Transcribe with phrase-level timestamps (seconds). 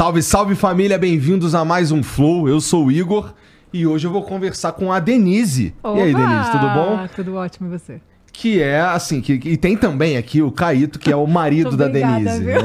[0.00, 2.48] Salve, salve família, bem-vindos a mais um Flow.
[2.48, 3.34] Eu sou o Igor
[3.70, 5.74] e hoje eu vou conversar com a Denise.
[5.84, 6.26] E aí, Opa!
[6.26, 7.06] Denise, tudo bom?
[7.14, 8.00] Tudo ótimo e você?
[8.32, 11.84] Que é assim, que, e tem também aqui o Caíto, que é o marido da
[11.84, 12.44] Obrigada, Denise.
[12.44, 12.62] viu?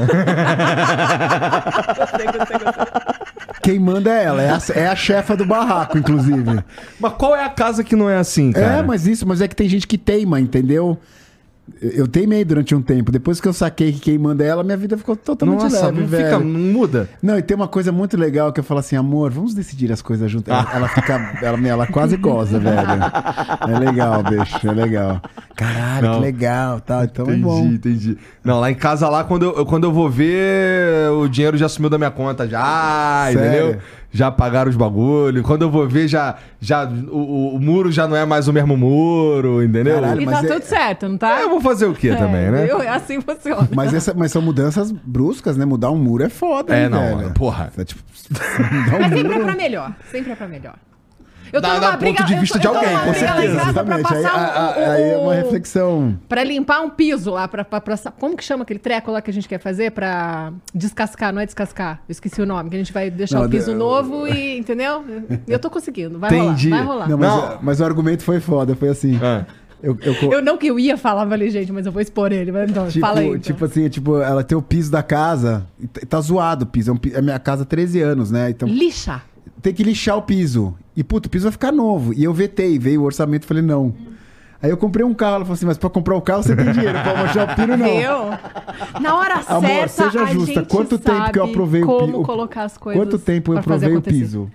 [1.94, 2.86] gostei, gostei, gostei.
[3.62, 6.64] Quem manda é ela, é a, é a chefa do barraco, inclusive.
[6.98, 8.78] Mas qual é a casa que não é assim, cara?
[8.78, 10.98] É, mas isso, mas é que tem gente que teima, entendeu?
[11.82, 13.10] Eu, teimei durante um tempo.
[13.10, 16.00] Depois que eu saquei que quem manda é ela, minha vida ficou totalmente Nossa, leve,
[16.00, 16.24] não velho.
[16.24, 17.08] fica, não muda.
[17.20, 20.00] Não, e tem uma coisa muito legal que eu falo assim, amor, vamos decidir as
[20.00, 20.54] coisas juntas.
[20.54, 22.76] Ela, ela fica, ela, ela quase goza, velho.
[22.76, 25.20] É legal, bicho, é legal.
[25.56, 26.14] Caralho, Não.
[26.14, 27.04] que legal, tá?
[27.04, 27.66] Então entendi, é bom.
[27.66, 28.18] entendi.
[28.44, 31.90] Não, lá em casa, lá, quando eu, quando eu vou ver, o dinheiro já sumiu
[31.90, 33.40] da minha conta, já, Sério?
[33.40, 33.80] entendeu?
[34.12, 35.42] Já pagaram os bagulho.
[35.42, 38.52] Quando eu vou ver, já, já o, o- o muro já não é mais o
[38.52, 39.96] mesmo muro, entendeu?
[39.96, 41.40] Caralho, E mas tá é- tudo certo, não tá?
[41.40, 42.66] É, eu vou fazer o quê também, É, né?
[42.66, 42.80] viu?
[42.80, 43.68] É assim funciona.
[43.74, 45.64] Mas, essa, mas são mudanças bruscas, né?
[45.64, 47.32] Mudar um muro é foda, É, hein, não, velho?
[47.34, 47.70] porra.
[47.76, 48.02] É tipo,
[48.72, 49.92] mudar um Mas sempre é muro- pra melhor.
[50.10, 50.74] Sempre é pra melhor.
[51.56, 53.26] Eu Dá- dá ponto de eu vista tô- de eu tô alguém, numa com briga
[53.26, 53.60] certeza.
[53.70, 54.14] Exatamente.
[54.14, 56.18] Aí, o- a- aí é uma reflexão.
[56.28, 59.30] Pra limpar um piso lá, pra, pra, pra- Como que chama aquele treco lá que
[59.30, 61.32] a gente quer fazer pra descascar?
[61.32, 62.68] Não é descascar, eu esqueci o nome.
[62.70, 64.58] Que a gente vai deixar Não, o piso de- novo e.
[64.58, 65.04] Entendeu?
[65.48, 66.18] Eu tô conseguindo.
[66.18, 66.68] Vai Entendi.
[66.70, 66.76] rolar.
[66.84, 67.08] Vai rolar.
[67.08, 67.58] Não, mas, Não.
[67.62, 69.18] mas o argumento foi foda, foi assim.
[69.22, 69.44] Ah.
[69.82, 72.32] Eu, eu co- Eu não que eu ia falar, falei, gente, mas eu vou expor
[72.32, 72.50] ele.
[72.50, 73.26] Mas Então, tipo, fala aí.
[73.28, 73.38] então.
[73.40, 75.66] tipo assim, tipo, ela tem o piso da casa,
[76.08, 76.90] tá zoado o piso.
[76.90, 78.50] É, um é minha casa há 13 anos, né?
[78.50, 79.20] Então Lixa.
[79.62, 80.74] Tem que lixar o piso.
[80.96, 82.12] E, puto, o piso vai ficar novo.
[82.14, 83.94] E eu vetei, veio o orçamento e falei, não.
[84.62, 86.72] Aí eu comprei um carro, ela falou assim, mas pra comprar o carro você tem
[86.72, 87.86] dinheiro, pra manchar o pino não.
[87.86, 89.00] Viu?
[89.00, 90.54] Na hora Amor, certa, seja a justa.
[90.54, 92.22] gente Quanto tempo que eu aprovei o como piso?
[92.22, 94.50] colocar as coisas Quanto tempo eu aprovei o piso?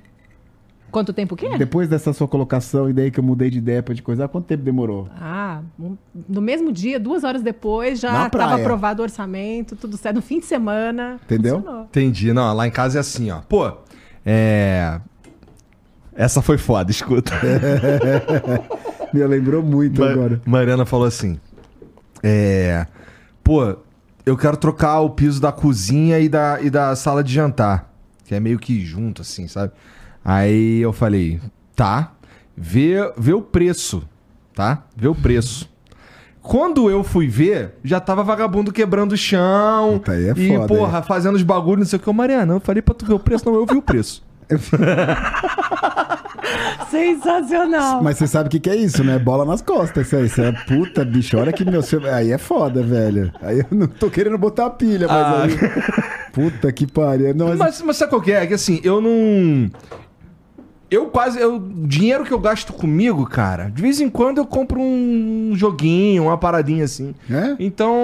[0.89, 1.55] Quanto tempo o quê?
[1.57, 4.45] Depois dessa sua colocação e daí que eu mudei de ideia pra de coisa, quanto
[4.45, 5.07] tempo demorou?
[5.17, 5.95] Ah, um-
[6.27, 10.15] no mesmo dia, duas horas depois, já estava aprovado o orçamento, tudo certo.
[10.17, 11.17] No fim de semana.
[11.23, 11.57] Entendeu?
[11.59, 11.83] funcionou.
[11.85, 12.33] Entendi.
[12.33, 13.39] Não, lá em casa é assim, ó.
[13.47, 13.71] Pô,
[14.25, 14.99] é.
[16.13, 17.31] Essa foi foda, escuta.
[19.13, 20.41] Me lembrou muito Ma- agora.
[20.45, 21.39] Mariana falou assim:
[22.21, 22.85] É.
[23.43, 23.77] Pô,
[24.25, 27.91] eu quero trocar o piso da cozinha e da, e da sala de jantar.
[28.25, 29.73] Que é meio que junto, assim, sabe?
[30.23, 31.39] Aí eu falei:
[31.75, 32.11] tá,
[32.55, 34.03] vê, vê o preço,
[34.53, 34.83] tá?
[34.95, 35.70] Vê o preço.
[36.41, 39.99] Quando eu fui ver, já tava vagabundo quebrando o chão.
[39.99, 42.09] Puta, aí é e, foda, porra, fazendo os bagulhos, não sei o que.
[42.09, 43.45] Ô, Mariana, eu falei pra tu ver o preço.
[43.45, 44.23] Não, eu vi o preço.
[46.89, 48.03] Sensacional.
[48.03, 49.17] Mas você sabe o que, que é isso, né?
[49.19, 50.25] Bola nas costas, isso aí.
[50.25, 51.37] Isso é puta, bicho.
[51.37, 51.81] Olha que meu.
[52.13, 53.31] Aí é foda, velho.
[53.41, 55.43] Aí eu não tô querendo botar a pilha, mas Ah.
[55.43, 56.31] aí.
[56.33, 57.33] Puta que pariu.
[57.35, 57.59] Não, mas...
[57.59, 58.43] Mas, mas sabe qual que é?
[58.43, 59.69] É que assim, eu não.
[60.91, 61.39] Eu quase.
[61.39, 65.51] Eu, o dinheiro que eu gasto comigo, cara, de vez em quando eu compro um
[65.55, 67.15] joguinho, uma paradinha assim.
[67.29, 67.55] É?
[67.57, 67.95] Então.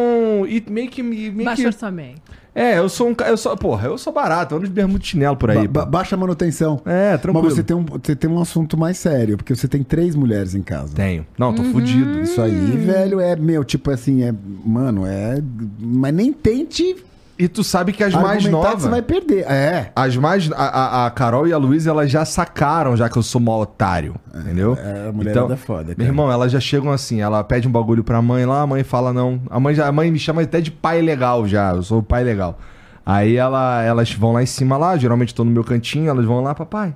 [0.48, 1.04] E meio que.
[1.04, 2.22] me- Meio Baixo que orçamento.
[2.56, 3.30] é, eu sou um cara.
[3.30, 5.68] Eu sou, porra, eu sou barato, eu ando de bermuda de chinelo por aí.
[5.68, 5.92] Ba- pô.
[5.92, 6.80] baixa a manutenção.
[6.86, 7.44] É, tranquilo.
[7.46, 10.56] Mas você tem, um, você tem um assunto mais sério, porque você tem três mulheres
[10.56, 10.94] em casa.
[10.96, 11.28] Tenho.
[11.38, 11.56] Não, Uhum.
[11.56, 12.22] tô fudido.
[12.22, 14.34] Isso aí, velho, é meu, tipo assim, é.
[14.66, 15.44] Mano, é.
[15.78, 16.96] Mas nem tente
[17.40, 18.82] E tu sabe que as mais novas.
[18.82, 19.46] você vai perder.
[19.46, 19.92] É.
[19.96, 20.52] As mais.
[20.52, 24.16] A, a, Carol e a Luísa, elas já sacaram, já que eu sou mó otário.
[24.34, 24.76] entendeu?
[24.80, 25.98] é, a mulherada é foda, cara.
[25.98, 28.84] Meu irmão, elas já chegam assim, ela pede um bagulho pra mãe lá, a mãe
[28.84, 29.40] fala não.
[29.50, 32.04] A mãe, já, a mãe me chama até de pai legal já, eu sou o
[32.04, 32.58] pai legal.
[33.06, 36.42] Aí ela, elas vão lá em cima lá, geralmente tô no meu cantinho, elas vão
[36.42, 36.94] lá, papai,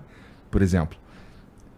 [0.49, 0.97] por exemplo.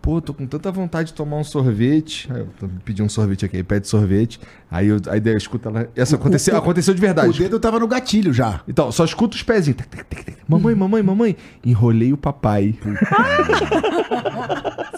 [0.03, 2.29] Pô, tô com tanta vontade de tomar um sorvete.
[2.29, 4.37] Aí eu pedi um sorvete aqui, aí pede sorvete.
[4.69, 5.87] Aí eu, aí daí eu escuto ela.
[5.95, 7.29] Essa aconteceu, o- aconteceu de verdade.
[7.29, 8.59] O dedo tava no gatilho já.
[8.67, 9.77] Então, só escuta os pezinhos.
[9.77, 10.37] Tac, tac, tac, tac.
[10.45, 11.37] Mamãe, mamãe, mamãe.
[11.65, 12.75] Enrolei o papai.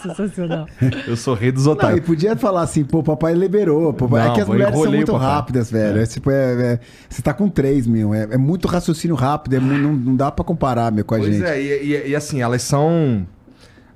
[0.02, 0.66] Sensacional.
[1.06, 2.06] Eu sou rei dos Não, e otários.
[2.06, 3.92] podia falar assim, pô, papai liberou.
[3.92, 4.24] Papai...
[4.24, 6.00] Não, é que as mulheres são muito rápidas, velho.
[6.00, 6.06] É.
[6.06, 8.12] tipo, é- é- você tá com três, meu.
[8.12, 9.54] É, é muito raciocínio rápido.
[9.54, 11.44] é não, não dá pra comparar, meu, com a Pois gente.
[11.46, 13.26] é, e, e- e assim, elas são.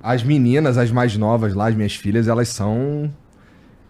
[0.03, 3.11] As meninas, as mais novas lá, as minhas filhas, elas são.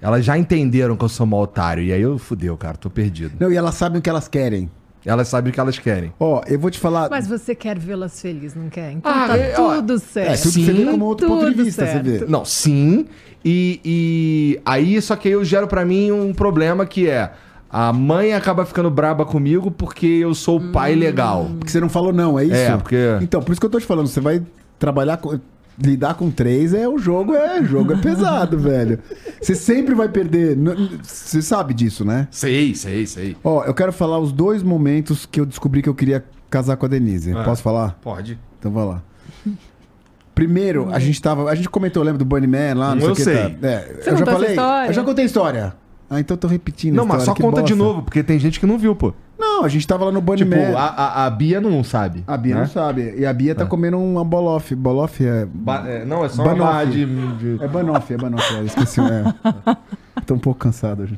[0.02, 1.84] Elas já entenderam que eu sou mal otário.
[1.84, 3.34] E aí eu fudeu, cara, tô perdido.
[3.40, 4.70] Não, e elas sabem o que elas querem.
[5.06, 6.14] Elas sabem o que elas querem.
[6.20, 7.10] Ó, eu vou te falar.
[7.10, 8.92] Mas você quer vê-las felizes, não quer?
[8.92, 10.30] Então Ah, tá é, ó, tudo certo.
[10.32, 12.06] é, tudo sim, você vê como outro ponto de tudo vista, certo.
[12.06, 12.26] você vê.
[12.28, 13.06] Não, sim.
[13.44, 17.32] E, e aí, só que aí eu gero pra mim um problema que é.
[17.70, 21.50] A mãe acaba ficando braba comigo porque eu sou o pai legal.
[21.58, 22.54] Porque você não falou não, é isso?
[22.54, 24.42] É, porque- Então, por isso que eu tô te falando, você vai
[24.78, 25.40] trabalhar com.
[25.82, 29.00] Lidar com três é o jogo, é o jogo é pesado, velho.
[29.42, 30.58] Você sempre vai perder.
[31.02, 32.28] Você sabe disso, né?
[32.30, 33.36] Sei, sei, sei.
[33.44, 36.86] Ó, eu quero falar os dois momentos que eu descobri que eu queria casar com
[36.86, 37.34] a Denise.
[37.34, 37.44] Ah.
[37.44, 37.98] Posso falar?
[38.02, 38.38] Pode.
[38.60, 39.02] Então vai lá.
[40.36, 41.50] Primeiro, a gente tava.
[41.50, 43.56] A gente comentou, lembra do Bunny Man lá, não Eu sei o que.
[43.58, 43.68] Tá.
[43.68, 44.50] É, Você eu já falei.
[44.52, 44.90] história?
[44.90, 45.74] Eu já contei a história.
[46.14, 46.94] Ah, então eu tô repetindo.
[46.94, 47.76] Não, a mas só conta de bosta.
[47.76, 49.14] novo, porque tem gente que não viu, pô.
[49.40, 50.78] Não, a gente tava lá no Bunny Tipo, Man.
[50.78, 52.22] a, a, a Bia não sabe.
[52.28, 52.62] A Bia né?
[52.62, 53.16] não sabe.
[53.18, 53.66] E a Bia tá É.
[53.66, 54.76] comendo uma bolof.
[54.76, 55.48] Bolof é.
[55.52, 56.62] Ba- é, não, é só Banoffee.
[56.62, 57.06] uma barra de,
[57.58, 58.54] de- É banoff, é banoff.
[58.56, 59.00] É, esqueci.
[59.00, 59.24] É.
[60.28, 61.18] Tô um pouco cansado hoje.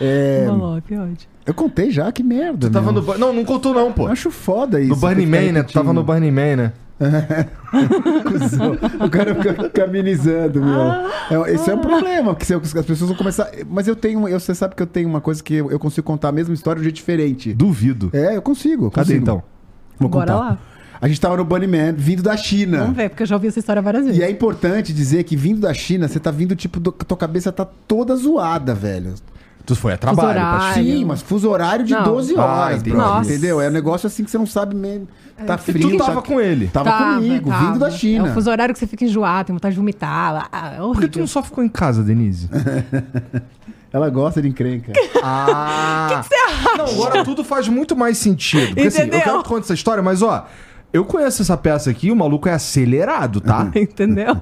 [0.00, 1.16] É, Bolof, ótimo.
[1.46, 2.68] eu contei já, que merda.
[2.68, 3.00] Tu tava meu.
[3.00, 3.06] no...
[3.06, 4.04] Ba- Não, não contou não, pô.
[4.08, 4.90] Eu acho foda isso.
[4.90, 5.62] No Burning ficar Man, né?
[5.62, 6.02] Tu tava no.
[6.02, 6.72] Burning Man, né?
[8.24, 8.72] Cusão.
[9.04, 11.44] O cara fica caminizando, meu.
[11.44, 13.50] É, esse é um problema, porque se eu- as pessoas vão começar.
[13.68, 14.28] Mas eu tenho.
[14.28, 16.76] Eu, você sabe que eu tenho uma coisa que eu, consigo contar a mesma história
[16.78, 17.52] de um jeito diferente.
[17.52, 18.10] Duvido.
[18.12, 18.90] É, eu consigo.
[18.90, 19.22] Cadê consigo.
[19.22, 19.42] então?
[19.98, 20.38] Vou Bora contar.
[20.44, 20.58] lá.
[21.00, 22.78] A gente tava no Bunny Man, vindo da China.
[22.78, 24.18] Vamos ver, porque eu já ouvi essa história várias vezes.
[24.18, 27.52] E é importante dizer que vindo da China, você tá vindo, tipo, do, tua cabeça
[27.52, 29.12] tá toda zoada, velho.
[29.66, 30.38] Tu foi a trabalho.
[30.38, 30.72] pra-.
[30.74, 32.02] Sim, mas fuso horário de Não.
[32.04, 33.30] 12 Ah, horas, Nossa.
[33.30, 33.60] entendeu?
[33.60, 35.08] É um negócio assim que você não sabe mesmo.
[35.46, 35.90] Tá E frio.
[35.90, 36.68] tu tava tá- com ele.
[36.68, 37.66] Tava, comigo, tava.
[37.66, 38.28] vindo da China.
[38.28, 40.48] É um fuso horário que você fica enjoado, tem vontade de vomitar.
[40.52, 42.48] Ah, é Por que tu não só ficou em casa, Denise?
[43.92, 44.92] Ela gosta de encrenca.
[45.22, 46.08] Ah!
[46.10, 46.76] O que, você acha?
[46.76, 48.66] Não, agora tudo faz muito mais sentido.
[48.74, 49.24] Porque assim, eu Entendeu?
[49.24, 50.46] quero que conte essa história, mas ó,
[50.92, 53.70] eu conheço essa peça aqui, o maluco é acelerado, tá?
[53.74, 54.36] Entendeu?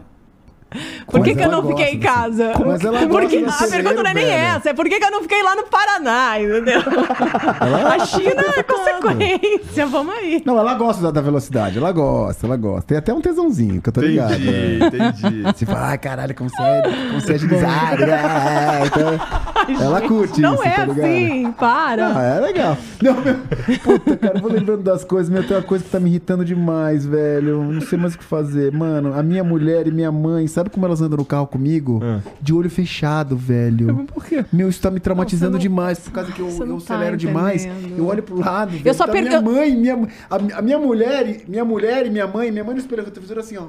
[1.06, 2.52] Por Mas que, que eu ela não fiquei em casa?
[2.64, 4.98] Mas ela Por que- gosta do A pergunta não é nem essa, é por que,
[4.98, 6.80] que eu não fiquei lá no Paraná, entendeu?
[6.80, 10.42] A China é consequência, vamos aí.
[10.44, 12.82] Não, ela gosta da, da velocidade, ela gosta, ela gosta.
[12.88, 14.38] Tem até um tesãozinho, que eu tô ligado.
[14.38, 14.78] né?
[14.86, 15.42] entendi.
[15.42, 18.02] Você fala, ai caralho, como você é, como você é agilizado.
[18.04, 21.00] é, então, ela curte Não isso, é tá ligado?
[21.04, 22.06] assim, para.
[22.16, 22.76] Ah, é legal.
[23.02, 23.36] Não, meu,
[23.82, 25.28] puta, cara, eu vou lembrando das coisas.
[25.28, 27.62] Meu, tem uma coisa que tá me irritando demais, velho.
[27.62, 28.72] Não sei mais o que fazer.
[28.72, 32.00] Mano, a minha mulher e minha mãe, sabe como elas andam no carro comigo?
[32.03, 32.20] Ah.
[32.41, 34.05] De olho fechado, velho.
[34.06, 34.44] Por quê?
[34.53, 37.17] Meu, isso tá me traumatizando Não, não- demais, por causa que eu, eu tá acelero
[37.17, 37.67] demais.
[37.97, 41.44] Eu olho pro lado, velho, só tá minha mãe, minha, a, a minha mulher, e-
[41.50, 43.69] minha mulher e minha mãe, minha mãe no espelho retrovisor assim, ó.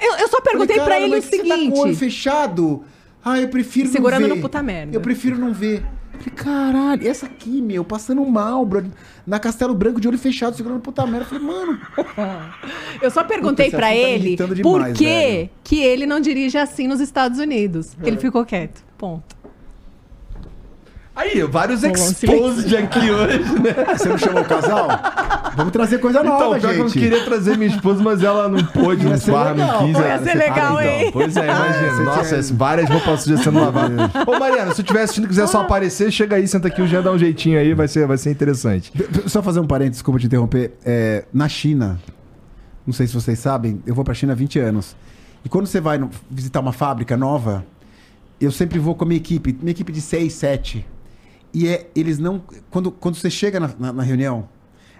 [0.00, 1.94] Eu, eu só perguntei Falei, pra "Caralho, ele o mas Você tá com o olho
[1.94, 1.96] seguinte.
[1.98, 2.82] fechado?
[3.24, 4.34] Ah, eu prefiro Segurando não ver.
[4.36, 4.96] no puta merda.
[4.96, 5.84] Eu prefiro não ver.
[6.18, 8.84] Falei, caralho, essa aqui, meu, passando mal, bro.
[9.26, 11.24] Na Castelo Branco de olho fechado, segurando puta merda.
[11.24, 11.80] Eu falei, mano,
[13.00, 15.50] Eu só perguntei assunto tá ele por demais, que, velho.
[15.62, 17.96] que ele não dirige assim nos Estados Unidos.
[18.02, 18.82] Ele ficou quieto.
[18.96, 19.36] Ponto.
[21.18, 23.74] Aí, vários exposed aqui hoje, né?
[23.98, 24.88] você não chamou o casal?
[25.56, 26.98] Vamos trazer coisa Então, nova, pior que eu gente.
[27.00, 29.96] queria trazer minha esposa, mas ela não pôde, Ia não ser farra, não quis.
[29.96, 31.10] pô, ela- ia ser legal, Ah, então, hein?
[31.12, 31.90] Pois é, imagina.
[31.94, 34.10] você Nossa, tinha- várias roupas sujas sendo lavadas.
[34.28, 36.86] Ô, Mariana, se tu estiver assistindo e quiser só aparecer, chega aí, senta aqui, o
[36.86, 38.92] Jean dá um jeitinho aí, vai ser, vai ser interessante.
[39.26, 40.72] Só fazer um parênteses, desculpa te interromper.
[40.84, 41.98] É, na China,
[42.86, 44.94] não sei se vocês sabem, eu vou pra China há 20 anos.
[45.44, 46.00] E quando você vai
[46.30, 47.64] visitar uma fábrica nova,
[48.40, 50.86] eu sempre vou com a minha equipe, minha equipe de 6, 7.
[51.52, 52.42] E é, eles não.
[52.70, 54.48] Quando, quando você chega na, na- na reunião,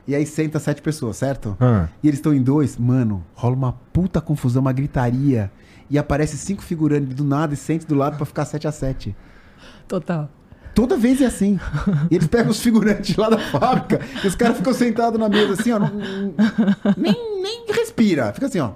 [0.06, 1.56] e aí senta sete pessoas, certo?
[1.61, 1.89] Ah.
[2.03, 5.50] E eles estão em dois, mano, rola uma puta confusão, uma gritaria.
[5.91, 9.17] E aparece cinco figurantes do nada e sente do lado pra ficar 7 a 7
[9.87, 10.29] Total.
[10.75, 11.58] Toda vez é assim.
[12.11, 15.55] E eles pegam os figurantes lá da fábrica e os caras ficam sentados na mesa
[15.55, 15.79] assim, ó.
[15.79, 15.91] não-
[16.96, 18.32] nem, nem respira.
[18.34, 18.72] Fica assim, ó.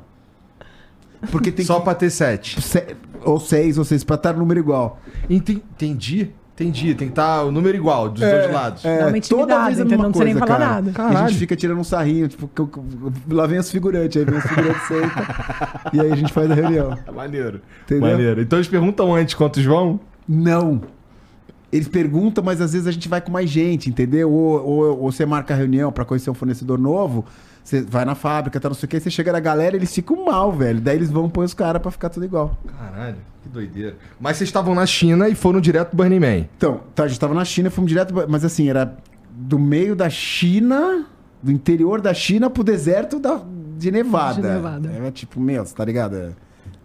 [1.30, 1.84] Porque tem Só que.
[1.84, 2.60] pra ter sete.
[2.62, 4.98] se- ou seis, ou seis, pra estar no número igual.
[5.30, 6.30] Enten- Entendi.
[6.54, 6.94] Entendi.
[6.94, 8.84] Tem que estar o número igual dos dois lados.
[8.84, 9.98] É, Dá uma intimidade, entendeu?
[9.98, 10.92] Não precisa nem falar nada.
[11.12, 12.50] E a gente fica tirando um sarrinho, tipo,
[13.30, 15.24] lá vem os figurantes, aí vem os figurantes sentam.
[15.92, 16.96] e aí a gente faz a reunião.
[17.14, 17.60] Maneiro.
[17.84, 18.10] Entendeu?
[18.10, 18.40] Maneiro.
[18.42, 19.98] Então eles perguntam antes quantos vão?
[20.28, 20.82] Não.
[21.72, 24.30] Eles perguntam, mas às vezes a gente vai com mais gente, entendeu?
[24.30, 27.24] Ou, ou, ou você marca a reunião pra conhecer um fornecedor novo,
[27.62, 30.24] você vai na fábrica, tá não sei o que, você chega na galera, eles ficam
[30.24, 30.80] mal, velho.
[30.80, 32.56] Daí eles vão pôr os caras pra ficar tudo igual.
[32.66, 33.96] Caralho, que doideira.
[34.20, 36.46] Mas vocês estavam na China e foram direto pro Burning Man.
[36.56, 38.96] Então, tá, a gente tava na China, fomos direto, mas assim, era
[39.30, 41.06] do meio da China,
[41.42, 43.40] do interior da China pro deserto da,
[43.78, 44.42] de Nevada.
[44.42, 44.90] De Nevada.
[44.90, 46.16] É tipo, meu, tá ligado?
[46.16, 46.30] É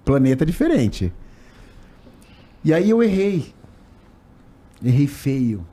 [0.08, 1.14] planeta diferente.
[2.64, 3.54] E aí eu errei.
[4.84, 5.66] Errei feio.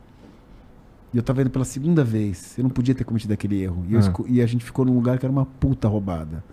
[1.15, 2.57] E eu tava indo pela segunda vez.
[2.57, 3.85] Eu não podia ter cometido aquele erro.
[3.87, 4.01] E, eu Ah.
[4.01, 6.43] esco- e a gente ficou num lugar que era uma puta roubada.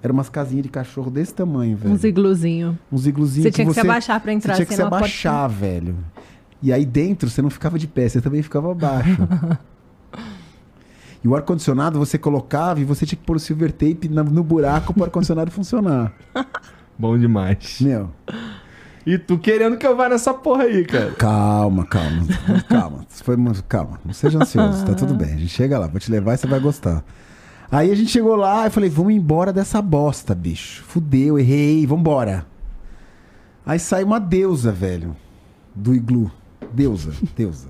[0.00, 1.92] Era umas casinhas de cachorro desse tamanho, velho.
[1.92, 2.78] Um igluzinho.
[2.92, 4.90] Uns igluzinhos Você tinha que se abaixar pra entrar, Você tinha que se senão a
[4.90, 5.96] porta- abaixar, velho.
[6.62, 9.10] E aí dentro você não ficava de pé, você também ficava abaixo.
[11.24, 14.92] e o ar-condicionado você colocava e você tinha que pôr o silver tape no buraco
[14.94, 16.12] para o ar-condicionado funcionar.
[16.96, 17.78] Bom demais.
[17.80, 18.10] Meu,
[19.04, 21.12] E tu querendo que eu vá nessa porra aí, cara.
[21.12, 22.26] calma, calma.
[22.68, 23.06] Calma.
[23.08, 23.36] Foi,
[23.68, 24.00] calma.
[24.04, 25.34] Não seja ansioso, tá tudo bem.
[25.34, 27.04] A gente chega lá, vou te levar e você vai gostar.
[27.70, 30.84] Aí a gente chegou lá e falei, vamos embora dessa bosta, bicho.
[30.84, 32.46] Fudeu, errei, vambora.
[33.64, 35.16] Aí sai uma deusa, velho.
[35.74, 36.30] Do iglu.
[36.72, 37.68] Deusa, deusa.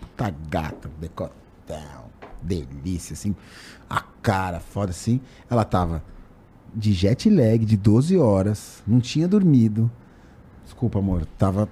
[0.00, 2.08] Puta gata, decotão.
[2.40, 3.34] Delícia, assim.
[3.90, 5.20] A cara foda, assim.
[5.50, 6.02] Ela tava
[6.74, 8.82] de jet lag de 12 horas.
[8.86, 9.90] Não tinha dormido.
[10.78, 11.26] Desculpa, amor.
[11.36, 11.68] Tava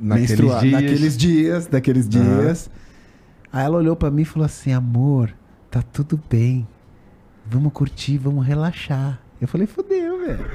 [0.00, 0.72] Naqueles dias.
[0.72, 2.70] Naqueles dias, daqueles dias.
[3.52, 5.34] Aí ela olhou pra mim e falou assim: amor,
[5.68, 6.68] tá tudo bem.
[7.44, 9.18] Vamos curtir, vamos relaxar.
[9.40, 10.46] Eu falei, fodeu, velho.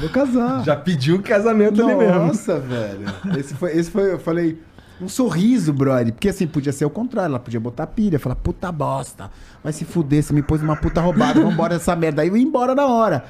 [0.00, 0.64] Vou casar.
[0.64, 2.26] Já pediu o casamento ali mesmo.
[2.26, 3.06] Nossa, velho.
[3.38, 4.60] Esse foi, esse foi, eu falei,
[5.00, 6.12] um sorriso, brother.
[6.12, 7.30] Porque assim, podia ser o contrário.
[7.30, 9.30] Ela podia botar pilha, falar, puta bosta.
[9.62, 12.22] Vai se fuder, você me pôs numa puta roubada, vambora dessa merda.
[12.22, 13.24] Aí eu ia embora na hora.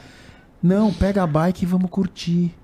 [0.62, 2.54] Não, pega a bike e vamos curtir.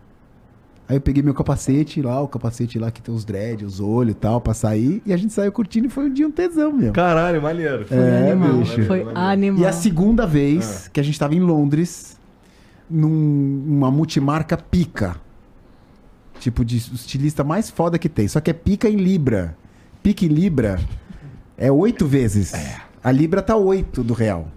[0.90, 4.10] Aí eu peguei meu capacete lá, o capacete lá que tem os dreads, os olhos
[4.10, 5.00] e tal, pra sair.
[5.06, 6.92] E a gente saiu curtindo e foi um dia um tesão, meu.
[6.92, 7.86] Caralho, maneiro.
[7.86, 8.58] Foi É, animal.
[8.58, 8.82] bicho.
[8.86, 9.16] Foi Maneiro.
[9.20, 9.60] animal.
[9.62, 12.18] E a segunda vez que a gente tava em Londres,
[12.90, 15.14] num- numa multimarca pica.
[16.40, 18.26] Tipo, de estilista mais foda que tem.
[18.26, 19.56] Só que é pica em Libra.
[20.02, 20.80] Pica em Libra
[21.56, 22.52] é oito vezes.
[23.04, 24.48] A Libra tá oito do real.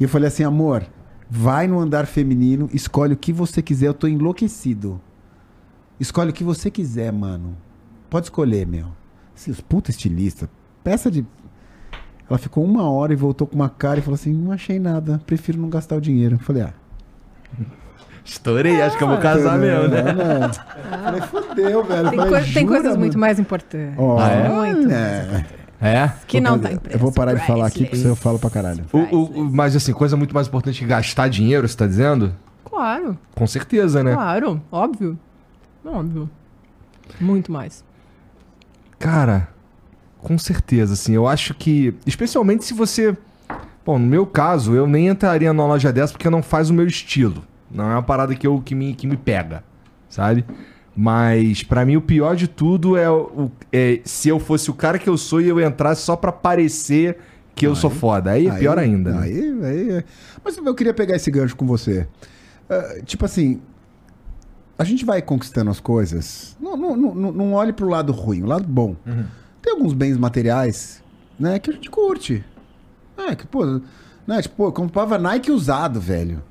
[0.00, 0.84] E eu falei assim, amor,
[1.30, 5.00] vai no andar feminino, escolhe o que você quiser, eu tô enlouquecido.
[6.00, 7.54] Escolhe o que você quiser, mano.
[8.08, 8.86] Pode escolher, meu.
[9.36, 10.48] Esses puta estilista.
[10.82, 11.24] Peça de
[12.28, 15.20] ela ficou uma hora e voltou com uma cara e falou assim: Não achei nada,
[15.26, 16.36] prefiro não gastar o dinheiro.
[16.36, 16.72] Eu falei: Ah,
[18.24, 20.02] Estourei, acho que eu vou casar mesmo, né?
[20.02, 20.46] Não, não.
[20.46, 20.52] Eu
[21.02, 22.10] falei: Fudeu, velho.
[22.10, 23.94] Tem, falei, tem "Jura, coisas muito mano?" mais importantes.
[23.98, 24.48] Ó, Ah, é?
[24.48, 25.46] Muito mais é.
[25.82, 26.12] É?
[26.26, 26.96] Que não tá impresso.
[26.96, 28.84] Eu vou parar de falar aqui porque eu falo pra caralho.
[28.92, 32.34] O- o- o- mas assim, coisa muito mais importante que gastar dinheiro, você tá dizendo?
[32.64, 34.12] Claro, Com certeza, né?
[34.14, 34.60] claro.
[34.70, 35.18] Óbvio.
[35.84, 36.28] Óbvio.
[37.20, 37.84] Muito mais.
[38.98, 39.48] Cara,
[40.18, 43.16] com certeza, assim, eu acho que, especialmente se você,
[43.84, 46.86] bom, no meu caso, eu nem entraria numa loja dessa porque não faz o meu
[46.86, 47.42] estilo.
[47.70, 49.64] Não é uma parada que, eu, que, me, que me pega,
[50.08, 50.44] sabe?
[50.94, 54.98] Mas pra mim o pior de tudo é, o, é se eu fosse o cara
[54.98, 57.16] que eu sou e eu entrasse só pra parecer
[57.54, 58.32] que eu sou foda.
[58.32, 59.12] Aí é pior ainda.
[59.12, 59.22] né?
[59.22, 60.04] Aí, aí é.
[60.44, 62.06] Mas eu queria pegar esse gancho com você.
[62.68, 63.60] Ah, tipo assim,
[64.80, 66.56] a gente vai conquistando as coisas.
[66.60, 68.96] Não, não, não, não- olhe pro lado ruim, o lado bom.
[69.06, 69.24] Uhum.
[69.62, 71.02] Tem alguns bens materiais,
[71.38, 72.44] né, que a gente curte.
[73.16, 73.64] É, que, pô,
[74.26, 76.42] né, tipo, pô, eu comprava Nike usado, velho.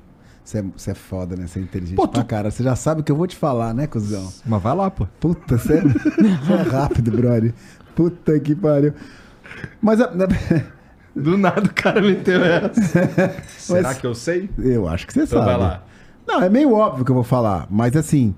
[0.44, 1.46] Você é, você é foda, né?
[1.46, 2.50] Você é inteligente Pô, pra tu- cara.
[2.50, 4.32] Você já sabe o que eu vou te falar, né, cuzão?
[4.46, 5.06] Mas vai lá, pô.
[5.20, 5.90] Puta, sério?
[5.92, 7.52] Você é rápido, brother.
[7.94, 8.92] Puta que pariu.
[9.80, 10.10] Mas, a-
[11.14, 12.72] Do nada o cara meteu essa.
[13.58, 14.48] Será Mas- que eu sei?
[14.58, 15.50] eu acho que você Então sabe.
[15.50, 15.82] vai lá.
[16.30, 18.34] Não, é meio óbvio que eu vou falar, mas assim.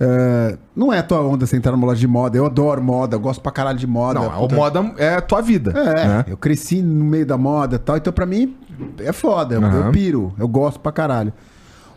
[0.00, 2.36] é, não é a tua onda você entrar numa loja de moda.
[2.36, 4.20] Eu adoro moda, eu gosto pra caralho de moda.
[4.20, 5.72] Não, a Puta- moda é a tua vida.
[5.78, 6.24] É, né?
[6.28, 8.56] eu cresci no meio da moda e tal, então pra mim
[8.98, 9.54] é foda.
[9.56, 9.86] Eu, Aham.
[9.86, 11.32] eu piro, eu gosto pra caralho.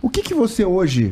[0.01, 1.09] O que que você hoje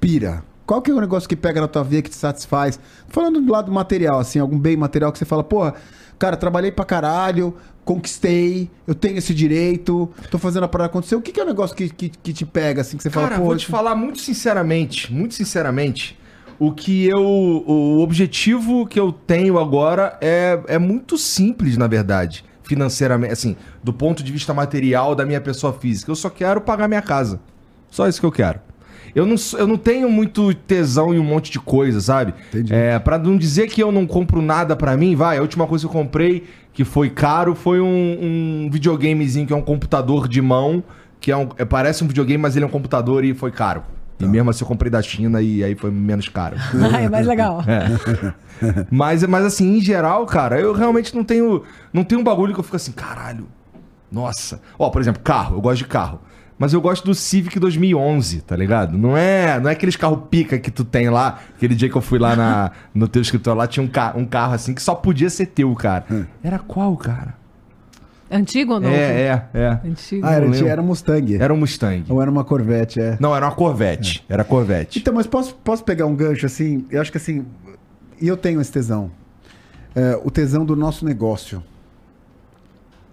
[0.00, 0.42] pira?
[0.66, 2.78] Qual que é o negócio que pega na tua vida que te satisfaz?
[3.08, 5.74] Falando do lado material, assim, algum bem material que você fala, porra,
[6.20, 11.16] cara, trabalhei pra caralho, conquistei, eu tenho esse direito, tô fazendo a parada acontecer.
[11.16, 13.26] O que que é o negócio que, que, que te pega, assim, que você Cara,
[13.28, 16.16] fala, pô, vou te isso- falar muito sinceramente, muito sinceramente,
[16.58, 17.20] o que eu.
[17.24, 22.44] O objetivo que eu tenho agora é, é muito simples, na verdade.
[22.62, 26.10] Financeiramente, assim, do ponto de vista material da minha pessoa física.
[26.10, 27.40] Eu só quero pagar minha casa.
[27.90, 28.60] Só isso que eu quero.
[29.14, 32.34] Eu não, eu não tenho muito tesão em um monte de coisa, sabe?
[32.48, 32.72] Entendi.
[32.74, 35.84] É, pra não dizer que eu não compro nada pra mim, vai, a última coisa
[35.84, 37.86] que eu comprei, que foi caro, foi um,
[38.66, 40.82] um videogamezinho que é um computador de mão,
[41.20, 43.82] que é um, é, parece um videogame, mas ele é um computador e foi caro.
[44.18, 46.54] E mesmo assim eu comprei da China e aí foi menos caro.
[46.92, 47.64] Ah, é mais legal.
[48.90, 51.62] mas, mas assim, em geral, cara, eu realmente não tenho,
[51.92, 53.46] não tenho um bagulho que eu fico assim, caralho,
[54.10, 54.60] nossa.
[54.78, 56.20] Ó, por exemplo, carro, eu gosto de carro.
[56.60, 58.98] Mas eu gosto do Civic 2011, tá ligado?
[58.98, 61.40] Não é, não é aqueles carro pica que tu tem lá.
[61.56, 64.26] Aquele dia que eu fui lá na, no teu escritório lá, tinha um, ca um
[64.26, 66.04] carro assim que só podia ser teu, cara.
[66.44, 67.34] Era qual, cara?
[68.30, 68.94] Antigo ou novo?
[68.94, 69.80] É, é, é.
[69.88, 70.26] Antigo.
[70.26, 70.68] Ah, era, não lembro.
[70.68, 71.34] era um Mustang.
[71.36, 72.04] Era um Mustang.
[72.10, 73.16] Ou era uma Corvette, é.
[73.18, 74.22] Não, era uma Corvette.
[74.28, 74.98] Era Corvette.
[74.98, 76.84] Então, mas posso, posso pegar um gancho assim?
[76.90, 77.46] Eu acho que assim.
[78.20, 79.10] E eu tenho esse tesão.
[79.94, 81.62] É, o tesão do nosso negócio.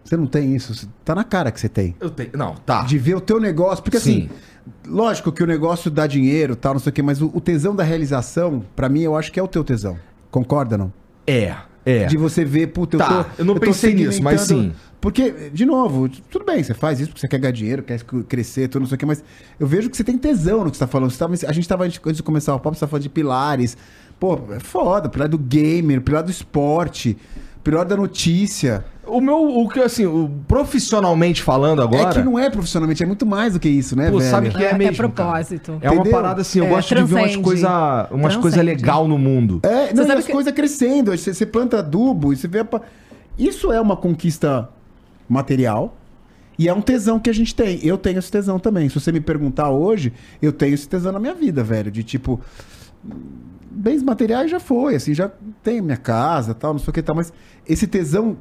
[0.08, 0.88] Você não tem isso?
[1.04, 1.94] Tá na cara que você tem.
[2.00, 2.30] Eu tenho.
[2.34, 2.84] Não, tá.
[2.84, 3.84] De ver o teu negócio.
[3.84, 4.30] Porque Sim.
[4.30, 4.30] assim,
[4.88, 7.76] lógico que o negócio dá dinheiro tal, não sei o quê, mas o, o tesão
[7.76, 9.98] da realização, pra mim, eu acho que é o teu tesão.
[10.32, 10.94] Concorda, não?
[11.26, 12.06] É, é.
[12.06, 13.30] De você ver, puta, eu Tá, tô.
[13.42, 14.72] eu não tô pensei nisso, mas sim.
[15.02, 18.68] Porque, de novo, tudo bem, você faz isso porque você quer ganhar dinheiro, quer crescer,
[18.68, 19.24] tudo, não sei o quê, mas
[19.60, 21.12] eu vejo que você tem tesão no que você tá falando.
[21.12, 23.78] Você tava- a gente tava, antes de começar o papo, você tava falando de pilares.
[24.20, 27.16] Pô, é foda, pilar do gamer, pilar do esporte,
[27.70, 28.86] pilar da notícia.
[29.06, 32.10] O meu, o que assim, o- profissionalmente falando agora.
[32.10, 34.30] É que não é profissionalmente, é muito mais do que isso, né, Pô, velho?
[34.32, 34.96] sabe que é, É- é mesmo.
[34.98, 35.74] propósito.
[35.74, 35.86] cara.
[35.86, 36.12] É uma Entendeu?
[36.14, 37.44] parada assim, eu É, gosto de ver umas transcende.
[37.44, 37.70] coisas
[38.12, 38.82] umas coisa Transcende.
[38.82, 39.60] legal no mundo.
[39.64, 42.60] É, não, e sabe as que- coisas crescendo, você, você planta adubo e você vê.
[42.60, 42.82] a
[43.38, 44.68] Isso é uma conquista
[45.30, 45.96] material
[46.60, 47.80] e é um tesão que a gente tem.
[47.86, 48.90] Eu tenho esse tesão também.
[48.90, 51.92] Se você me perguntar hoje, eu tenho esse tesão na minha vida, velho.
[51.92, 52.40] De tipo,
[53.78, 55.30] bens materiais já foi, assim, já
[55.64, 57.32] tenho minha casa, tal, não sei o que tal, mas
[57.68, 58.38] esse tesão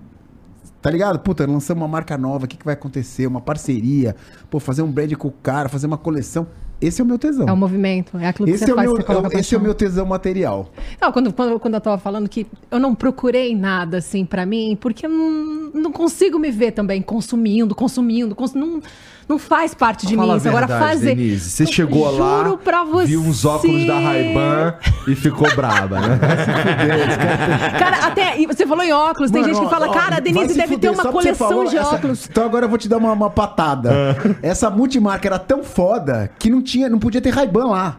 [0.82, 1.18] Tá ligado?
[1.18, 3.26] Puta, lançamos uma marca nova, o que, que vai acontecer?
[3.26, 4.14] Uma parceria,
[4.48, 6.46] pô, fazer um brand com o cara, fazer uma coleção.
[6.80, 7.48] Esse é o meu tesão.
[7.48, 9.58] É o movimento, é aquilo que esse você é faz, meu, você é esse é
[9.58, 10.70] o meu tesão material.
[11.00, 14.76] Não, quando, quando, quando eu tava falando que eu não procurei nada assim pra mim,
[14.80, 18.80] porque eu não, não consigo me ver também consumindo, consumindo, cons- não,
[19.28, 20.38] não faz parte de Fala mim.
[20.38, 20.48] isso.
[20.48, 21.14] Agora fazer.
[21.14, 21.50] Denise.
[21.50, 23.06] Você Eu chegou lá, juro pra você.
[23.06, 24.74] viu uns óculos da Ray-Ban
[25.08, 26.18] e ficou braba, né?
[27.78, 28.36] Cara, até.
[28.46, 30.74] Você falou em óculos, tem Mano, gente que fala, ó, cara, a Denise se deve
[30.74, 32.26] fuder, ter uma coleção falou de essa- óculos.
[32.30, 34.16] Então agora eu vou te dar uma, uma patada.
[34.42, 37.96] Essa multimarca era tão foda que não tinha, não podia ter Ray-Ban lá.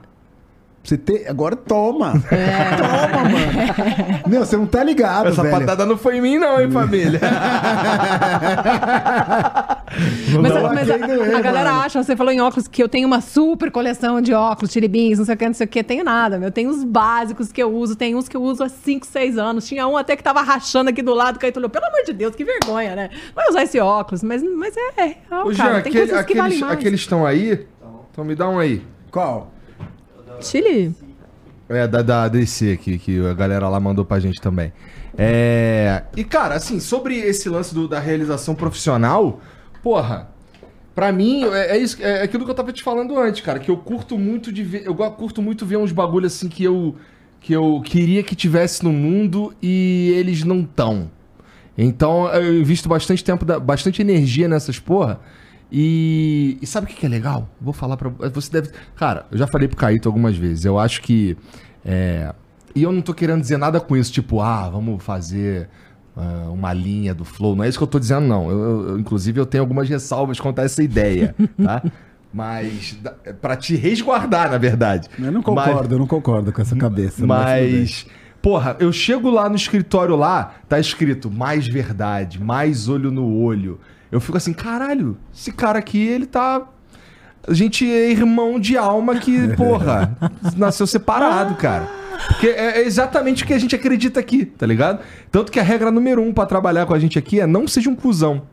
[0.88, 2.14] Você ter, agora toma.
[2.14, 4.24] Toma, mano.
[4.26, 5.60] Meu, você não tá ligado, Essa velho.
[5.60, 7.20] patada não foi em mim, não, hein, família?
[10.42, 11.82] Mas, Não, mas a, a galera mano.
[11.86, 15.26] acha, você falou em óculos, que eu tenho uma super coleção de óculos, tiribins, não
[15.26, 15.84] sei o que, não sei o que.
[15.84, 16.52] Tenho nada, meu.
[16.52, 19.66] Tenho os básicos que eu uso, tem uns que eu uso há 5, 6 anos.
[19.68, 22.04] Tinha um até que tava rachando aqui do lado, que aí tu olhou, pelo amor
[22.06, 23.10] de Deus, que vergonha, né?
[23.34, 26.08] Vai usar esse óculos, mas, mas é, é, é Ô, o Jean, cara, tem aquele-
[26.08, 26.78] coisas que valem aqueles mais.
[26.80, 27.66] aqueles estão aí?
[28.12, 28.84] Então me dá um aí.
[29.10, 29.52] Qual?
[30.42, 30.96] Chile?
[31.70, 34.72] É, da, da DC aqui, que a galera lá mandou pra gente também.
[35.18, 36.04] É...
[36.16, 39.42] E, cara, assim, sobre esse lance do- da realização profissional,
[39.84, 40.30] porra,
[40.96, 43.70] pra mim, é, é isso, é aquilo que eu tava te falando antes, cara, que
[43.70, 46.96] eu curto muito de ver, eu curto muito ver uns bagulho assim que eu,
[47.42, 51.10] que eu queria que tivesse no mundo e eles não tão.
[51.78, 55.20] Então, eu invisto bastante tempo, bastante energia nessas porra.
[55.72, 57.50] E, e sabe o que, que é legal?
[57.60, 58.50] Vou falar pra você.
[58.52, 58.70] deve.
[58.96, 60.64] Cara, eu já falei pro Caíto algumas vezes.
[60.66, 61.36] Eu acho que.
[61.86, 62.34] é,
[62.76, 65.68] e eu não tô querendo dizer nada com isso, tipo, ah, vamos fazer
[66.16, 67.56] ah, uma linha do Flow.
[67.56, 68.50] Não é isso que eu tô dizendo, não.
[68.50, 71.82] Eu, eu- inclusive, eu tenho algumas ressalvas quanto a essa ideia, tá?
[72.34, 72.98] Mas.
[73.02, 75.10] da- Pra te resguardar, na verdade.
[75.18, 77.26] Eu não Mas- concordo, eu não concordo com essa cabeça.
[77.26, 78.06] mas mas,
[78.42, 83.80] porra, eu chego lá no escritório lá, tá escrito mais verdade, mais olho no olho.
[84.12, 86.68] Eu fico assim, caralho, esse cara aqui, ele tá.
[87.48, 90.18] A gente é irmão de alma que, porra,
[90.58, 91.88] nasceu separado, cara.
[92.28, 95.00] Porque é é exatamente o que a gente acredita aqui, tá ligado?
[95.32, 97.90] Tanto que a regra número um pra trabalhar com a gente aqui é não seja
[97.90, 98.44] um cuzão.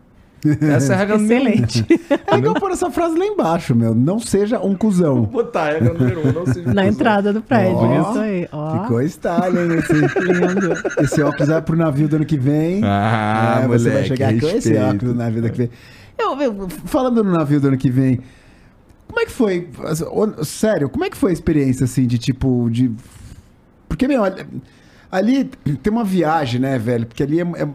[0.60, 1.48] Essa é a regra número.
[1.48, 1.86] Excelente.
[2.26, 3.94] É legal pôr essa frase lá embaixo, meu.
[3.94, 5.22] Não seja um cuzão.
[5.24, 6.84] Botar a regra número um, não seja um Na cuzão.
[6.86, 7.76] entrada do prédio.
[7.76, 8.48] Ó, isso aí.
[8.50, 8.82] Ó.
[8.82, 9.78] Ficou style, hein?
[9.78, 10.72] Esse, Lindo.
[11.00, 12.80] esse óculos vai pro navio do ano que vem.
[12.82, 14.82] Ah, É, você vai moleque, chegar com esse respeito.
[14.82, 15.70] óculos no navio do ano que vem.
[16.18, 18.20] Eu, eu- falando no navio do ano que vem,
[19.06, 19.68] como é que foi?
[20.44, 22.90] Sério, como é que foi a experiência, assim, de tipo, de...
[23.88, 24.44] Porque, meu, ali-
[25.16, 25.44] ali
[25.82, 27.06] tem uma viagem, né, velho?
[27.06, 27.68] Porque ali é, é-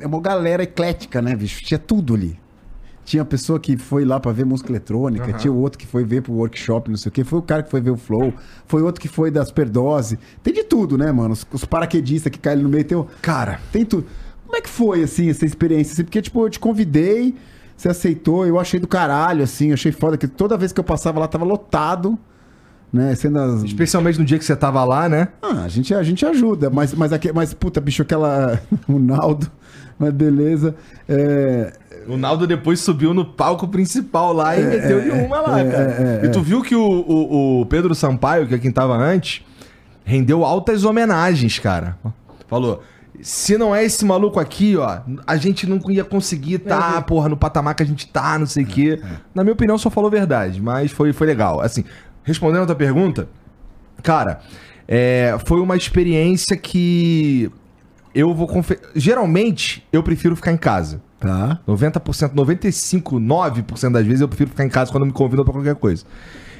[0.00, 1.62] é uma galera eclética, né, bicho?
[1.64, 2.38] Tinha tudo ali.
[3.04, 5.36] Tinha pessoa que foi lá pra ver música eletrônica, Aham.
[5.36, 7.24] tinha outro que foi ver pro workshop, não sei o quê.
[7.24, 8.32] Foi o cara que foi ver o Flow,
[8.66, 10.18] foi outro que foi da Superdose.
[10.42, 11.32] Tem de tudo, né, mano?
[11.32, 12.84] Os, os paraquedistas que caem no meio.
[12.84, 14.06] Tem, o- Cara, tem tudo.
[14.44, 15.94] Como é que foi, assim, essa experiência?
[15.94, 16.04] assim?
[16.04, 17.34] Porque, tipo, eu te convidei,
[17.76, 21.18] você aceitou, eu achei do caralho, assim, achei foda, que toda vez que eu passava
[21.18, 22.16] lá tava lotado,
[22.92, 23.14] né?
[23.14, 23.62] Sendo as...
[23.62, 25.28] especialmente no dia que você tava lá, né?
[25.40, 28.60] Ah, a gente, a gente ajuda, mas, mas, aqui, mas puta, bicho, aquela...
[28.86, 29.50] o Naldo,
[29.98, 30.74] mas beleza.
[31.08, 31.72] É,
[32.06, 35.82] O Naldo depois subiu no palco principal lá e meteu-lhe uma lá, é, cara.
[35.82, 38.96] é, é, e tu viu que o, o, o Pedro Sampaio, que é quem tava
[38.96, 39.42] antes,
[40.04, 41.96] rendeu altas homenagens, cara.
[42.48, 42.82] Falou.
[43.20, 47.36] Se não é esse maluco aqui, ó, a gente não ia conseguir tá, porra, no
[47.36, 49.00] patamar que a gente tá, não sei o quê.
[49.32, 51.60] Na minha opinião, só falou verdade, mas foi, foi legal.
[51.60, 51.84] Assim,
[52.22, 53.28] respondendo a tua pergunta,
[54.02, 54.40] cara,
[54.86, 57.50] é, foi uma experiência que
[58.14, 58.90] eu vou confessar.
[58.94, 61.02] Geralmente, eu prefiro ficar em casa.
[61.20, 61.60] tá.
[61.66, 65.76] 90%, 95%, 9% das vezes eu prefiro ficar em casa quando me convidam pra qualquer
[65.76, 66.04] coisa.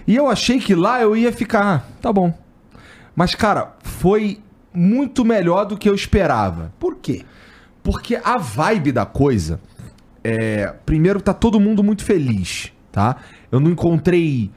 [0.07, 2.33] E eu achei que lá eu ia ficar, ah, tá bom.
[3.14, 4.40] Mas, cara, foi
[4.72, 6.72] muito melhor do que eu esperava.
[6.79, 7.25] Por quê?
[7.83, 9.61] Porque a vibe da coisa
[10.25, 10.72] é.
[10.87, 13.16] Primeiro, tá todo mundo muito feliz, tá?
[13.51, 14.51] Eu não encontrei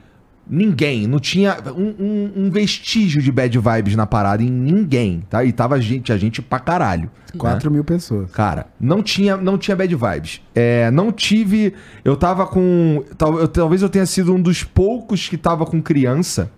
[0.48, 5.44] ninguém, não tinha um, um- um vestígio de bad vibes na parada em ninguém, tá?
[5.44, 7.10] E tava gente, a gente pra caralho.
[7.32, 7.38] né?
[7.38, 8.30] 4 mil pessoas.
[8.30, 10.40] Cara, não tinha, não tinha bad vibes.
[10.54, 11.74] É, não tive.
[12.04, 13.04] Eu tava com.
[13.18, 16.50] tal- eu- talvez eu tenha sido um dos poucos que tava com criança.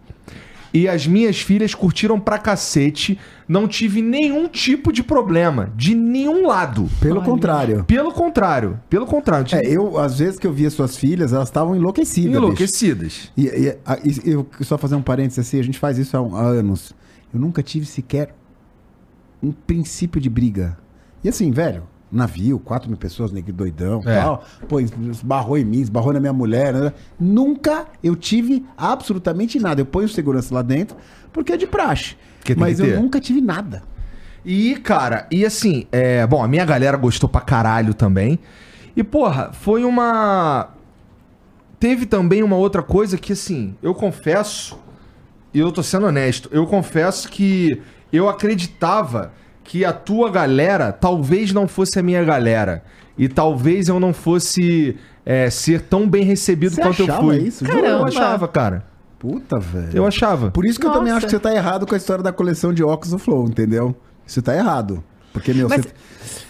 [0.73, 3.19] E as minhas filhas curtiram pra cacete.
[3.49, 5.73] Não tive nenhum tipo de problema.
[5.75, 6.89] De nenhum lado.
[7.01, 7.25] Pelo Olha.
[7.25, 7.85] contrário.
[7.85, 8.79] Pelo contrário.
[8.91, 9.47] Pelo contrário.
[9.55, 13.33] É, tive eu, às vezes que eu via suas filhas, elas estavam enlouquecidas, enlouquecidas.
[13.37, 16.21] E, e- a- e eu só fazer um parênteses assim, a gente faz isso há,
[16.21, 16.95] há anos.
[17.33, 18.35] Eu nunca tive sequer
[19.43, 20.77] um princípio de briga.
[21.25, 24.21] E assim, velho, navio, 4 mil pessoas, nego doidão É.
[24.21, 24.45] tal.
[24.69, 26.73] Pô, esbarrou em mim, esbarrou na minha mulher.
[26.73, 26.93] né?
[27.19, 29.81] Nunca eu tive absolutamente nada.
[29.81, 30.97] Eu ponho segurança lá dentro
[31.33, 32.17] porque é de praxe.
[32.57, 33.83] Mas eu nunca tive nada.
[34.45, 38.39] E, cara, e assim, é, bom, a minha galera gostou pra caralho também.
[38.97, 40.71] E, porra, foi uma.
[41.79, 44.79] Teve também uma outra coisa que, assim, eu confesso,
[45.53, 47.81] e eu tô sendo honesto, eu confesso que
[48.13, 49.33] eu acreditava
[49.69, 52.83] que a tua galera talvez não fosse a minha galera.
[53.19, 57.37] E talvez eu não fosse é, ser tão bem recebido Você quanto eu achava fui.
[57.37, 57.67] isso?
[57.67, 58.09] Eu Caramba.
[58.09, 58.85] achava, cara.
[59.19, 59.91] Puta, velho.
[59.93, 60.51] Eu achava.
[60.51, 61.19] Por isso que eu também Nossa.
[61.19, 63.95] acho que você tá errado com a história da coleção de óculos do Flow, entendeu?
[64.27, 65.05] Isso tá errado.
[65.35, 65.93] Porque, meu, Mas- você-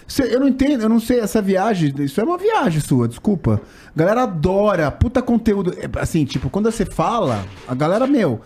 [0.07, 3.61] você- eu não entendo, eu não sei, essa viagem, isso é uma viagem sua, desculpa.
[3.97, 5.75] A galera adora, puta conteúdo.
[5.77, 8.41] É, Assim, tipo, quando você fala, a galera, meu,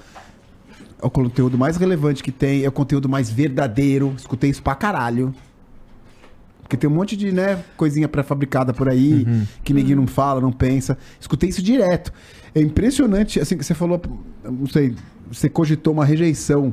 [1.03, 4.15] é o conteúdo mais relevante que tem, é o conteúdo mais verdadeiro.
[4.17, 5.35] Escutei isso pra caralho.
[6.63, 9.27] Porque tem um monte de, né, coisinha pré-fabricada por aí,
[9.63, 10.97] que ninguém não fala, não pensa.
[11.21, 12.13] Escutei isso direto.
[12.55, 14.01] É impressionante, assim, que você falou,
[14.43, 14.95] não sei,
[15.31, 16.73] você cogitou uma rejeição.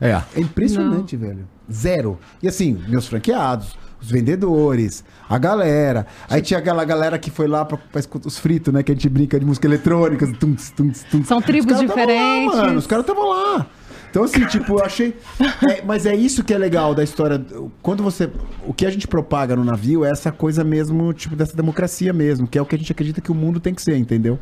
[0.00, 0.20] É.
[0.34, 1.46] É impressionante, velho.
[1.70, 2.18] Zero.
[2.42, 6.06] E assim, meus franqueados, os vendedores, a galera.
[6.28, 8.82] Aí tinha aquela galera que foi lá pra, pra escutar os fritos, né?
[8.82, 10.26] Que a gente brinca de música eletrônica.
[10.34, 11.28] Tunts, tunts, tunts.
[11.28, 12.56] São Os tribos diferentes.
[12.56, 13.66] Lá, mano, os caras estavam lá.
[14.10, 15.16] Então, assim, tipo, eu achei.
[15.68, 17.44] é, mas é isso que é legal da história.
[17.82, 18.30] Quando você.
[18.66, 22.46] O que a gente propaga no navio é essa coisa mesmo, tipo, dessa democracia mesmo,
[22.46, 24.38] que é o que a gente acredita que o mundo tem que ser, entendeu?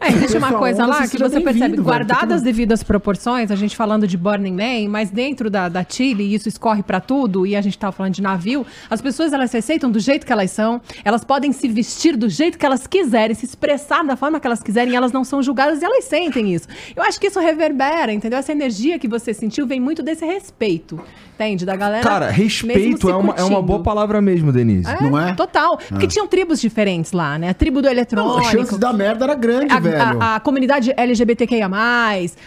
[0.00, 2.42] É, existe uma coisa onda, lá você que você percebe, bem-vindo, velho, guardadas tá as
[2.42, 6.48] devidas proporções, a gente falando de Burning Man, mas dentro da, da Chile, e isso
[6.48, 9.90] escorre pra tudo, e a gente tava falando de navio, as pessoas elas se aceitam
[9.90, 13.46] do jeito que elas são, elas podem se vestir do jeito que elas quiserem, se
[13.46, 16.68] expressar da forma que elas quiserem, elas não são julgadas e elas sentem isso.
[16.94, 18.38] Eu acho que isso reverbera, entendeu?
[18.38, 21.00] Essa energia que você sentiu vem muito desse respeito,
[21.34, 21.64] entende?
[21.64, 22.02] Da galera.
[22.02, 24.88] Cara, respeito é uma, é uma boa palavra mesmo, Denise.
[24.88, 25.34] É, Não é?
[25.34, 25.78] Total.
[25.88, 27.50] Porque tinham tribos diferentes lá, né?
[27.50, 28.50] A tribo do Não, a eletrônico.
[28.50, 30.22] chance da merda era grande, a, velho.
[30.22, 31.68] a- a comunidade LGBTQIA+,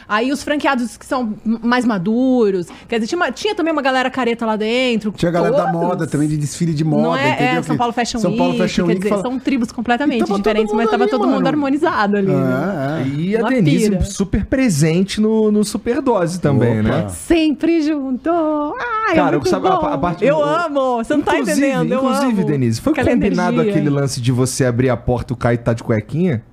[0.08, 2.68] aí os franqueados que são mais maduros.
[2.88, 5.12] Quer dizer, tinha, uma- tinha também uma galera careta lá dentro.
[5.12, 5.82] Tinha a galera da todos.
[5.82, 7.48] moda também, de desfile de moda, Não é, entendeu?
[7.48, 9.72] é São Que- Paulo Fashion São Paulo Week, Fashion quer Week dizer, fala- são tribos
[9.72, 11.48] completamente diferentes, mas mundo tava ali, todo mundo mano.
[11.48, 12.28] harmonizado ali.
[12.28, 13.00] né?
[13.00, 13.08] É, é.
[13.08, 14.04] E a Uma Denise pira.
[14.06, 16.90] super presente no, no Superdose também, Opa.
[16.90, 17.10] né?
[17.10, 18.30] Sempre junto.
[18.30, 19.86] Ai, Cara, é muito sabe, a- bom.
[19.88, 22.46] a parte- Eu o- amo, você não tá Inclusive- entendendo, eu Inclusive, amo.
[22.46, 23.72] Denise, foi Aquela combinado energia.
[23.74, 26.44] aquele lance de você abrir a porta e o Caio tá de cuequinha?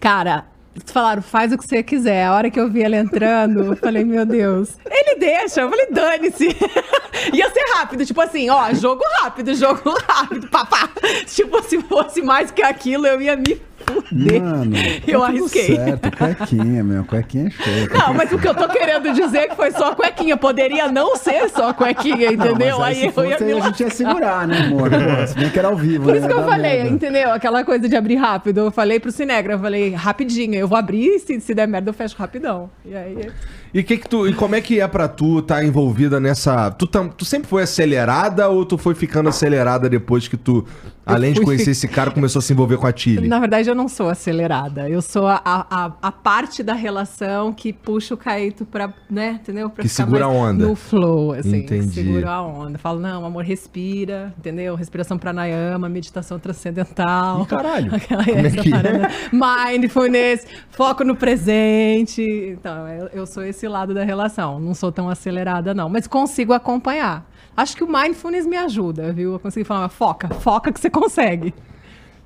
[0.00, 2.24] Cara, eles falaram, faz o que você quiser.
[2.24, 4.76] A hora que eu vi ele entrando, eu falei, meu Deus.
[4.84, 6.48] Ele deixa, eu falei, dane-se.
[7.32, 10.90] Ia ser rápido, tipo assim, ó, jogo rápido, jogo rápido, papá.
[11.26, 13.60] Tipo, se fosse mais que aquilo, eu ia me
[14.10, 15.76] Mano, tá eu tudo arrisquei.
[15.76, 17.98] certo, cuequinha, meu, cuequinha é show.
[17.98, 20.36] Não, mas o que eu tô querendo dizer é que foi só a cuequinha.
[20.36, 22.78] Poderia não ser só a cuequinha, entendeu?
[22.78, 24.90] Não, aí aí, se eu fosse, ia me aí a gente ia segurar, né, amor?
[24.90, 26.18] Pô, se bem que era ao vivo, Por né?
[26.18, 26.90] isso que eu falei, merda.
[26.90, 27.32] entendeu?
[27.32, 28.58] Aquela coisa de abrir rápido.
[28.60, 31.90] Eu falei pro Cinegra, eu falei, rapidinho, eu vou abrir e se, se der merda
[31.90, 32.70] eu fecho rapidão.
[32.84, 33.30] E aí.
[33.78, 36.70] E, que que tu, e como é que é pra tu estar envolvida nessa.
[36.70, 40.64] Tu, tam- tu sempre foi acelerada ou tu foi ficando acelerada depois que tu,
[41.04, 43.28] além de conhecer esse cara, começou a se envolver com a Tilly?
[43.28, 44.88] Na verdade, eu não sou acelerada.
[44.88, 49.68] Eu sou a, a, a parte da relação que puxa o Caíto pra, né, entendeu?
[49.68, 50.66] Pra Que ficar segura a onda.
[50.66, 51.56] No flow, assim.
[51.58, 51.92] Entendi.
[51.92, 52.78] Segura a onda.
[52.78, 54.74] Falo, não, amor, respira, entendeu?
[54.74, 57.42] Respiração pranayama, meditação transcendental.
[57.42, 57.92] Ih, caralho.
[57.94, 58.70] Aquela, Como é que é?
[58.70, 59.10] parada.
[59.32, 62.22] Mindfulness, foco no presente.
[62.58, 64.58] Então, eu, eu sou esse lado da relação.
[64.60, 65.88] Não sou tão acelerada, não.
[65.88, 67.28] Mas consigo acompanhar.
[67.56, 69.32] Acho que o mindfulness me ajuda, viu?
[69.32, 71.54] Eu consigo falar, foca, foca que você consegue.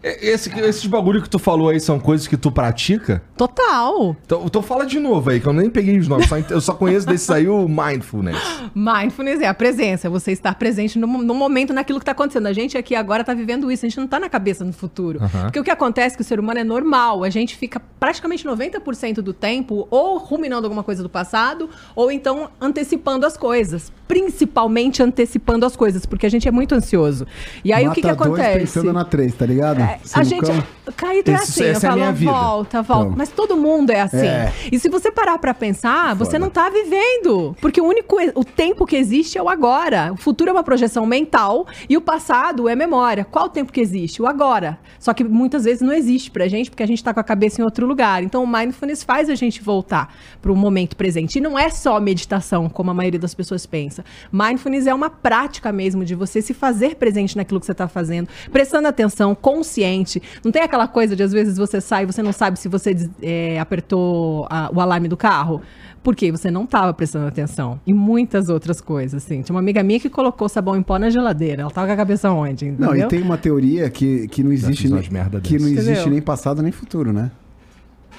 [0.03, 3.23] E- Esse, esses bagulho que tu falou aí são coisas que tu pratica?
[3.37, 4.17] Total.
[4.25, 6.29] Então, então fala de novo aí, que eu nem peguei os nomes.
[6.29, 8.39] só eu só conheço desses aí o Mindfulness.
[8.75, 12.47] Mindfulness é a presença, é você estar presente no, no momento, naquilo que está acontecendo.
[12.47, 15.19] A gente aqui agora está vivendo isso, a gente não está na cabeça no futuro.
[15.23, 15.43] Aham.
[15.45, 18.45] Porque o que acontece é que o ser humano é normal, a gente fica praticamente
[18.47, 23.93] 90% do tempo ou ruminando alguma coisa do passado, ou então antecipando as coisas.
[24.11, 27.25] Principalmente antecipando as coisas, porque a gente é muito ansioso.
[27.65, 28.59] E aí o que, que Mata dois acontece?
[28.59, 29.81] pensando na três, tá ligado?
[29.81, 30.47] É, a gente.
[30.47, 30.65] cão.
[30.97, 32.33] Caído é assim, eu é falo, vida.
[32.33, 33.05] volta, volta.
[33.05, 33.17] Então.
[33.17, 34.27] Mas todo mundo é assim.
[34.27, 34.53] É.
[34.73, 36.41] E se você parar pra pensar, você Foda.
[36.41, 37.57] não tá vivendo.
[37.61, 38.17] Porque o único.
[38.35, 40.13] O tempo que existe é o agora.
[40.13, 43.25] O futuro é uma projeção mental e o passado é memória.
[43.25, 44.21] Qual o tempo que existe?
[44.21, 44.77] O agora.
[44.99, 47.61] Só que muitas vezes não existe pra gente, porque a gente tá com a cabeça
[47.61, 48.25] em outro lugar.
[48.25, 51.37] Então o mindfulness faz a gente voltar pro momento presente.
[51.39, 54.00] E não é só meditação, como a maioria das pessoas pensa.
[54.33, 58.29] Mindfulness é uma prática mesmo de você se fazer presente naquilo que você tá fazendo,
[58.53, 60.23] prestando atenção, consciente.
[60.45, 62.95] Não tem aquela coisa de às vezes você sai e você não sabe se você
[62.95, 65.61] des- é, apertou a- o alarme do carro?
[66.03, 67.79] Porque você não estava prestando atenção.
[67.87, 69.43] E muitas outras coisas, assim.
[69.43, 71.61] Tinha uma amiga minha que colocou sabão em pó na geladeira.
[71.61, 72.87] Ela tava com a cabeça onde, entendeu?
[72.89, 75.03] Não, e tem uma teoria que, que não existe nem,
[75.43, 76.11] que não existe Entendeu?
[76.11, 77.31] nem passado nem futuro, né?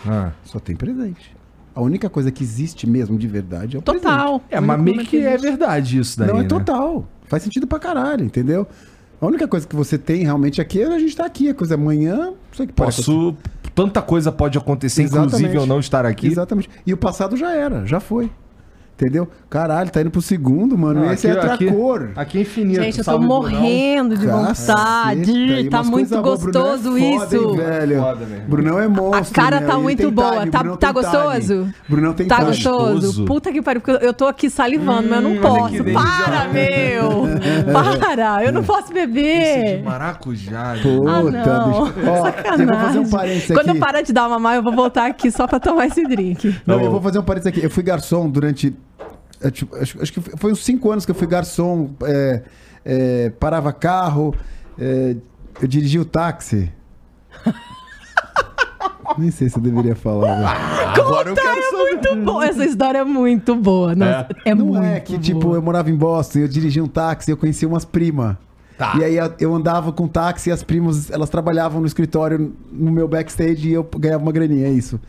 [0.08, 0.32] Ah.
[0.44, 1.36] Só tem presente.
[1.74, 4.04] A única coisa que existe mesmo de verdade é o presente.
[4.04, 4.42] Total.
[4.50, 6.48] É, O mas meio momento que é verdade isso daí, Não, é né?
[6.48, 7.08] total.
[7.26, 8.68] Faz sentido pra caralho, entendeu?
[9.22, 11.48] A única coisa que você tem realmente aqui é a gente tá aqui.
[11.50, 13.36] A coisa amanhã, não sei o que pode Posso...
[13.74, 15.28] Tanta coisa pode acontecer, Exatamente.
[15.36, 16.28] inclusive eu não estar aqui.
[16.28, 16.70] Exatamente.
[16.86, 18.30] E o passado já era, já foi.
[18.96, 19.28] Entendeu?
[19.50, 21.02] Caralho, tá indo pro segundo, mano.
[21.04, 22.12] Não, Esse é outra aqui, cor.
[22.16, 22.84] Aqui é infinito.
[22.84, 25.70] Gente, eu tô morrendo de vontade.
[25.72, 27.36] Tá muito é gostoso foda, isso.
[27.50, 28.00] hein, velho.
[28.00, 28.26] Foda.
[28.48, 29.34] Brunão é A monstro.
[29.34, 29.70] cara meu.
[29.70, 30.40] tá muito boa.
[30.42, 31.62] time, Tá, Brunão tá tem gostoso?
[31.64, 31.76] time.
[31.90, 32.48] Brunão tem Tá time.
[32.50, 32.94] gostoso?
[32.94, 33.26] Gostoso.
[33.26, 35.84] Puta que pariu, porque eu- tô aqui salivando, mas eu não Hum, posso.
[35.84, 37.72] Para, meu!
[37.74, 38.44] Para!
[38.46, 39.84] Eu não posso Esse é de beber!
[39.84, 40.76] maracujá.
[40.82, 41.32] Puta, Ah, não.
[41.32, 41.94] bicho.
[42.08, 42.28] Ó,
[42.62, 43.70] eu vou fazer um parênteses Quando aqui.
[43.70, 46.56] eu parar de dar mamar, eu vou voltar aqui só pra tomar esse drink.
[46.68, 46.86] Não, Não.
[46.86, 47.66] eu vou fazer um parênteses aqui.
[47.66, 48.76] Eu fui garçom durante.
[49.42, 51.92] É, tipo, acho, acho que foi uns 5 anos que eu fui garçom.
[52.04, 52.42] é,
[52.84, 54.34] é, parava carro.
[54.80, 55.16] é,
[55.62, 56.72] eu dirigi o táxi.
[59.18, 60.36] Nem sei se eu deveria falar.
[60.38, 61.06] velho.
[61.06, 61.82] Agora eu quero saber.
[61.92, 62.46] Muito boa.
[62.46, 63.94] Essa história é muito boa.
[63.96, 65.56] Nossa, é, Não muito é que, tipo, boa.
[65.56, 68.38] eu morava em Boston, eu dirigia um táxi, eu conheci umas primas.
[68.78, 68.94] Tá.
[68.98, 73.08] E aí eu andava com táxi e as primas, elas trabalhavam no escritório no meu
[73.08, 75.00] backstage e eu ganhava uma graninha, é isso.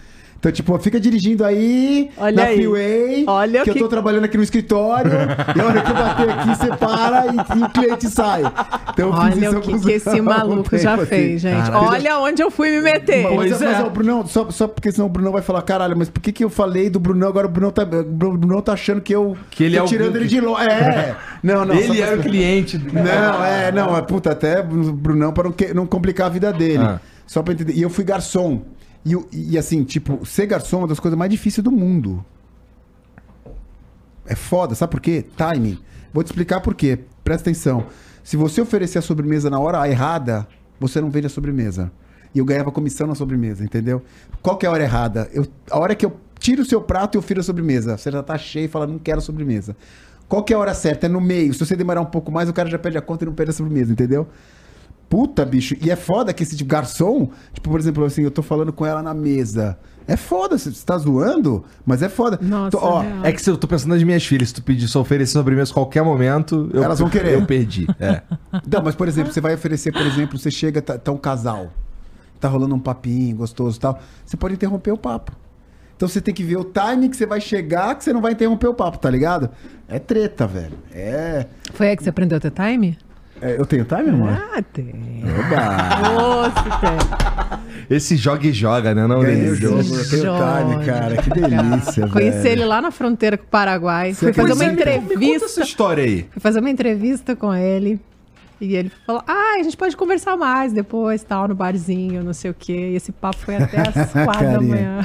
[0.42, 2.56] Então, tipo, fica dirigindo aí Olha na aí.
[2.56, 5.12] freeway, Olha que eu que- tô trabalhando aqui no escritório,
[5.56, 8.42] e a hora que eu bater aqui, você para e, e o cliente sai.
[8.92, 11.06] Então, Olha isso o que, que esse maluco tempo, já assim.
[11.06, 11.70] fez, gente.
[11.70, 11.86] Caralho.
[11.90, 13.22] Olha onde eu fui me meter.
[13.36, 13.82] Mas, mas, é.
[13.84, 16.42] ó, Brunão, só, só porque senão o Brunão vai falar, caralho, mas por que, que
[16.42, 18.02] eu falei do Brunão, agora o Brunão tá, o
[18.36, 20.64] Brunão tá achando que eu Que ele tô é o- tirando ele de longe.
[20.66, 21.76] É, não, não.
[21.76, 22.78] Ele era o cliente.
[22.78, 26.30] do- Não, é, não, é puta, até o Brunão para não, que- não complicar a
[26.30, 26.82] vida dele.
[26.82, 26.98] Ah.
[27.28, 27.74] Só pra entender.
[27.74, 28.62] E eu fui garçom.
[29.04, 32.24] E, e assim, tipo, ser garçom é uma das coisas mais difíceis do mundo.
[34.24, 35.24] É foda, sabe por quê?
[35.36, 35.78] Timing.
[36.12, 37.00] Vou te explicar por quê.
[37.24, 37.86] Presta atenção.
[38.22, 40.46] Se você oferecer a sobremesa na hora errada,
[40.78, 41.90] você não vende a sobremesa.
[42.34, 44.02] E eu ganhava comissão na sobremesa, entendeu?
[44.40, 45.28] Qual que é a hora errada?
[45.32, 47.96] Eu, a hora que eu tiro o seu prato e eu firo a sobremesa.
[47.96, 49.76] Você já tá cheio e fala, não quero sobremesa.
[50.28, 51.06] Qual que é a hora certa?
[51.06, 51.52] É no meio.
[51.52, 53.50] Se você demorar um pouco mais, o cara já perde a conta e não perde
[53.50, 54.26] a sobremesa, entendeu?
[55.12, 55.76] Puta, bicho.
[55.78, 58.86] E é foda que esse tipo garçom, tipo, por exemplo, assim, eu tô falando com
[58.86, 59.78] ela na mesa.
[60.08, 62.38] É foda, você tá zoando, mas é foda.
[62.40, 63.22] Nossa, Tô- ó, real.
[63.22, 65.34] É que se eu tô pensando nas minhas filhas, se tu pedir, se eu oferecer
[65.34, 67.34] sobremesa a qualquer momento, eu, Elas vão querer.
[67.34, 67.86] Eu perdi.
[68.00, 68.22] É.
[68.66, 71.70] Não, mas por exemplo, você vai oferecer, por exemplo, você chega, tá, tá um casal,
[72.40, 75.32] tá rolando um papinho gostoso e tal, você pode interromper o papo.
[75.94, 78.32] Então você tem que ver o timing que você vai chegar, que você não vai
[78.32, 79.50] interromper o papo, tá ligado?
[79.86, 80.78] É treta, velho.
[80.90, 81.44] É.
[81.74, 82.96] Foi aí que você aprendeu a ter time?
[83.42, 84.30] É, eu tenho time, amor?
[84.30, 85.22] Ah, tem.
[85.38, 86.12] Oba!
[86.12, 87.62] Nossa, tem.
[87.96, 89.60] Esse joga e joga, né, não, Ganhei o Denise?
[89.60, 91.16] jogo, eu tenho Joga, time, cara.
[91.16, 94.14] Que delícia, Conheci ele lá na fronteira com o Paraguai.
[94.14, 94.90] Você Fui fazer uma acredita?
[94.90, 95.62] Me conta essa entrevista.
[95.62, 96.26] história aí.
[96.30, 98.00] Fui fazer uma entrevista com ele.
[98.60, 102.50] E ele falou: Ah, a gente pode conversar mais depois, tal, no barzinho, não sei
[102.52, 102.90] o quê.
[102.92, 105.00] E esse papo foi até às quatro da manhã.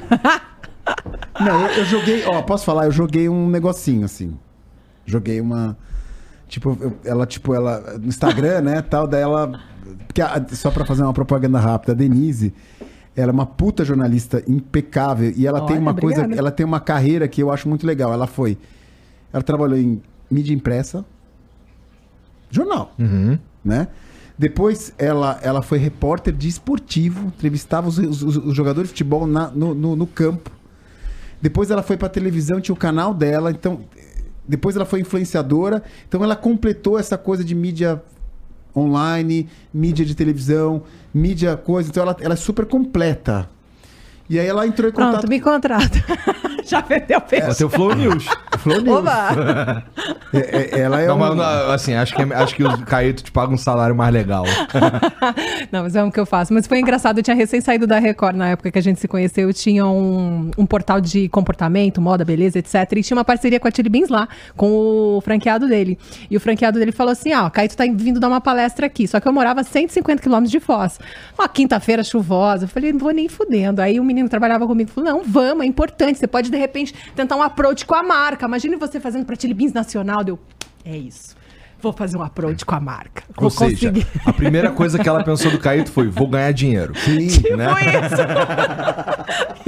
[1.40, 2.86] Não, eu, eu joguei, ó, posso falar?
[2.86, 4.38] Eu joguei um negocinho assim.
[5.06, 5.78] Joguei uma.
[6.48, 7.98] Tipo, eu- ela, tipo, ela.
[8.00, 8.82] No Instagram, né?
[8.82, 9.60] Tal, daí ela.
[10.08, 12.54] Porque a- só pra fazer uma propaganda rápida, a Denise,
[13.16, 15.34] ela é uma puta jornalista impecável.
[15.36, 16.20] E ela tem Olha, uma coisa.
[16.22, 16.40] obrigada.
[16.40, 18.14] Ela tem uma carreira que eu acho muito legal.
[18.14, 18.58] Ela foi.
[19.34, 21.06] Ela trabalhou em mídia impressa,
[22.50, 23.38] jornal, Uhum.
[23.64, 23.88] né?
[24.38, 29.50] Depois ela, ela foi repórter de esportivo, entrevistava os, os- os jogadores de futebol na-
[29.50, 30.52] no, no- no campo.
[31.42, 33.82] Depois ela foi pra televisão, tinha o canal dela, então
[34.48, 38.02] depois ela foi influenciadora, então ela completou essa coisa de mídia
[38.76, 40.84] online, mídia de televisão,
[41.14, 43.50] mídia coisa, então ela, ela é super completa.
[44.30, 46.04] E aí ela entrou em contato Pronto, me contrata.
[46.68, 47.50] Já vendeu É peixe.
[47.50, 48.26] o teu Flow News.
[48.58, 48.98] Flow News.
[48.98, 49.84] Oba!
[50.34, 53.24] É- é- ela é Não, um- mas, não, assim, acho que, acho que o Caíto
[53.24, 54.44] te paga um salário mais legal.
[55.72, 56.54] Não, mas é o que eu faço.
[56.54, 59.08] Mas foi engraçado, eu tinha recém saído da Record na época que a gente se
[59.08, 59.48] conheceu.
[59.48, 62.76] Eu tinha um, um portal de comportamento, moda, beleza, etc.
[62.98, 64.70] E tinha uma parceria com a Chili Beans lá, com
[65.18, 65.98] o franqueado dele.
[66.30, 69.08] E o franqueado dele falou assim: ah, o Caíto tá vindo dar uma palestra aqui.
[69.08, 71.00] Só que eu morava a 150 quilômetros de Foz.
[71.40, 72.66] Uma quinta-feira chuvosa.
[72.66, 73.82] Eu falei, não vou nem fudendo.
[73.82, 76.18] Aí o menino que trabalhava comigo falou: não, vamos, é importante.
[76.18, 78.46] Você pode, de repente, tentar um approach com a marca.
[78.46, 80.24] Imagine você fazendo pra Chili Beans Nacional.
[80.24, 80.40] Deu,
[80.84, 81.36] é isso.
[81.80, 83.24] Vou fazer um approach com a marca.
[83.36, 84.08] Vou Ou seja, conseguir.
[84.26, 86.94] a primeira coisa que ela pensou do Caíto foi: vou ganhar dinheiro.
[87.00, 87.28] Sim.
[87.28, 87.68] Tipo né?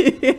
[0.07, 0.38] isso.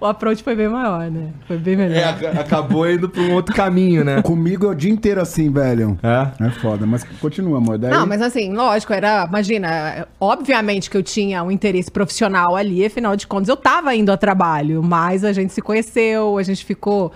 [0.00, 1.28] o approach foi bem maior, né?
[1.46, 1.96] Foi bem melhor.
[1.96, 4.22] É, ac- acabou indo pra um outro caminho, né?
[4.22, 5.98] Comigo é o dia inteiro assim, velho.
[6.02, 6.46] É.
[6.46, 7.76] É foda, mas continua, amor.
[7.78, 7.90] Daí...
[7.90, 13.14] Não, mas assim, lógico, era, imagina, obviamente que eu tinha um interesse profissional ali, afinal
[13.16, 17.12] de contas eu tava indo a trabalho, mas a gente se conheceu, a gente ficou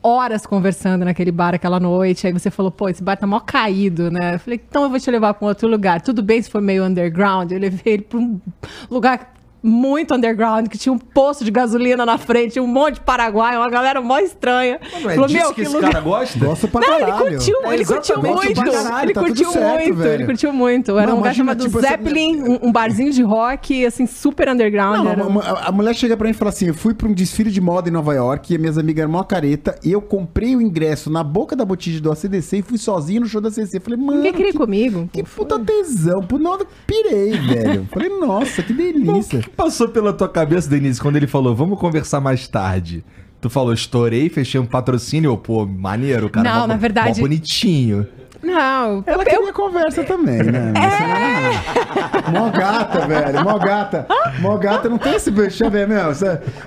[0.00, 4.10] horas conversando naquele bar aquela noite, aí você falou, pô, esse bar tá mó caído,
[4.12, 4.34] né?
[4.34, 6.00] Eu falei, então eu vou te levar pra um outro lugar.
[6.00, 8.40] Tudo bem se for meio underground, eu levei ele pra um
[8.88, 13.56] lugar muito underground, que tinha um posto de gasolina na frente, um monte de paraguai,
[13.56, 14.78] uma galera mó estranha.
[15.00, 16.38] Não é Falou, disso "Meu, que esse lugar- cara gosta?
[16.38, 17.26] Gosto pra não, caralho.
[17.26, 18.54] ele curtiu, É ele curtiu muito.
[18.64, 20.12] caralho, ele tá curtiu certo, muito, velho.
[20.14, 20.98] ele curtiu muito.
[20.98, 24.48] Era Não, um lugar chamado tipo, você- Zeppelin, um, um barzinho de rock, assim, super
[24.48, 25.04] underground.
[25.04, 25.24] Não, era
[25.66, 27.88] a, mulher chega pra mim e fala assim: eu fui pra um desfile de moda
[27.88, 31.22] em Nova York e minhas amigas eram mó careta e eu comprei o ingresso na
[31.24, 33.80] boca da botija do ACDC e fui sozinho no show da ACDC.
[33.80, 34.18] Falei, mano.
[34.18, 35.08] Ninguém queria ir que, comigo.
[35.12, 36.20] que puta tesão.
[36.22, 37.88] Por nada, pirei, velho.
[37.92, 39.44] Falei, nossa, que delícia.
[39.48, 43.04] Que passou pela tua cabeça, Denise, quando ele falou, vamos conversar mais tarde?
[43.40, 45.36] Tu falou, estourei, fechei um patrocínio.
[45.36, 46.48] Pô, maneiro, cara.
[46.52, 48.06] Não, mó- na verdade- bonitinho.
[48.40, 50.72] Não, Ela eu, queria conversa também, né?
[50.76, 52.30] É.
[52.30, 53.42] Mó gata, velho.
[53.44, 54.06] Mó gata.
[54.40, 55.28] Mó gata não tem esse.
[55.30, 56.12] Deixa eu ver, meu.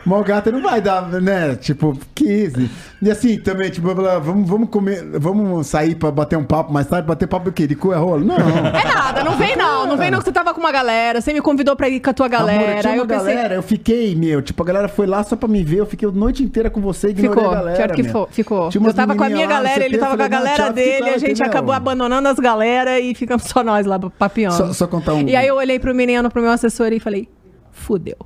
[0.06, 1.56] Mó gata não vai dar, né?
[1.56, 2.70] Tipo, 15.
[3.02, 5.04] E assim, também, tipo, vamos, vamos comer.
[5.20, 7.08] Vamos sair pra bater um papo mais tarde?
[7.08, 7.66] Bater papo do quê?
[7.66, 8.24] De cu é rolo?
[8.24, 8.36] Não.
[8.38, 11.34] É nada, não vem não, não vem não que você tava com uma galera, você
[11.34, 13.56] me convidou pra ir com a tua Amor, galera, tinha aí uma eu pensei, galera,
[13.56, 16.12] eu fiquei, meu, tipo, a galera foi lá só pra me ver, eu fiquei a
[16.12, 17.78] noite inteira com você e ignorei ficou, a galera.
[17.78, 18.28] pior que meu.
[18.32, 18.70] ficou.
[18.70, 20.64] Tinha Eu tava com a minha lá, galera, ele tava eu com a falei, galera
[20.64, 24.58] tchau, dele, fica, a gente acabou abandonando as galera e ficamos só nós lá papiando.
[24.58, 25.28] Só, só contar um.
[25.28, 27.28] E aí eu olhei pro menino, pro meu assessor e falei,
[27.72, 28.18] fudeu.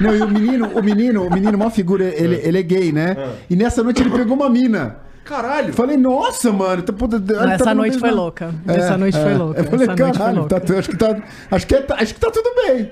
[0.00, 3.16] Não, e o menino, o menino, o menino, uma figura, ele, ele é gay, né?
[3.50, 4.96] E nessa noite ele pegou uma mina.
[5.24, 5.74] Caralho.
[5.74, 6.82] Falei, nossa, mano.
[6.82, 8.54] Tá, puta, ele Essa tá noite no foi mesmo- louca.
[8.66, 9.60] Essa noite foi louca.
[9.60, 10.60] Eu falei, Essa noite foi caralho, louca.
[10.60, 11.16] tá, acho que tá,
[11.50, 12.90] acho que, tá- acho que tá tudo bem.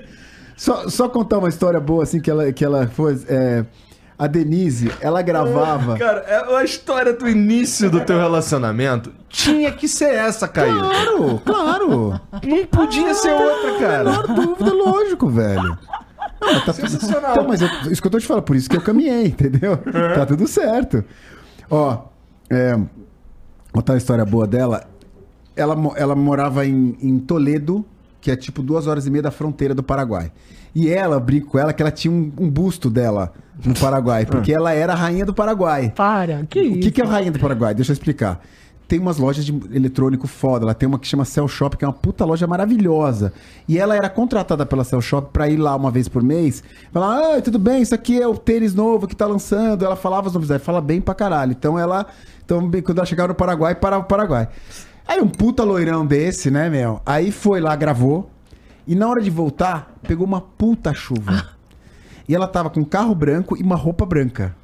[0.55, 3.63] Só, só contar uma história boa, assim, que ela, que ela foi, é,
[4.19, 5.97] a Denise, ela gravava...
[5.97, 10.79] Cara, é a história do início do teu relacionamento tinha que ser essa, Caio.
[10.79, 12.21] Claro, claro.
[12.43, 14.03] Não podia ser outra, cara.
[14.11, 15.77] Menor dúvida, lógico, velho.
[16.41, 16.89] Não, tá tudo...
[16.89, 17.31] Sensacional.
[17.31, 19.77] Então, mas eu- isso que eu tô te falando, por isso que eu caminhei, entendeu?
[20.15, 21.03] Tá tudo certo.
[21.69, 21.99] Ó,
[22.49, 22.77] é,
[23.71, 24.83] contar uma história boa dela.
[25.55, 27.83] Ela, ela morava em, em Toledo,
[28.21, 30.31] que é tipo duas horas e meia da fronteira do Paraguai.
[30.75, 33.33] E ela, brinco com ela, que ela tinha um, um busto dela
[33.65, 35.91] no Paraguai, porque ela era a rainha do Paraguai.
[35.95, 36.79] Para, que O isso?
[36.81, 37.73] que, que é a rainha do Paraguai?
[37.73, 38.39] Deixa eu explicar.
[38.87, 40.65] Tem umas lojas de eletrônico foda.
[40.65, 43.33] Ela tem uma que chama Cell Shop, que é uma puta loja maravilhosa.
[43.67, 46.63] E ela era contratada pela Cell Shop pra ir lá uma vez por mês.
[46.91, 49.83] Falar, ah, tudo bem, isso aqui é o tênis novo que tá lançando.
[49.83, 51.51] Ela falava os nomes dela, fala bem pra caralho.
[51.51, 52.05] Então ela.
[52.45, 54.47] Então, quando ela chegava no Paraguai, parava o Paraguai.
[55.05, 57.01] Aí um puta loirão desse, né, meu?
[57.05, 58.29] Aí foi lá, gravou.
[58.85, 61.49] E na hora de voltar, pegou uma puta chuva.
[62.27, 64.55] E ela tava com um carro branco e uma roupa branca.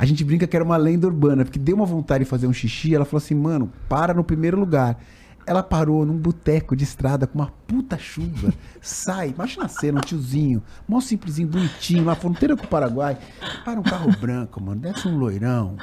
[0.00, 2.52] A gente brinca que era uma lenda urbana, porque deu uma vontade de fazer um
[2.54, 2.94] xixi.
[2.94, 4.98] Ela falou assim, mano, para no primeiro lugar.
[5.46, 8.50] Ela parou num boteco de estrada com uma puta chuva.
[8.80, 13.18] Sai, imagina a cena, um tiozinho, mó simplesinho, bonitinho, na fronteira com o Paraguai.
[13.62, 15.76] Para um carro branco, mano, desce um loirão.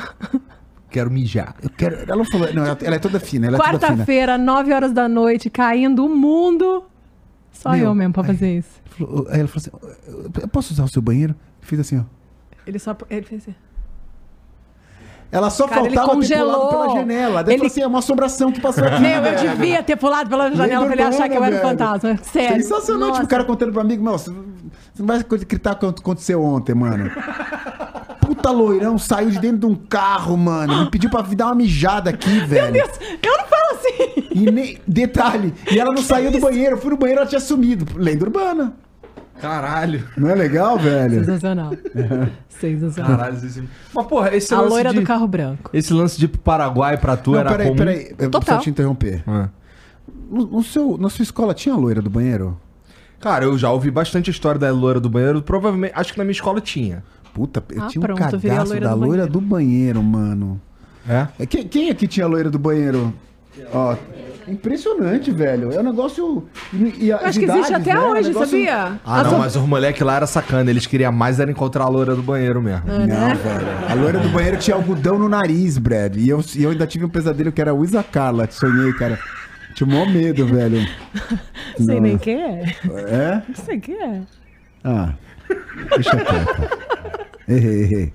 [0.89, 1.53] Quero mijar.
[1.62, 2.10] Eu quero.
[2.12, 3.89] Ela falou, não, ela, ela é toda fina, ela é toda fina.
[3.97, 6.86] Quarta-feira, 9 horas da noite, caindo o mundo.
[7.51, 8.82] Só Meu, eu mesmo pra fazer isso.
[8.86, 11.36] Falou- Aí ela falou assim: Eu posso usar o seu banheiro?
[11.62, 12.03] Fiz assim, ó.
[12.65, 12.95] Ele só.
[13.10, 13.56] Ele fez assim.
[15.32, 16.70] Ela só Cara, faltava ter pulado congelou.
[16.70, 17.44] pela janela.
[17.44, 19.02] Daí Ele- falou assim: é uma assombração que passou aqui.
[19.02, 21.60] Meu, eu velho." devia ter pulado pela janela pra ele achar que eu era um
[21.60, 22.18] fantasma.
[22.24, 22.63] Sério.
[22.63, 23.24] Sensacional, tipo, Nossa.
[23.24, 27.12] o cara contando pro amigo, meu, você não vai acreditar o que aconteceu ontem, mano.
[28.22, 30.86] Puta loirão saiu de dentro de um carro, mano.
[30.86, 32.72] Me pediu pra dar uma mijada aqui, velho.
[32.74, 34.28] Meu Deus, eu não falo assim.
[34.32, 36.76] E nem- detalhe, e ela não saiu do banheiro.
[36.76, 37.86] Eu fui no banheiro, ela tinha sumido.
[37.98, 38.74] Lenda urbana.
[39.41, 40.04] Caralho.
[40.17, 41.19] Não é legal, velho?
[41.19, 41.71] Sensacional.
[42.50, 43.17] Sensacional.
[43.17, 43.38] Caralho.
[43.38, 43.63] Esse...
[43.93, 45.00] Mas, porra, esse A lance loira de...
[45.00, 45.69] do carro branco.
[45.73, 47.78] Esse lance de ir pro Paraguai pra tu Não, era peraí, comum?
[47.78, 48.08] peraí.
[48.17, 48.41] Eu Total.
[48.41, 49.23] preciso te interromper.
[49.28, 49.50] Ah.
[50.30, 52.60] No, no seu, na sua escola tinha loira do banheiro?
[53.19, 55.42] Cara, eu já ouvi bastante história da loira do banheiro.
[55.42, 57.04] Provavelmente, acho que na minha escola tinha.
[57.33, 60.60] Puta, eu Ah, tinha pronto, um a cagaço loira da do loira do banheiro, mano.
[61.08, 61.27] É?
[61.40, 63.13] É, Quem, quem aqui tinha loira do banheiro?
[63.73, 63.96] Ó,
[64.52, 65.71] impressionante, velho.
[65.71, 66.48] É um negócio.
[66.73, 68.00] E, e a- Eu acho que existe até né?
[68.00, 69.00] É um hoje, negócio- sabia?
[69.06, 70.69] Ah, não, mas os moleques lá era sacana.
[70.69, 72.89] Eles queriam mais era encontrar a loira do banheiro mesmo.
[72.89, 73.00] É.
[73.00, 73.33] Não, né?
[73.35, 73.67] velho.
[73.89, 76.15] A loira do banheiro tinha algodão no nariz, Brad.
[76.15, 78.48] E eu, e eu ainda tive um pesadelo que era a Wisa Carla.
[78.50, 79.19] Sonhei, cara.
[79.75, 80.87] Tinha o maior medo, velho.
[81.77, 82.75] Não sei nem quem é.
[83.10, 83.41] É?
[83.48, 84.21] Não sei quem é.
[84.83, 85.13] Ah.
[85.95, 86.77] Deixa quieto.
[87.48, 88.13] Errei, errei.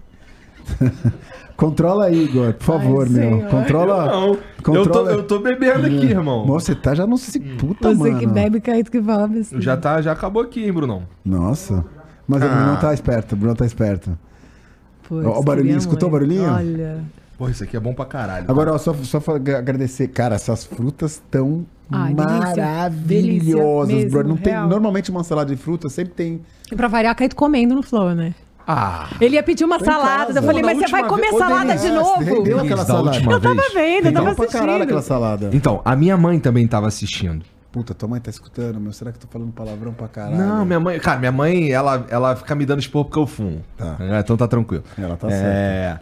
[1.63, 3.43] Controla aí, Igor, por favor, Ai, meu.
[3.49, 4.07] Controla.
[4.07, 5.11] Não, eu tô, controla.
[5.13, 6.45] eu tô bebendo aqui, irmão.
[6.47, 8.19] Nossa, você tá já não se puta, Você mano.
[8.19, 9.63] que bebe, Caíto, que fala besteira.
[9.63, 11.05] Já, tá, já acabou aqui, hein, Brunão?
[11.25, 11.85] Nossa.
[12.27, 12.49] Mas o Ah.
[12.49, 14.19] Bruno tá esperto, o Bruno tá esperto.
[15.11, 16.51] Ó, o barulhinho, escutou o barulhinho?
[16.51, 17.01] Olha.
[17.39, 18.47] Pô, isso aqui é bom pra caralho.
[18.49, 20.09] Agora, ó, só, só pra agradecer.
[20.09, 22.57] Cara, essas frutas tão Ai, delícia.
[22.57, 24.29] maravilhosas, Delícia brother.
[24.29, 26.41] Não tem, normalmente uma salada de fruta sempre tem.
[26.71, 28.35] E pra variar, caído comendo no flow, né?
[28.67, 30.39] Ah, Ele ia pedir uma salada.
[30.39, 32.25] Eu falei, mas você vai comer vez- salada de novo?
[32.25, 33.17] Denise, aquela da salada.
[33.19, 34.83] Eu tava vendo, eu tava assistindo.
[34.83, 35.51] aquela salada.
[35.53, 37.45] Então, a minha mãe também tava assistindo.
[37.73, 38.93] Puta, tua mãe tá escutando, meu.
[38.93, 40.37] Será que eu tô falando palavrão pra caralho?
[40.37, 40.99] Não, minha mãe.
[41.01, 43.63] Cara, minha mãe, ela, ela fica me dando expor porque eu fumo.
[43.79, 43.97] Tá.
[43.99, 44.85] É, Então tá tranquilo.
[44.99, 45.99] Ela tá é...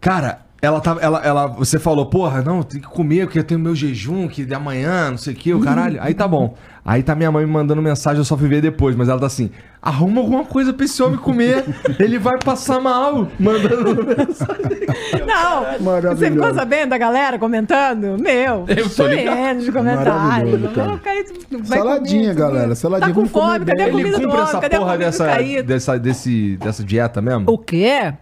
[0.00, 1.00] Cara, ela tava.
[1.00, 4.44] Ela, ela, você falou, porra, não, tem que comer, porque eu tenho meu jejum, que
[4.44, 5.98] de amanhã, não sei o que, o caralho.
[6.00, 6.54] Aí tá bom.
[6.84, 9.24] Aí tá minha mãe me mandando mensagem, eu só fui ver depois, mas ela tá
[9.26, 9.50] assim:
[9.80, 11.64] arruma alguma coisa pra esse homem comer.
[11.98, 13.26] ele vai passar mal.
[13.40, 14.86] Mandando mensagem.
[15.26, 18.18] Não, você ficou sabendo da galera comentando?
[18.20, 19.60] Meu, Eu tô ligado.
[19.60, 20.14] de comentários.
[20.14, 20.88] Maravilhoso, cara.
[20.88, 24.22] Não, Caíto, vai Saladinha, comer, galera, saladinha, Tá com fome, cadê a comida Ele do
[24.22, 24.48] cumpre homem?
[24.48, 25.62] essa Cadê a porra dessa, Caíto?
[25.64, 27.44] dessa, desse, dessa dieta mesmo?
[27.48, 28.12] O quê?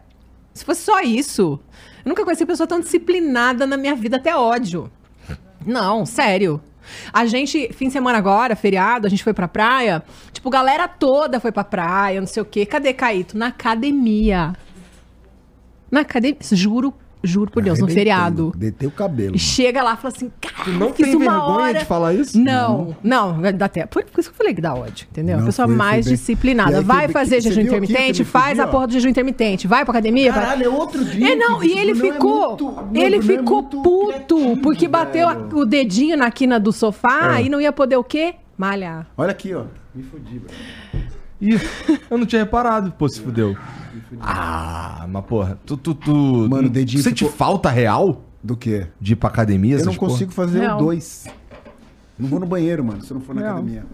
[0.55, 1.59] Se fosse só isso.
[2.05, 4.91] Eu nunca conheci pessoa tão disciplinada na minha vida, até ódio.
[5.65, 6.61] Não, sério.
[7.13, 10.03] A gente, fim de semana agora, feriado, a gente foi pra praia.
[10.33, 12.67] Tipo, galera toda foi pra praia, não sei o quê.
[12.67, 13.39] Cadê Caíto?
[13.39, 14.53] Na academia.
[15.91, 16.39] Na academia.
[16.53, 16.93] Juro,
[17.23, 18.53] juro por Deus, no feriado.
[18.57, 19.35] Detei o cabelo.
[19.35, 21.79] E chega lá e fala assim, cara, Tu não fiz tem uma vergonha hora...
[21.79, 22.39] de falar isso?
[22.39, 23.87] Não, não, dá até.
[23.87, 25.37] Por isso que eu falei que dá ódio, entendeu?
[25.37, 26.79] Não, a pessoa foi- foi mais E disciplinada.
[26.79, 29.67] aí, Vai que- fazer que- jejum intermitente, faz a porra do jejum intermitente.
[29.67, 30.33] Vai pra academia.
[30.33, 31.33] vai- Caralho, é outro dia.
[31.33, 32.49] é, não, e ele é ficou.
[32.49, 34.07] muito- meu, ele Bruno é ficou muito puto,
[34.37, 37.45] criativo, porque bateu a- o dedinho na quina do sofá É.
[37.45, 38.35] e não ia poder o quê?
[38.59, 39.07] Malhar.
[39.17, 39.65] Olha aqui, ó.
[39.95, 41.07] Me fudi, velho.
[41.41, 41.61] Ih,
[42.11, 42.93] eu não tinha reparado.
[42.97, 43.57] Pô, se fudeu.
[44.21, 45.77] Ah, mas porra, tu.
[45.77, 46.13] tu, tu
[46.51, 48.87] Mano, o dedinho Você sente ficou- falta real Do quê?
[49.01, 49.73] de ir pra academia?
[49.73, 50.11] Eu essas não porra?
[50.13, 51.27] consigo fazer o dois.
[52.19, 53.57] Não vou no banheiro, mano, se eu não for na Real.
[53.57, 53.85] academia.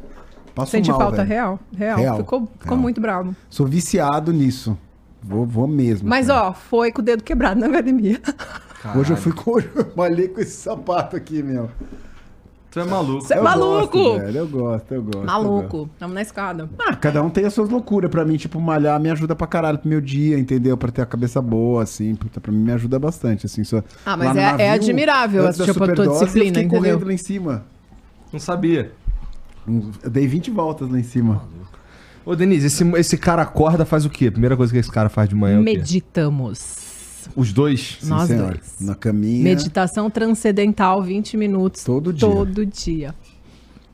[0.55, 1.29] Passo Sente mal, falta velho.
[1.29, 1.99] real, real.
[1.99, 2.79] Real, Ficou, ficou real.
[2.79, 3.37] muito bravo.
[3.49, 4.77] Sou viciado nisso.
[5.23, 6.09] Vou, vou mesmo.
[6.09, 6.49] Mas, cara.
[6.49, 8.21] ó, foi com o dedo quebrado na academia.
[8.97, 9.53] Hoje eu fui com.
[9.53, 11.71] Hoje eu malhei com esse sapato aqui, meu.
[12.71, 13.23] Tu é maluco.
[13.23, 13.99] Você é Eu maluco!
[13.99, 15.25] gosto, velho, eu gosto, eu gosto.
[15.25, 15.91] Maluco.
[15.99, 16.69] Vamos na escada.
[16.79, 18.11] Ah, cada um tem as suas loucuras.
[18.11, 20.77] Pra mim, tipo, malhar me ajuda pra caralho pro meu dia, entendeu?
[20.77, 22.15] Pra ter a cabeça boa, assim.
[22.15, 23.65] Puta, pra mim me ajuda bastante, assim.
[23.65, 23.83] Só...
[24.05, 26.69] Ah, mas é- é navio, admirável, antes da tipo, a tua disciplina, eu entendeu?
[26.79, 27.65] correndo lá em cima.
[28.33, 28.93] Não sabia.
[30.03, 31.43] Eu dei 20 voltas lá em cima.
[32.25, 34.31] Ô, Denise, esse, esse cara acorda faz o quê?
[34.31, 35.65] Primeira coisa que esse cara faz de manhã é o
[37.37, 37.99] Os dois?
[38.01, 38.49] Sim, Nós senhor.
[38.53, 38.75] dois.
[38.81, 39.43] Na caminha.
[39.45, 41.85] Meditação transcendental, 20 minutos.
[41.85, 42.29] Todo dia.
[42.29, 43.15] Todo dia.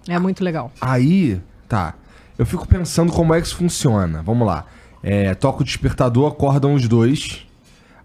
[0.09, 0.71] É muito legal.
[0.81, 1.95] Aí, tá.
[2.39, 4.23] Eu fico pensando como é que isso funciona.
[4.23, 4.67] Vamos lá.
[5.03, 7.47] É, toca o despertador, acordam os dois.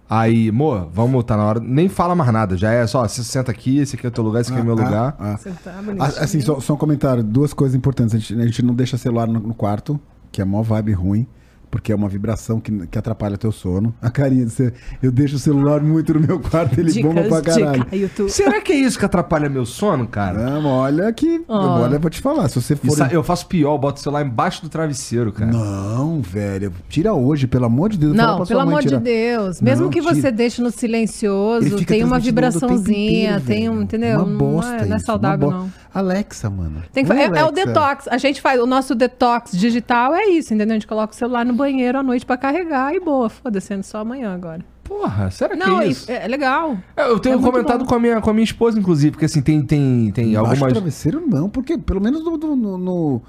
[0.10, 1.60] Aí, amor, vamos, tá na hora.
[1.60, 2.58] Nem fala mais nada.
[2.58, 4.64] Já é só, você senta aqui, esse aqui é o teu lugar, esse aqui é
[4.64, 5.16] o meu Ah, lugar.
[5.20, 5.38] ah, ah.
[5.38, 5.76] Você tá.
[6.00, 7.24] Ah, Assim, só, só um comentário.
[7.24, 8.16] Duas coisas importantes.
[8.16, 10.00] A gente, a gente não deixa celular no, no quarto,
[10.32, 11.28] que é mó vibe ruim.
[11.72, 13.93] Porque é uma vibração que, que atrapalha teu sono.
[14.01, 14.74] A carinha de você.
[15.03, 17.86] Eu deixo o celular muito no meu quarto, ele bomba pra caralho.
[17.91, 18.28] dica.
[18.28, 20.39] Será que é isso que atrapalha meu sono, cara?
[20.59, 21.43] Não, olha que.
[21.47, 21.82] Ó.
[21.82, 22.47] Olha, eu vou te falar.
[22.49, 22.89] Se você for.
[22.95, 25.51] sa- Eu faço pior, eu boto o celular embaixo do travesseiro, cara.
[25.51, 26.74] Não, velho.
[26.89, 28.15] Tira hoje, pelo amor de Deus.
[28.15, 28.97] Não, pelo amor de.
[28.97, 29.61] Deus.
[29.61, 30.13] Mesmo Não, que tira.
[30.15, 34.20] você deixe no silencioso, tem uma vibraçãozinha, inteiro, tem um, entendeu?
[34.24, 35.72] Uma bosta não é, não é isso, saudável, uma bo- não.
[35.94, 36.84] Alexa, mano.
[36.94, 37.66] Tem que, Vai, fa- é, é o Alexa.
[37.68, 38.08] detox.
[38.10, 40.74] A gente faz, o nosso detox digital é isso, entendeu?
[40.76, 43.84] A gente coloca o celular no banheiro à noite pra carregar e boa, foda-se, sendo
[43.84, 44.64] só amanhã agora.
[44.84, 46.12] Porra, será que Não, é é, isso?
[46.12, 46.78] é legal.
[46.98, 47.86] É, Eu tenho É comentado bom.
[47.86, 50.74] com a, minha, com a minha esposa, inclusive, porque assim, tem, tem, tem Embaixo algumas.
[50.74, 53.22] travesseiro não, porque pelo menos no, no- no- no-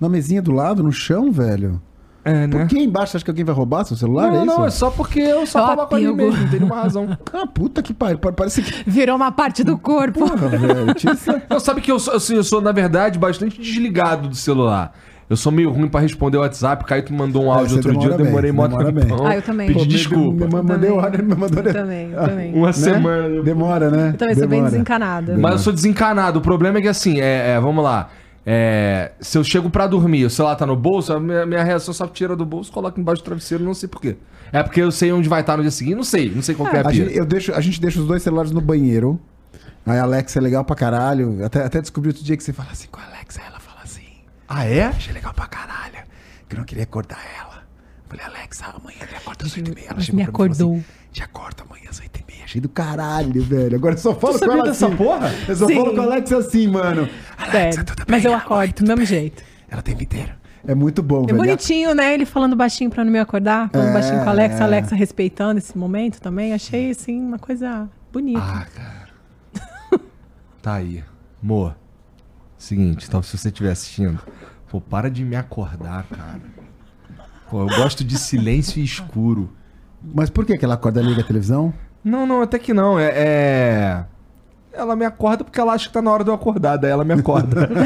[0.00, 1.80] na mesinha do lado, no chão, velho.
[2.24, 2.58] É, né?
[2.58, 3.12] Por que embaixo?
[3.12, 4.30] Você acha que alguém vai roubar seu celular?
[4.30, 6.48] Não, é não, é só porque eu só É o falo com ele mesmo, não
[6.48, 7.08] tem nenhuma razão.
[7.32, 8.18] Ah, puta que pariu.
[8.18, 8.88] pa- Parece que.
[8.90, 10.20] Virou uma parte do corpo.
[10.20, 10.86] Porra, velho.
[11.48, 14.92] Não, sabe que eu sou, assim, eu sou, na verdade, bastante desligado do celular.
[15.30, 16.82] Eu sou meio ruim pra responder o WhatsApp.
[16.82, 19.26] O Caíto mandou um É, áudio você outro dia, eu demora demorei mó demora tempão.
[19.26, 19.66] Ah, eu também.
[19.68, 20.44] Pedi Pô, desculpa.
[20.46, 20.90] me mandei Também.
[20.90, 21.62] hora, me mandou.
[21.62, 22.54] Eu também, eu também.
[22.54, 22.72] Uma Né?
[22.72, 23.42] semana.
[23.42, 24.08] Demora, né?
[24.14, 24.70] Eu também sou bem Demora.
[24.70, 25.36] desencanada.
[25.38, 26.38] Mas eu sou desencanado.
[26.38, 28.08] O problema é que assim, é, é, vamos lá.
[28.50, 31.92] É, se eu chego pra dormir, o celular tá no bolso, a minha, minha reação
[31.92, 34.16] só tira do bolso, coloca embaixo do travesseiro, não sei porquê.
[34.50, 36.70] É porque eu sei onde vai estar no dia seguinte, não sei, não sei qual
[36.70, 37.04] que é a A pira.
[37.04, 39.20] gente, eu deixo, a gente deixa os dois celulares no banheiro.
[39.84, 41.44] Aí a Alexa é legal pra caralho.
[41.44, 44.06] Até, até descobri outro dia que você fala assim com a Alexa, ela fala assim.
[44.48, 44.84] Ah, é?
[44.84, 45.98] Achei legal pra caralho.
[46.48, 47.62] Que eu não queria acordar ela.
[48.08, 49.84] Falei, Alexa, amanhã me acorda às 8h30.
[49.90, 52.44] Ela chegou me pra mim e Te acorda amanhã às 8h30.
[52.44, 53.76] Achei do caralho, velho.
[53.76, 54.96] Agora eu só falo com sabia ela dessa assim.
[54.96, 55.34] porra?
[55.48, 55.74] Eu só Sim.
[55.74, 57.08] falo com a Alexa assim, mano.
[57.50, 57.84] Sério.
[58.08, 59.42] Mas eu acordo do mesmo jeito.
[59.68, 60.32] Ela tem inteiro.
[60.66, 61.38] É muito bom, É velho.
[61.38, 62.12] bonitinho, né?
[62.14, 63.70] Ele falando baixinho pra não me acordar.
[63.70, 64.62] Falando É, baixinho com a Alexa, é.
[64.62, 66.52] Alexa respeitando esse momento também.
[66.52, 68.40] Achei, assim, uma coisa bonita.
[68.42, 70.00] Ah, cara.
[70.62, 71.02] tá aí.
[71.42, 71.76] Amor,
[72.56, 74.18] seguinte, então se você estiver assistindo,
[74.68, 76.40] pô, para de me acordar, cara.
[77.48, 79.50] Pô, eu gosto de silêncio e escuro.
[80.02, 81.72] Mas por que que ela acorda e liga a televisão?
[82.04, 82.98] Não, não, até que não.
[82.98, 84.04] É, é-
[84.72, 87.04] Ela me acorda porque ela acha que tá na hora de eu acordar, daí ela
[87.04, 87.68] me acorda.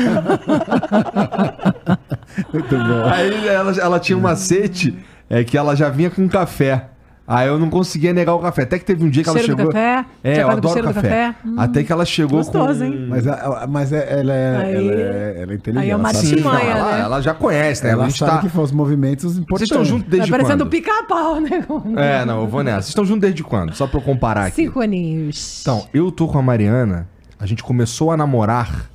[2.52, 3.04] Muito bom.
[3.10, 4.96] Aí ela, ela tinha um macete
[5.28, 6.88] é que ela já vinha com café.
[7.26, 8.62] Aí eu não conseguia negar o café.
[8.62, 9.72] Até que teve um dia que ela Cheiro do chegou.
[9.72, 10.04] café?
[10.24, 11.02] É, eu adoro do café.
[11.08, 11.34] café?
[11.46, 11.54] Hum.
[11.56, 12.84] Até que ela chegou Gostoso, com.
[12.84, 13.06] hein?
[13.08, 15.84] Mas, a- a- mas é- ela, é, Aí- ela, é, ela é inteligente.
[15.84, 17.00] aí é uma ela sabe, Sim, não, ela, né?
[17.00, 17.90] ela já conhece, né?
[17.90, 18.38] ela a gente sabe tá...
[18.40, 19.70] que foi os movimentos Vocês importantes.
[19.70, 20.70] estão juntos Tá desde parecendo quando?
[20.70, 21.64] pica-pau, né?
[21.96, 22.78] É, não, eu vou nessa.
[22.82, 23.72] Vocês estão juntos desde quando?
[23.74, 24.56] Só pra eu comparar aqui.
[24.64, 25.60] Cinco aninhos.
[25.62, 27.08] Então, eu tô com a Mariana,
[27.38, 28.90] a gente começou a namorar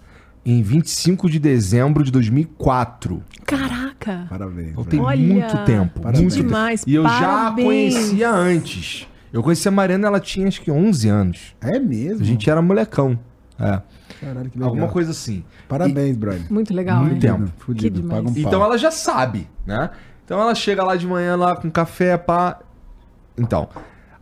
[0.46, 3.24] em 25 de dezembro de 2004.
[4.08, 4.28] Caraca.
[4.30, 4.70] Parabéns.
[4.70, 6.00] Então tem Olha, muito tempo.
[6.00, 6.22] Parabéns.
[6.22, 6.90] muito demais, tempo.
[6.92, 7.66] E eu já parabéns.
[7.94, 9.08] conhecia antes.
[9.32, 11.56] Eu conheci a Mariana, ela tinha acho que 11 anos.
[11.62, 12.22] É mesmo?
[12.22, 13.20] A gente era molecão.
[13.60, 13.82] É.
[14.22, 14.70] Caralho, que legal.
[14.70, 15.44] Alguma coisa assim.
[15.68, 16.52] Parabéns, brother.
[16.52, 17.20] Muito legal, Muito hein?
[17.20, 17.52] tempo.
[17.58, 17.96] Fudido, fudido.
[17.96, 18.24] Que demais.
[18.24, 19.90] Paga um Então ela já sabe, né?
[20.24, 22.60] Então ela chega lá de manhã lá com café, pá.
[23.38, 23.70] Então,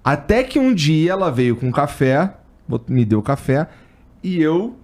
[0.04, 2.34] até que um dia ela veio com café,
[2.88, 3.68] me deu café,
[4.24, 4.76] e eu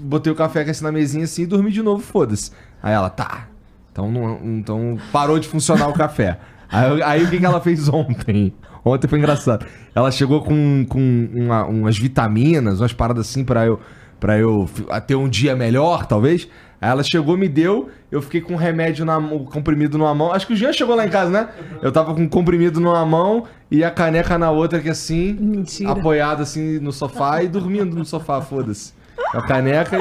[0.00, 2.50] botei o café aqui assim na mesinha assim e dormi de novo, foda-se.
[2.82, 3.46] Aí ela, tá.
[3.92, 6.38] Então, não, então parou de funcionar o café.
[6.70, 8.52] Aí, aí o que, que ela fez ontem?
[8.84, 9.66] Ontem foi engraçado.
[9.94, 13.78] Ela chegou com, com uma- umas vitaminas, umas paradas assim pra eu,
[14.18, 14.68] pra eu
[15.06, 16.48] ter um dia melhor, talvez.
[16.80, 20.32] Aí ela chegou, me deu, eu fiquei com um remédio na mão, comprimido numa mão.
[20.32, 21.48] Acho que o Jean chegou lá em casa, né?
[21.80, 25.92] Eu tava com um comprimido numa mão e a caneca na outra, que assim, Mentira.
[25.92, 28.94] apoiado assim no sofá e dormindo no sofá, foda-se.
[29.34, 29.98] A caneca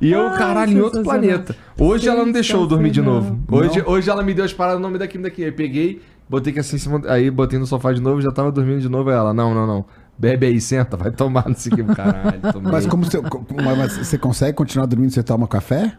[0.00, 1.56] e, e eu, Ai, caralho, em outro planeta.
[1.78, 3.38] Hoje ela não deixou eu dormir de novo.
[3.50, 3.88] Hoje, Não?
[3.88, 5.44] hoje ela me deu as paradas, não me daqui, me daqui.
[5.44, 8.52] Aí peguei, botei aqui assim em cima, aí botei no sofá de novo, já tava
[8.52, 9.08] dormindo de novo.
[9.08, 9.84] Aí ela, não, não, não.
[10.18, 12.40] Bebe aí, senta, vai tomar, não sei o que, caralho.
[12.52, 12.72] Tomei.
[12.72, 13.46] Mas como você, como-
[13.76, 15.96] mas você consegue continuar dormindo se você toma café?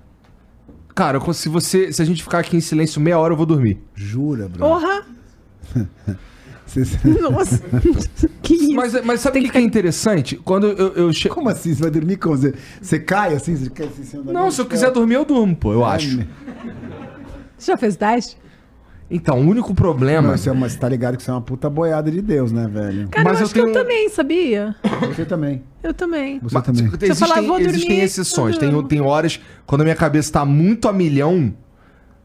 [0.95, 3.79] Cara, se, você, se a gente ficar aqui em silêncio meia hora, eu vou dormir.
[3.95, 4.59] Jura, bro?
[4.59, 5.03] Porra!
[7.21, 7.61] Nossa!
[8.41, 8.73] que isso?
[8.73, 10.35] Mas, mas sabe o que, que que é interessante?
[10.35, 11.35] Quando eu, eu chego.
[11.35, 11.73] Como assim?
[11.73, 12.35] Você vai dormir como?
[12.37, 13.55] Você, você cai assim?
[13.55, 16.19] Você cai assim, Não, se eu quiser dormir, eu durmo, pô, eu acho.
[17.57, 18.37] Você já fez teste?
[19.09, 20.27] Então, o único problema.
[20.29, 22.51] Não, você, é uma, você tá ligado que você é uma puta boiada de Deus,
[22.51, 23.07] né, velho?
[23.07, 24.75] Cara, Mas eu eu acho que eu tenho- também, sabia?
[25.15, 25.63] Você também.
[25.81, 26.39] Eu também.
[26.39, 26.83] Você Mas, também.
[26.83, 28.57] tipo, Você Existem, fala, "Vou dormir", existem exceções.
[28.57, 31.53] Tem, tem horas quando a minha cabeça tá muito a milhão,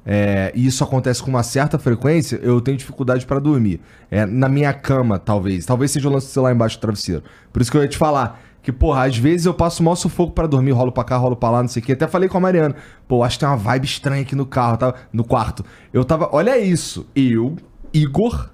[0.04, 3.80] é, e isso acontece com uma certa frequência, eu tenho dificuldade pra dormir.
[4.10, 5.64] É, na minha cama, talvez.
[5.64, 7.22] Talvez seja o lance do celular embaixo do travesseiro.
[7.52, 8.40] Por isso que eu ia te falar.
[8.62, 11.34] Que, porra, às vezes eu passo o maior sufoco pra dormir, rolo pra cá, rolo
[11.34, 11.92] pra lá, não sei o quê.
[11.92, 12.76] Até falei com a Mariana.
[13.08, 14.94] Pô, acho que tem uma vibe estranha aqui no carro, tá?
[15.12, 15.64] no quarto.
[15.92, 16.28] Eu tava.
[16.32, 17.06] Olha isso.
[17.14, 17.56] Eu,
[17.92, 18.50] Igor,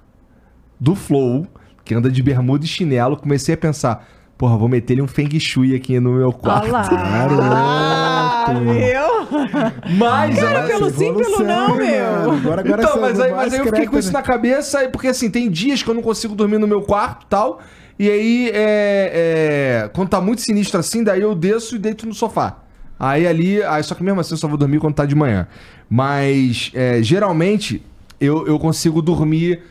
[0.79, 1.45] do Flow,
[1.83, 4.07] que anda de bermuda e chinelo, comecei a pensar,
[4.39, 6.63] porra, vou meter ele um Feng Shui aqui no meu quarto.
[6.63, 8.45] Olha lá.
[8.47, 9.97] Ah, meu.
[9.97, 12.31] Mas, Cara, pelo sim, pelo não, meu.
[12.31, 15.09] Agora, agora então, mas aí, mas aí eu fiquei com isso na cabeça, e- porque
[15.09, 17.59] assim, tem dias que eu não consigo dormir no meu quarto e tal.
[17.99, 22.13] E aí, é, é, quando tá muito sinistro assim, daí eu desço e deito no
[22.13, 22.59] sofá.
[22.97, 25.47] Aí ali, aí, só que mesmo assim eu só vou dormir quando tá de manhã.
[25.89, 27.83] Mas, é, geralmente,
[28.21, 29.61] eu, eu consigo dormir.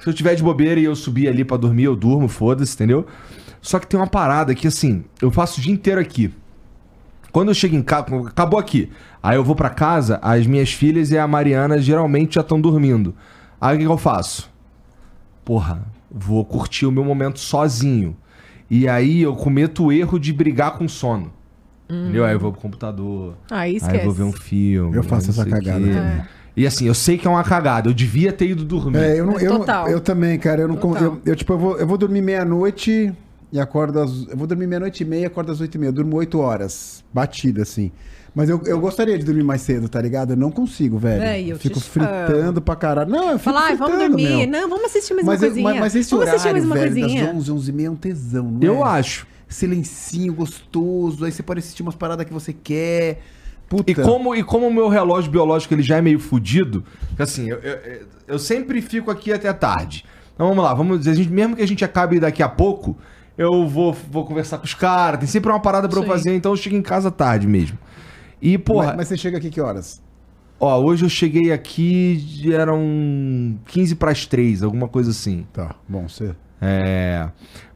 [0.00, 3.04] Se eu tiver de bobeira e eu subir ali pra dormir, eu durmo, foda-se, entendeu?
[3.68, 6.32] Só que tem uma parada que, assim, eu passo o dia inteiro aqui.
[7.30, 8.90] Quando eu chego em casa, acabou aqui.
[9.22, 13.14] Aí eu vou pra casa, as minhas filhas e a Mariana geralmente já estão dormindo.
[13.60, 14.50] Aí o que, que eu faço?
[15.44, 18.16] Porra, vou curtir o meu momento sozinho.
[18.70, 21.30] E aí eu cometo o erro de brigar com sono.
[21.90, 22.24] Entendeu?
[22.24, 23.34] Aí eu vou pro computador.
[23.50, 23.98] Aí Aí esquece.
[23.98, 24.96] eu vou ver um filme.
[24.96, 26.22] Eu faço aí essa cagada também.
[26.56, 27.90] E assim, eu sei que é uma cagada.
[27.90, 28.96] Eu devia ter ido dormir.
[28.96, 29.88] É, eu, não, eu, não- Total.
[29.88, 30.62] eu também, cara.
[30.62, 31.02] Eu, não, Total.
[31.02, 33.12] eu, eu, tipo, eu vou, eu vou dormir meia-noite
[33.52, 34.26] e acordo às.
[34.28, 35.88] Eu vou dormir meia-noite e meia, acordo às oito e meia.
[35.88, 37.90] Eu durmo oito horas, batida, assim.
[38.34, 40.32] Mas eu, eu gostaria de dormir mais cedo, tá ligado?
[40.32, 41.22] Eu não consigo, velho.
[41.22, 43.10] É, eu fico te fritando pra caralho.
[43.10, 44.36] Não, eu fico Falar, ai, vamos fritando, dormir.
[44.36, 44.60] meu.
[44.60, 45.64] Não, vamos assistir mais Mas, uma eu- coisinha.
[45.70, 47.26] mas, mas esse vamos assistir horário, mais uma velho, coisinha.
[47.26, 49.26] das 11, 11 e meia é um tesão, não Eu acho.
[49.48, 51.24] Silencinho, gostoso.
[51.24, 53.20] Aí você pode assistir umas paradas que você quer.
[53.68, 53.90] Puta.
[53.90, 56.84] E como, e como o meu relógio biológico ele já é meio fudido,
[57.18, 57.78] assim, eu, eu,
[58.26, 60.04] eu sempre fico aqui até tarde.
[60.34, 62.96] Então vamos lá, vamos dizer, a gente, mesmo que a gente acabe daqui a pouco,
[63.38, 66.08] eu vou, vou conversar com os caras, tem sempre uma parada pra eu Sim.
[66.08, 67.78] fazer, então eu chego em casa tarde mesmo.
[68.42, 70.02] E, porra, Mas, mas você chega aqui que horas?
[70.60, 75.46] ó, hoje eu cheguei aqui, eram 15 pras 3, alguma coisa assim.
[75.52, 76.34] Tá, bom, você.
[76.60, 77.28] É.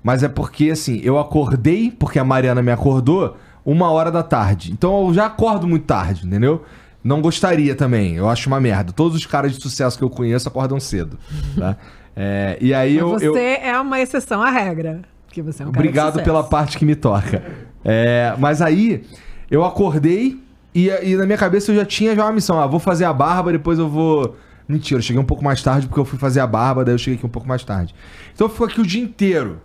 [0.03, 4.73] Mas é porque, assim, eu acordei, porque a Mariana me acordou, uma hora da tarde.
[4.73, 6.65] Então eu já acordo muito tarde, entendeu?
[7.05, 8.93] Não gostaria também, eu acho uma merda.
[8.93, 11.19] Todos os caras de sucesso que eu conheço acordam cedo,
[11.57, 11.77] tá?
[12.15, 13.09] É, e aí eu.
[13.09, 13.35] você eu...
[13.35, 15.01] é uma exceção à regra.
[15.33, 16.25] Porque você é um cara de Obrigado sucesso.
[16.27, 17.43] pela parte que me toca.
[17.83, 19.03] É, mas aí,
[19.51, 20.39] eu acordei,
[20.75, 22.61] E, e na minha cabeça eu já tinha já uma missão.
[22.61, 24.37] Ah, vou fazer a barba, depois eu vou.
[24.69, 26.99] Mentira, eu cheguei um pouco mais tarde porque eu fui fazer a barba, daí eu
[26.99, 27.95] cheguei aqui um pouco mais tarde.
[28.35, 29.59] Então eu fico aqui o dia inteiro.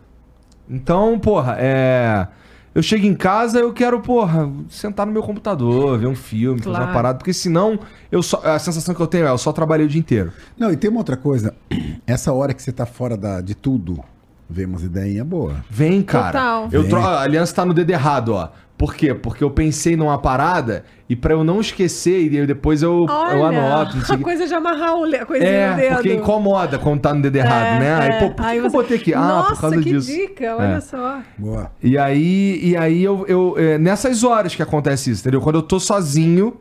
[0.70, 2.28] Então, porra, é.
[2.76, 6.70] Eu chego em casa, eu quero, porra, sentar no meu computador, ver um filme, fazer
[6.72, 6.86] Claro.
[6.86, 7.80] uma parada, porque senão
[8.12, 10.32] eu só, a sensação que eu tenho é eu só trabalhei o dia inteiro.
[10.58, 11.56] Não, e tem uma outra coisa.
[12.06, 14.04] Essa hora que você tá fora da, de tudo,
[14.50, 15.56] vem umas ideinhas boas.
[15.70, 16.32] Vem, cara.
[16.32, 16.70] Total.
[16.72, 16.90] Eu Vem.
[16.90, 17.00] tro...
[17.00, 18.50] A aliança tá no dedo errado, ó.
[18.78, 19.12] Por quê?
[19.12, 23.44] Porque eu pensei numa parada e pra eu não esquecer, e aí depois eu, eu
[23.46, 23.98] anoto.
[23.98, 25.94] Não a coisa de amarrar a coisinha no É, dedo.
[25.96, 27.96] porque incomoda quando tá no dedo errado, né?
[27.96, 29.14] Aí, pô, por que, que eu você- botei aqui?
[29.16, 30.12] Ah, Nossa, por causa que disso.
[30.12, 30.80] dica, olha É.
[30.80, 31.20] só.
[31.36, 31.72] Boa.
[31.82, 35.42] E aí, e aí eu, eu é, nessas horas que acontece isso, entendeu?
[35.42, 36.58] Quando eu tô sozinho,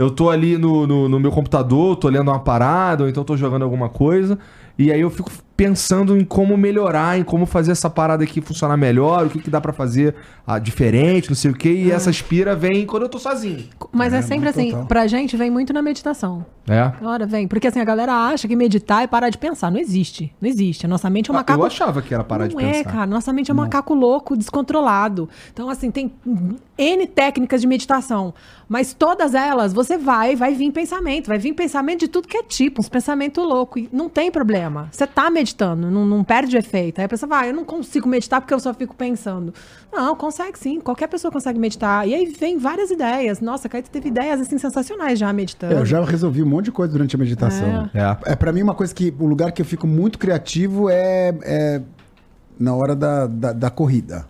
[0.00, 3.36] eu tô ali no, no, no meu computador, tô lendo uma parada, ou então tô
[3.36, 4.36] jogando alguma coisa,
[4.76, 8.76] e aí eu fico pensando em como melhorar, em como fazer essa parada aqui funcionar
[8.76, 10.14] melhor, o que, que dá pra fazer
[10.46, 13.64] ah, diferente, não sei o quê, e essa aspira vem quando eu tô sozinho.
[13.92, 14.86] Mas é, É, sempre assim, total.
[14.86, 16.44] pra gente vem muito na meditação.
[16.68, 16.92] É.
[17.04, 17.46] Ora, vem.
[17.48, 19.70] Porque assim, a galera acha que meditar é parar de pensar.
[19.70, 20.32] Não existe.
[20.40, 20.86] Não existe.
[20.86, 21.60] A nossa mente é um Ah, macaco.
[21.60, 22.78] eu achava que era parar de não pensar.
[22.78, 23.06] é, cara.
[23.06, 25.28] Nossa mente é um macaco louco, descontrolado.
[25.52, 26.12] Então, assim, tem
[26.78, 28.32] N técnicas de meditação.
[28.68, 31.26] Mas todas elas, você vai, vai vir pensamento.
[31.26, 33.82] Vai vir pensamento de tudo que é tipo, uns pensamentos loucos.
[33.82, 34.88] E não tem problema.
[34.92, 35.41] Você tá meditando,
[35.90, 36.98] não, não perde o efeito.
[37.00, 39.52] Aí a pessoa vai, eu não consigo meditar porque eu só fico pensando.
[39.92, 40.80] Não, consegue sim.
[40.80, 42.06] Qualquer pessoa consegue meditar.
[42.08, 43.40] E aí vem várias ideias.
[43.40, 45.74] Nossa, Caíto teve ideias, assim, sensacionais já meditando.
[45.74, 47.90] Eu já resolvi um monte de coisa durante a meditação.
[47.94, 48.32] É.
[48.32, 51.82] É, pra mim uma coisa que o lugar que eu fico muito criativo é, é
[52.58, 54.26] na hora da, da, da corrida.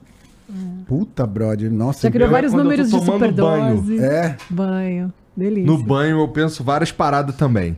[0.86, 2.00] Puta, brother, nossa.
[2.00, 2.02] Hum.
[2.02, 3.76] Já criou eu- vários números de tomando banho.
[3.78, 4.04] superdose.
[4.04, 5.12] É, Banho.
[5.34, 5.64] Delícia.
[5.66, 7.76] No banho eu penso várias paradas também.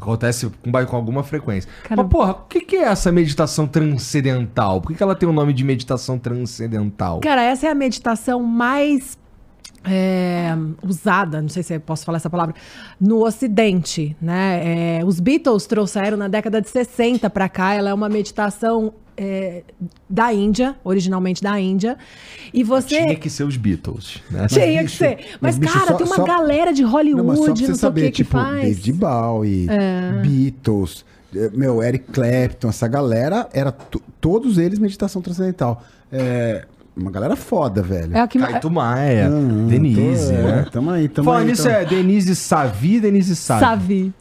[0.00, 1.68] Acontece com, com alguma frequência.
[1.84, 4.80] Cara- Mas, porra, o que, que é essa meditação transcendental?
[4.80, 7.20] Por que, que ela tem o nome de meditação transcendental?
[7.20, 9.18] Cara, essa é a meditação mais
[9.84, 12.54] é, usada, não sei se eu posso falar essa palavra,
[13.00, 14.98] no Ocidente, né?
[15.00, 17.74] É, os Beatles trouxeram na década de 60 para cá.
[17.74, 19.62] Ela é uma meditação é,
[20.08, 21.98] da Índia, originalmente da Índia.
[22.54, 24.46] E você Tinha que ser os Beatles, né?
[24.46, 25.16] Tinha que bicho, ser.
[25.40, 27.52] Mas, mas, bicho, cara, só- tem uma só- galera de Não, Hollywood, mas não, só
[27.52, 28.62] pra você sei saber, o que tipo, que faz.
[28.62, 29.66] David Bowie,
[30.22, 31.04] Beatles,
[31.34, 35.82] eh, meu, Eric Clapton, essa galera, era to- todos eles meditação transcendental.
[36.10, 36.64] É,
[36.96, 38.16] uma galera foda, velho.
[38.16, 40.66] É a que Caeto Maia, Hum, Denise, tô- é, né?
[40.72, 41.48] Tamo aí, tamo Falando aí.
[41.50, 43.60] nisso, tamo- é Denise Savi, Denise Savi.
[43.60, 44.12] Savi.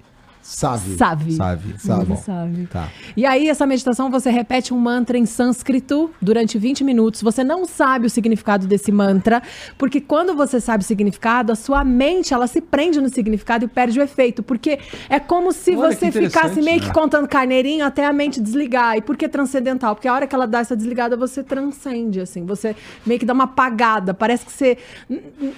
[0.50, 0.96] Sabe.
[0.96, 1.34] Savi.
[1.34, 2.06] Sabe.
[2.06, 2.68] Bom, Savi.
[2.68, 2.88] Tá.
[3.18, 7.22] E aí, essa meditação, você repete um mantra em sânscrito durante 20 minutos.
[7.22, 9.44] Você não sabe o significado desse mantra,
[9.78, 13.68] porque quando você sabe o significado, a sua mente, ela se prende no significado e
[13.68, 14.42] perde o efeito.
[14.42, 14.80] Porque
[15.10, 18.96] é como se Olha, você ficasse meio que contando carneirinho até a mente desligar.
[18.96, 19.96] E por que transcendental?
[19.96, 22.46] Porque a hora que ela dá essa desligada, você transcende, assim.
[22.46, 22.74] Você
[23.06, 24.14] meio que dá uma apagada.
[24.14, 24.78] Parece que você...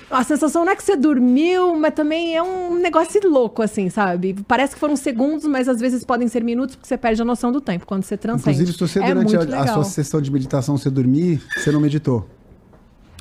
[0.09, 4.35] A sensação não é que você dormiu, mas também é um negócio louco, assim, sabe?
[4.47, 7.51] Parece que foram segundos, mas às vezes podem ser minutos, porque você perde a noção
[7.51, 8.61] do tempo quando você transcende.
[8.61, 11.79] Inclusive, se você é durante a, a sua sessão de meditação você dormir, você não
[11.79, 12.27] meditou.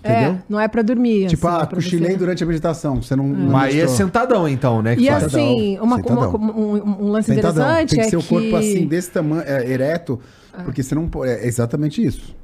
[0.02, 0.42] É, Entendeu?
[0.48, 1.26] não é pra dormir.
[1.26, 3.02] Tipo, assim, ah, é cochilei você- durante a meditação.
[3.02, 3.26] Você não.
[3.26, 4.94] não Mas aí é sentadão, então, né?
[4.96, 5.24] E faz.
[5.24, 7.64] assim, uma, uma- um, um lance Sentadão.
[7.64, 8.54] interessante Tem que é ser o corpo que...
[8.54, 10.20] assim, desse tamanho, é, ereto,
[10.64, 11.32] porque você não pode.
[11.32, 12.34] É exatamente isso.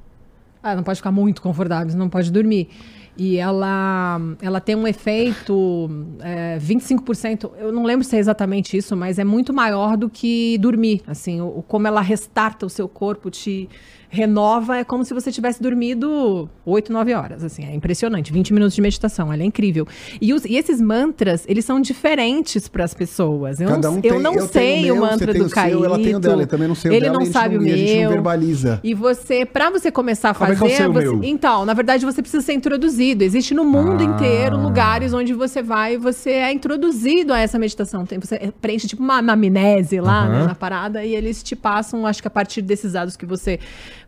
[0.60, 2.68] Ah, não pode ficar muito confortável, você não pode dormir.
[3.16, 5.88] E ela, ela tem um efeito
[6.20, 10.58] é, 25%, eu não lembro se é exatamente isso, mas é muito maior do que
[10.58, 11.00] dormir.
[11.06, 13.68] Assim, o, como ela restarta o seu corpo, te
[14.14, 17.42] renova, é como se você tivesse dormido 8, 9 horas.
[17.44, 18.32] Assim, é impressionante.
[18.32, 19.86] 20 minutos de meditação, ela é incrível.
[20.20, 23.60] E, os- e esses mantras, eles são diferentes para as pessoas.
[23.60, 25.40] Eu Cada não, um eu tem- não eu sei o o meu, mantra você tem
[25.42, 25.84] do o Caíto.
[25.84, 27.66] ela tem o dela, eu também não sei o Ele dela, não sabe não- o
[27.66, 28.10] e a gente não meu.
[28.10, 28.80] verbaliza.
[28.84, 31.24] E você, pra você começar a Como é fazer, que eu sei o você- meu?
[31.24, 33.24] então, na verdade, você precisa ser introduzido.
[33.24, 34.04] Existe no mundo Ah.
[34.04, 38.06] inteiro lugares onde você vai e você é introduzido a essa meditação.
[38.06, 42.22] Tem, você preenche tipo uma anamnese lá né, na parada e eles te passam, acho
[42.22, 43.58] que a partir desses dados que você,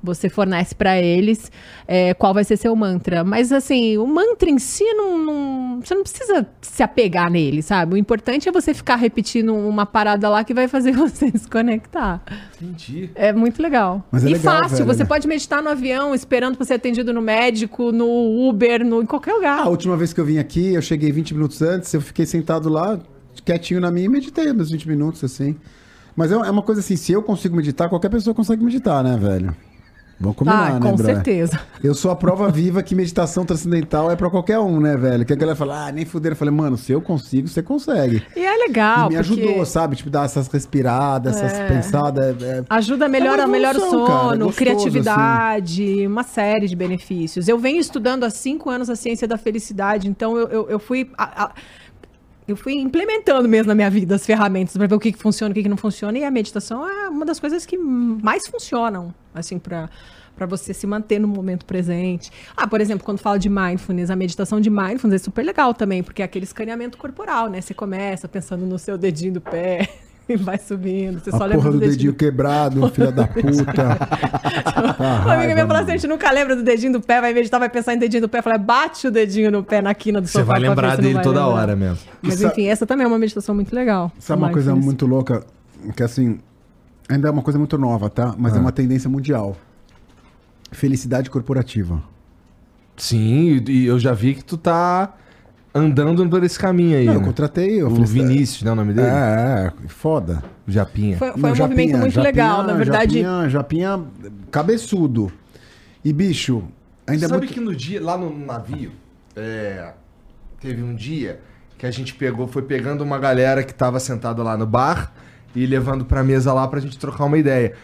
[0.07, 1.51] você fornece pra eles,
[1.87, 3.23] é, qual vai ser seu mantra.
[3.25, 7.95] Mas assim, o mantra em si, não, não- você não precisa se apegar nele, sabe?
[7.95, 12.23] O importante é você ficar repetindo uma parada lá que vai fazer você desconectar.
[12.61, 13.11] Entendi.
[13.15, 14.07] É muito legal.
[14.11, 15.09] Mas é e legal, fácil, velho, você né?
[15.09, 19.35] pode meditar no avião, esperando pra ser atendido no médico, no Uber, no, em qualquer
[19.35, 19.59] lugar.
[19.59, 22.25] Ah, a última vez que eu vim aqui, eu cheguei 20 minutos antes, eu fiquei
[22.25, 22.99] sentado lá,
[23.45, 25.57] quietinho na minha e meditei meus 20 minutos, assim.
[26.15, 29.17] Mas é é uma coisa assim, se eu consigo meditar, qualquer pessoa consegue meditar, né,
[29.19, 29.55] velho?
[30.19, 31.61] Vamos combinar, Ah, né, com certeza.
[31.85, 35.27] Eu sou a prova viva que meditação transcendental é pra qualquer um, né, velho?
[35.27, 36.33] Que a galera fala, ah, nem fuder.
[36.33, 38.23] Eu falei, mano, se eu consigo, você consegue.
[38.35, 39.95] E é legal, e me porque ajudou, sabe?
[39.97, 41.69] Tipo, dar essas respiradas, essas É.
[41.69, 42.43] pensadas.
[42.43, 46.75] é- ajuda a melhora, É melhora o cara, é sono, gostoso, criatividade, uma série de
[46.77, 47.47] benefícios.
[47.49, 51.11] Eu venho estudando há cinco anos a ciência da felicidade, então eu, eu, eu fui.
[51.19, 51.53] a- a-
[52.47, 55.51] eu fui implementando mesmo na minha vida as ferramentas para ver o que, que funciona,
[55.51, 56.17] o que, que não funciona.
[56.19, 59.89] E a meditação é uma das coisas que mais funcionam, assim, para
[60.37, 62.31] para você se manter no momento presente.
[62.55, 66.03] Ah, por exemplo, quando fala de mindfulness, a meditação de mindfulness é super legal também,
[66.03, 67.63] porque é aquele escaneamento corporal, né?
[67.63, 69.89] Você começa pensando no seu dedinho do pé
[70.29, 71.21] e vai subindo.
[71.21, 73.99] Você A só lembra porra do dedinho dedinho quebrado, filha da puta.
[74.77, 77.33] Tá uma amiga minha falou assim: a gente nunca lembra do dedinho do pé, vai
[77.33, 78.39] meditar, vai pensar em dedinho do pé.
[78.39, 80.53] Eu falei, bate o dedinho no pé, na quina do Você sofá.
[80.53, 81.55] vai pra lembrar dele vai toda lembrar.
[81.63, 81.99] hora mesmo.
[82.23, 84.13] Mas Isso- enfim, essa também é uma meditação muito legal.
[84.19, 84.85] Sabe uma coisa Mindfulness.
[84.85, 85.45] muito louca?
[85.97, 86.39] Que assim,
[87.09, 88.35] ainda é uma coisa muito nova, tá?
[88.39, 88.57] Mas Ah.
[88.57, 89.57] é uma tendência mundial.
[90.73, 92.03] Felicidade corporativa.
[92.97, 95.15] Sim, e eu já vi que tu tá
[95.77, 97.07] andando por esse caminho aí.
[97.07, 97.27] Não, eu né?
[97.27, 98.73] contratei eu O falei, Vinícius, né?
[98.73, 99.07] O nome dele?
[99.09, 100.43] É, é, foda.
[100.67, 101.17] O Japinha.
[101.19, 103.21] Foi, foi Não, um Japinha, movimento muito Japinha- legal, na verdade.
[103.21, 104.01] Japinha, Japinha
[104.51, 105.31] cabeçudo.
[106.05, 106.63] E, bicho,
[107.07, 107.55] ainda é Sabe muito...
[107.55, 108.93] que no dia, lá no navio,
[109.35, 109.93] é,
[110.61, 111.41] teve um dia
[111.79, 115.13] que a gente pegou, foi pegando uma galera que tava sentada lá no bar
[115.55, 117.75] e levando pra mesa lá pra gente trocar uma ideia.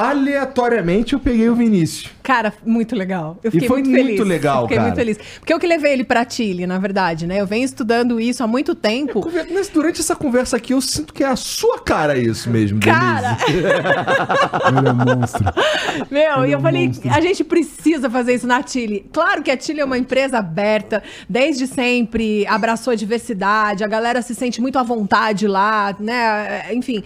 [0.00, 2.10] Aleatoriamente eu peguei o Vinícius.
[2.22, 3.38] Cara, muito legal.
[3.42, 4.26] Eu E fiquei foi muito muito feliz.
[4.26, 4.88] legal, Eu Fiquei cara.
[4.88, 5.18] muito feliz.
[5.38, 7.40] Porque eu que levei ele pra Chile, na verdade, né?
[7.40, 9.20] Eu venho estudando isso há muito tempo.
[9.20, 12.78] Conver- mas durante essa conversa aqui, eu sinto que é a sua cara isso mesmo,
[12.80, 13.36] Cara.
[13.48, 15.44] Ele é um monstro.
[16.10, 17.10] Meu, Ele e é eu um falei, monstro.
[17.12, 19.06] a gente precisa fazer isso na Chile.
[19.12, 24.22] Claro que a Chile é uma empresa aberta, desde sempre abraçou a diversidade, a galera
[24.22, 26.72] se sente muito à vontade lá, né?
[26.72, 27.02] Enfim.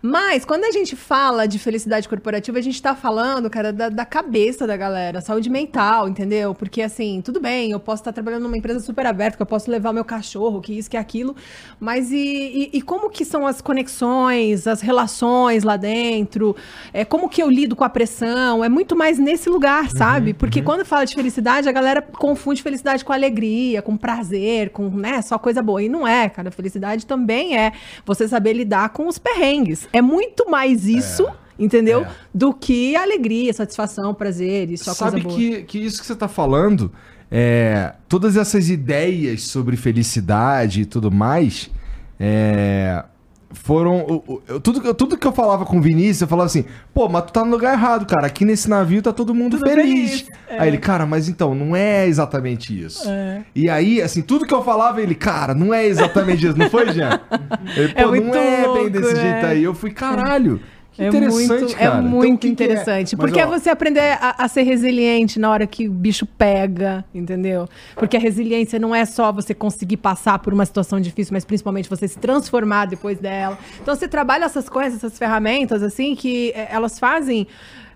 [0.00, 4.04] Mas quando a gente fala de felicidade corporativa, a gente tá falando, cara, da, da
[4.04, 6.54] cabeça da galera, saúde mental, entendeu?
[6.54, 9.68] Porque assim, tudo bem, eu posso estar trabalhando numa empresa super aberta, que eu posso
[9.70, 11.34] levar o meu cachorro, que isso, que aquilo,
[11.80, 16.54] mas e, e- e como que são as conexões, as relações lá dentro?
[16.92, 18.62] É, como que eu lido com a pressão?
[18.64, 20.32] É muito mais nesse lugar, sabe?
[20.32, 25.20] Porque quando fala de felicidade, a galera confunde felicidade com alegria, com prazer, com, né,
[25.22, 25.82] só coisa boa.
[25.82, 26.50] E não é, cara.
[26.52, 27.72] Felicidade também é
[28.06, 29.87] você saber lidar com os perrengues.
[29.92, 31.26] É muito mais isso,
[31.58, 32.02] entendeu?
[32.04, 32.08] é.
[32.34, 35.36] Do que alegria, satisfação, prazer e só Sabe coisa boa.
[35.36, 36.92] que, que isso que você tá falando,
[37.30, 41.70] é, todas essas ideias sobre felicidade e tudo mais,
[42.18, 43.04] é,
[43.50, 44.22] foram.
[44.62, 47.24] tudo, que eu- tudo que eu falava com o Vinícius, eu falava assim, pô, mas
[47.24, 48.26] tu tá no lugar errado, cara.
[48.26, 50.20] Aqui nesse navio tá todo mundo Tudo feliz.
[50.20, 50.58] feliz, é.
[50.58, 53.08] Aí ele, cara, mas então, não é exatamente isso.
[53.08, 53.42] É.
[53.54, 56.92] E aí, assim, tudo que eu falava, ele, cara, não é exatamente isso, não foi,
[56.92, 57.20] Jean?
[57.76, 59.20] Ele, É pô, muito não é bem louco, desse né?
[59.20, 59.62] jeito aí.
[59.64, 60.60] Eu fui, caralho.
[60.98, 61.62] Que É muito, cara.
[61.64, 62.66] É Então, muito o que que é?
[62.66, 63.16] interessante.
[63.16, 66.26] Mas, porque é ó- você aprender a, a ser resiliente na hora que o bicho
[66.26, 67.68] pega, entendeu?
[67.94, 71.88] Porque a resiliência não é só você conseguir passar por uma situação difícil, mas principalmente
[71.88, 73.56] você se transformar depois dela.
[73.80, 77.46] Então você trabalha essas coisas, essas ferramentas, assim, que é, elas fazem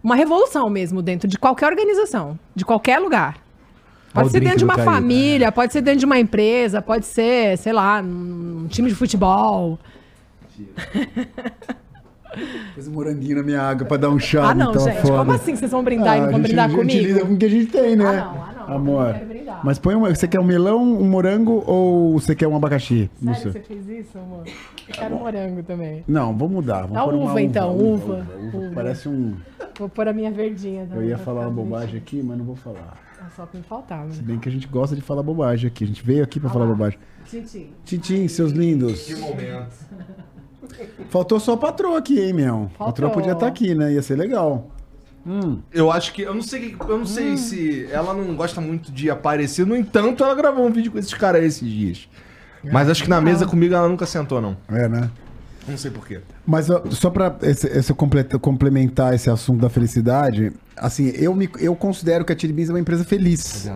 [0.02, 3.38] uma revolução mesmo dentro de qualquer organização, de qualquer lugar.
[4.14, 4.90] Pode ser dentro de uma Caído.
[4.92, 9.78] família, pode ser dentro de uma empresa, pode ser, sei lá, num time de futebol.
[12.74, 14.50] Pôs um moranguinho na minha água pra dar um chá.
[14.50, 15.00] Ah, não, gente.
[15.02, 15.18] foda.
[15.18, 17.06] Como assim vocês vão brindar e não a vão gente- brindar a gente comigo?
[17.06, 18.04] lida com o que a gente tem, né?
[18.06, 18.76] Ah, não, ah, não.
[18.76, 19.06] Amor.
[19.08, 19.60] Eu quero brindar.
[19.64, 20.08] Mas põe uma.
[20.14, 23.10] Você quer um melão, um morango ou você quer um abacaxi?
[23.20, 24.44] Não Sério você fez isso, amor?
[24.46, 26.04] Eu quero morango também.
[26.08, 26.82] Não, vamos mudar.
[26.82, 28.14] Vamos Dá pôr uma uva, então, uva.
[28.14, 28.26] uva.
[28.58, 28.70] Uva.
[28.74, 29.34] Parece um.
[29.78, 30.88] Vou pôr a minha verdinha.
[30.92, 33.00] Eu ia pra falar uma bobagem aqui, mas não vou falar.
[33.20, 34.10] É só que me faltava.
[34.10, 35.84] Se bem que a gente gosta de falar bobagem aqui.
[35.84, 36.98] A gente veio aqui pra falar bobagem.
[37.24, 37.70] Tintim.
[37.84, 39.02] Tintim, seus lindos.
[39.06, 39.70] Que momento.
[41.10, 42.70] Faltou só a patroa aqui, hein, meu?
[42.78, 43.10] A patroa Faltou.
[43.12, 43.92] podia estar aqui, né?
[43.92, 44.70] Ia ser legal.
[45.26, 45.60] Hum.
[45.72, 46.22] Eu acho que.
[46.22, 47.86] Eu não sei, eu não sei se.
[47.90, 49.64] Ela não gosta muito de aparecer.
[49.66, 52.08] No entanto, ela gravou um vídeo com esses caras esses dias.
[52.64, 54.56] Mas acho que na mesa comigo ela nunca sentou, não.
[54.68, 55.10] É, né?
[55.66, 56.20] Não sei porquê.
[56.44, 57.92] Mas só pra esse, esse
[58.40, 62.72] complementar esse assunto da felicidade, assim, eu, me, eu considero que a Chili Beans é
[62.72, 63.68] uma empresa feliz.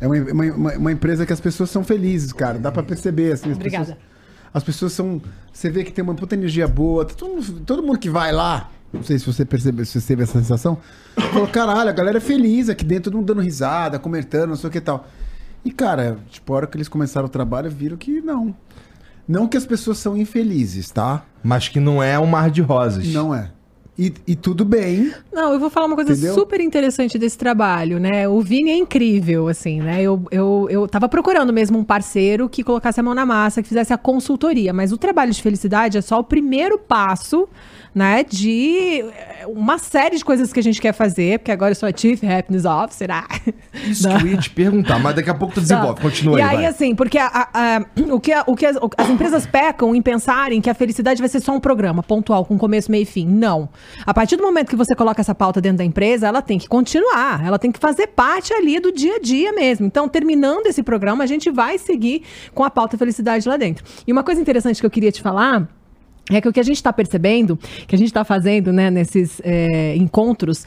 [0.00, 2.58] É uma, uma, uma- uma empresa que as pessoas são felizes, cara.
[2.58, 3.50] Dá pra perceber, assim.
[3.50, 3.84] As Obrigada.
[3.84, 4.13] Pessoas,
[4.54, 5.20] as pessoas são...
[5.52, 7.04] Você vê que tem uma puta energia boa.
[7.04, 10.22] Todo mundo, todo mundo que vai lá, não sei se você percebeu, se você teve
[10.22, 10.78] essa sensação,
[11.32, 14.68] falou, caralho, a galera é feliz aqui dentro, todo mundo dando risada, comentando, não sei
[14.68, 15.06] o que e tal.
[15.64, 18.54] E, cara, tipo, a hora que eles começaram o trabalho, viram que não.
[19.26, 21.24] Não que as pessoas são infelizes, tá?
[21.42, 23.06] Mas que não é um mar de rosas.
[23.08, 23.50] Não é.
[23.96, 25.12] E, e tudo bem.
[25.32, 26.34] Não, eu vou falar uma coisa Entendeu?
[26.34, 28.28] super interessante desse trabalho, né?
[28.28, 30.02] O Vini é incrível, assim, né?
[30.02, 33.68] Eu, eu, eu tava procurando mesmo um parceiro que colocasse a mão na massa, que
[33.68, 37.48] fizesse a consultoria, mas o trabalho de felicidade é só o primeiro passo,
[37.94, 38.24] né?
[38.24, 39.04] De.
[39.46, 42.20] uma série de coisas que a gente quer fazer, porque agora eu sou a Chief
[42.24, 43.08] Happiness Officer.
[43.10, 43.26] Ah.
[43.86, 46.00] Isso que eu ia te perguntar, mas daqui a pouco tu desenvolve.
[46.00, 46.66] Continua e aí, aí, vai.
[46.66, 50.60] assim, porque a- a- a- o que, o que as, as empresas pecam em pensarem
[50.60, 53.26] que a felicidade vai ser só um programa pontual, com começo, meio e fim.
[53.26, 53.68] Não.
[54.04, 56.66] A partir do momento que você coloca essa pauta dentro da empresa, ela tem que
[56.68, 57.44] continuar.
[57.46, 59.86] Ela tem que fazer parte ali do dia a dia mesmo.
[59.86, 62.22] Então, terminando esse programa, a gente vai seguir
[62.54, 63.84] com a pauta felicidade lá dentro.
[64.06, 65.68] E uma coisa interessante que eu queria te falar.
[66.30, 69.40] É que o que a gente está percebendo, que a gente está fazendo né, nesses
[69.44, 70.64] é, encontros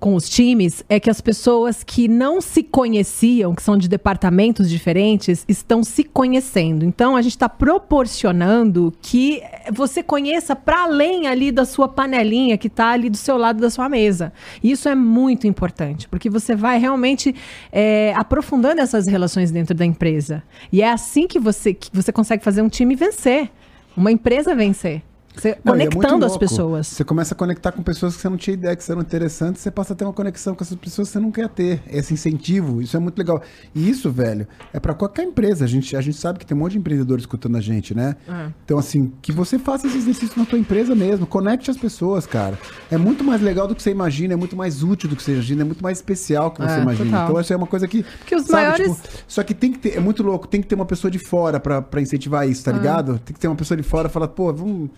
[0.00, 4.68] com os times, é que as pessoas que não se conheciam, que são de departamentos
[4.68, 6.86] diferentes, estão se conhecendo.
[6.86, 12.66] Então, a gente está proporcionando que você conheça para além ali da sua panelinha que
[12.66, 14.32] está ali do seu lado da sua mesa.
[14.62, 17.34] E isso é muito importante, porque você vai realmente
[17.70, 20.42] é, aprofundando essas relações dentro da empresa.
[20.72, 23.50] E é assim que você, que você consegue fazer um time vencer.
[23.96, 25.02] Uma empresa vencer.
[25.34, 26.38] Você Não, é conectando as louco.
[26.40, 26.86] pessoas.
[26.88, 29.70] Você começa a conectar com pessoas que você não tinha ideia que eram interessantes, você
[29.70, 31.80] passa a ter uma conexão com essas pessoas que você não quer ter.
[31.88, 33.40] Esse incentivo, isso é muito legal.
[33.74, 35.64] E isso, velho, é pra qualquer empresa.
[35.64, 38.16] A gente, a gente sabe que tem um monte de empreendedor escutando a gente, né?
[38.28, 38.50] É.
[38.64, 41.26] Então, assim, que você faça esse exercício na tua empresa mesmo.
[41.26, 42.58] Conecte as pessoas, cara.
[42.90, 45.32] É muito mais legal do que você imagina, é muito mais útil do que você
[45.32, 47.04] imagina, é muito mais especial que você É, imagina.
[47.10, 47.28] total.
[47.30, 48.02] Então, isso é uma coisa que.
[48.02, 50.84] Porque os maiores- só que tem que ter, é muito louco, tem que ter uma
[50.86, 52.72] pessoa de fora pra, pra incentivar isso, Ah.
[52.72, 53.18] tá ligado?
[53.20, 54.90] Tem que ter uma pessoa de fora e falar, pô, vamos.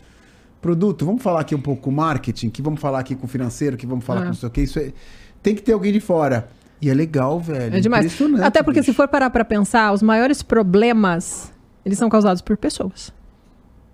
[0.62, 3.86] Produto, vamos falar aqui um pouco com marketing, que vamos falar aqui com financeiro, que
[3.86, 4.22] vamos falar É.
[4.22, 4.60] com não sei o que.
[4.62, 4.92] Isso é,
[5.42, 6.48] tem que ter alguém de fora.
[6.80, 7.76] E é legal, velho.
[7.76, 8.04] É demais.
[8.06, 8.92] Impressionante, Até porque bicho.
[8.92, 11.52] se for parar pra pensar, os maiores problemas,
[11.84, 13.12] eles são causados por pessoas.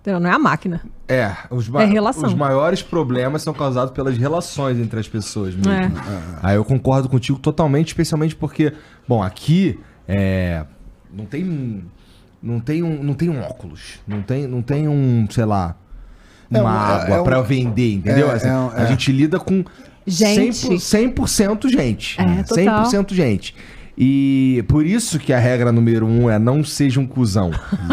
[0.01, 0.19] Entendeu?
[0.19, 0.81] Não é a máquina.
[1.07, 2.23] É, os, ma- É relação.
[2.25, 5.71] os maiores problemas são causados pelas relações entre as pessoas mesmo.
[5.71, 5.91] É.
[6.41, 8.73] Aí eu concordo contigo totalmente, especialmente porque,
[9.07, 10.65] bom, aqui é,
[11.11, 11.83] não tem
[12.41, 15.75] não tem um não tem um óculos, não tem não tem um, sei lá,
[16.51, 18.29] É uma um- é- água é um- pra vender, entendeu?
[18.29, 19.63] é- Assim, A gente lida com
[20.07, 20.79] Gente.
[20.79, 22.19] 100%, 100% gente.
[22.19, 22.85] É, total.
[22.85, 23.55] 100% gente.
[24.01, 27.51] E por isso que a regra número um é não seja um cuzão.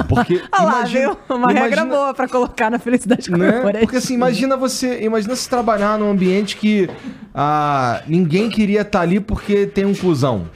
[0.09, 1.37] Porque Olha lá, imagina- viu?
[1.37, 3.51] Uma regra imagina- boa pra colocar na felicidade né?
[3.51, 3.81] corporativa.
[3.81, 6.89] Porque assim, imagina você, imagina se trabalhar num ambiente que
[7.35, 10.47] ah, ninguém queria estar ali porque tem um cuzão,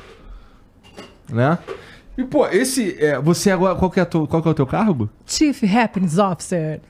[1.28, 1.58] né?
[2.16, 4.54] E pô, esse, é, você agora, qual que é, a tua- qual que é o
[4.54, 5.10] teu cargo?
[5.26, 6.80] Chief Happiness Officer.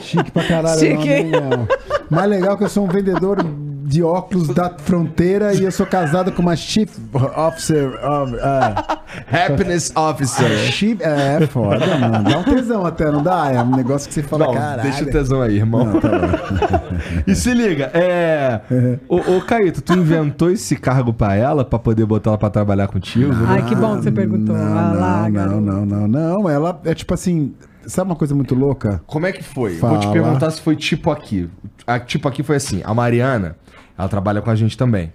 [0.00, 0.78] Chique pra caralho.
[0.80, 1.24] Chique.
[1.24, 1.68] Não, não.
[2.10, 3.38] Mais legal que eu sou um vendedor
[3.86, 6.90] de óculos da fronteira e eu sou casado com uma chief
[7.36, 7.88] officer.
[8.04, 9.44] of- é.
[9.46, 10.48] Happiness Officer.
[10.72, 12.24] Chief, é, foda, mano.
[12.24, 13.52] Dá um tesão até, não dá?
[13.52, 14.82] É um negócio que você fala, Não, caralho.
[14.82, 15.84] deixa o tesão aí, irmão.
[15.84, 16.08] Não, tá.
[17.26, 18.60] E se liga, é.
[19.08, 22.88] Ô, ô Caíto, tu inventou esse cargo pra ela pra poder botar ela pra trabalhar
[22.88, 23.32] contigo?
[23.32, 23.46] né?
[23.48, 24.56] Ai, que bom que você perguntou.
[24.56, 26.08] Não, Ah lá, não, não, não, não,
[26.40, 26.50] não.
[26.50, 27.54] Ela é tipo assim.
[27.86, 29.02] Sabe uma coisa muito louca?
[29.06, 29.74] Como é que foi?
[29.74, 30.12] Eu Vou te Fala.
[30.12, 31.48] perguntar se foi tipo aqui.
[31.86, 33.56] A, tipo aqui foi assim, a Mariana,
[33.96, 35.12] ela trabalha com a gente também.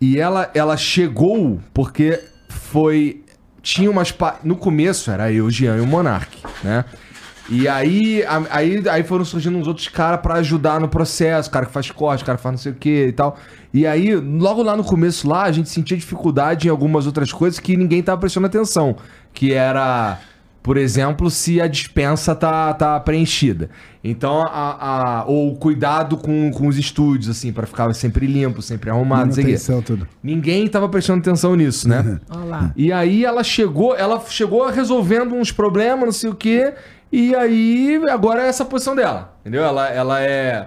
[0.00, 3.22] E ela, ela chegou porque foi...
[3.62, 4.12] Tinha umas...
[4.12, 6.84] pa- No começo era eu, o Jean e o Monark, né?
[7.48, 11.50] E aí, aí, aí foram surgindo uns outros caras pra ajudar no processo.
[11.50, 13.36] Cara que faz corte, cara que faz não sei o que e tal.
[13.72, 17.60] E aí, logo lá no começo lá, a gente sentia dificuldade em algumas outras coisas
[17.60, 18.96] que ninguém tava prestando atenção.
[19.32, 20.18] Que era...
[20.64, 23.68] Por exemplo, se a dispensa tá, tá preenchida.
[24.02, 28.88] Então, a, a, ou cuidado com, com os estúdios, assim, pra ficar sempre limpo, sempre
[28.88, 29.52] arrumado, não sei o quê.
[29.52, 30.08] Manutenção, tudo.
[30.22, 32.18] Ninguém tava prestando atenção nisso, né?
[32.30, 32.72] Olha lá.
[32.74, 36.72] E aí ela chegou, ela chegou resolvendo uns problemas, não sei o quê,
[37.12, 39.62] e aí agora é essa posição dela, entendeu?
[39.62, 40.66] Ela, ela é.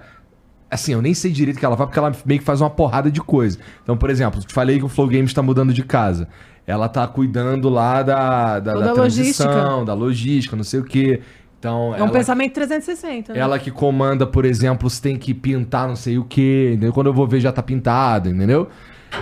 [0.69, 2.69] Assim, eu nem sei direito o que ela faz, porque ela meio que faz uma
[2.69, 3.57] porrada de coisa.
[3.81, 6.27] Então, por exemplo, te falei que o Flow Games tá mudando de casa.
[6.67, 9.85] Ela tá cuidando lá da, da, da transição, logística.
[9.85, 11.21] da logística, não sei o quê.
[11.57, 13.39] Então, É um ela, pensamento 360, né?
[13.39, 16.91] ela que comanda, por exemplo, se tem que pintar não sei o quê, entendeu?
[16.93, 18.67] Quando eu vou ver já tá pintado, entendeu?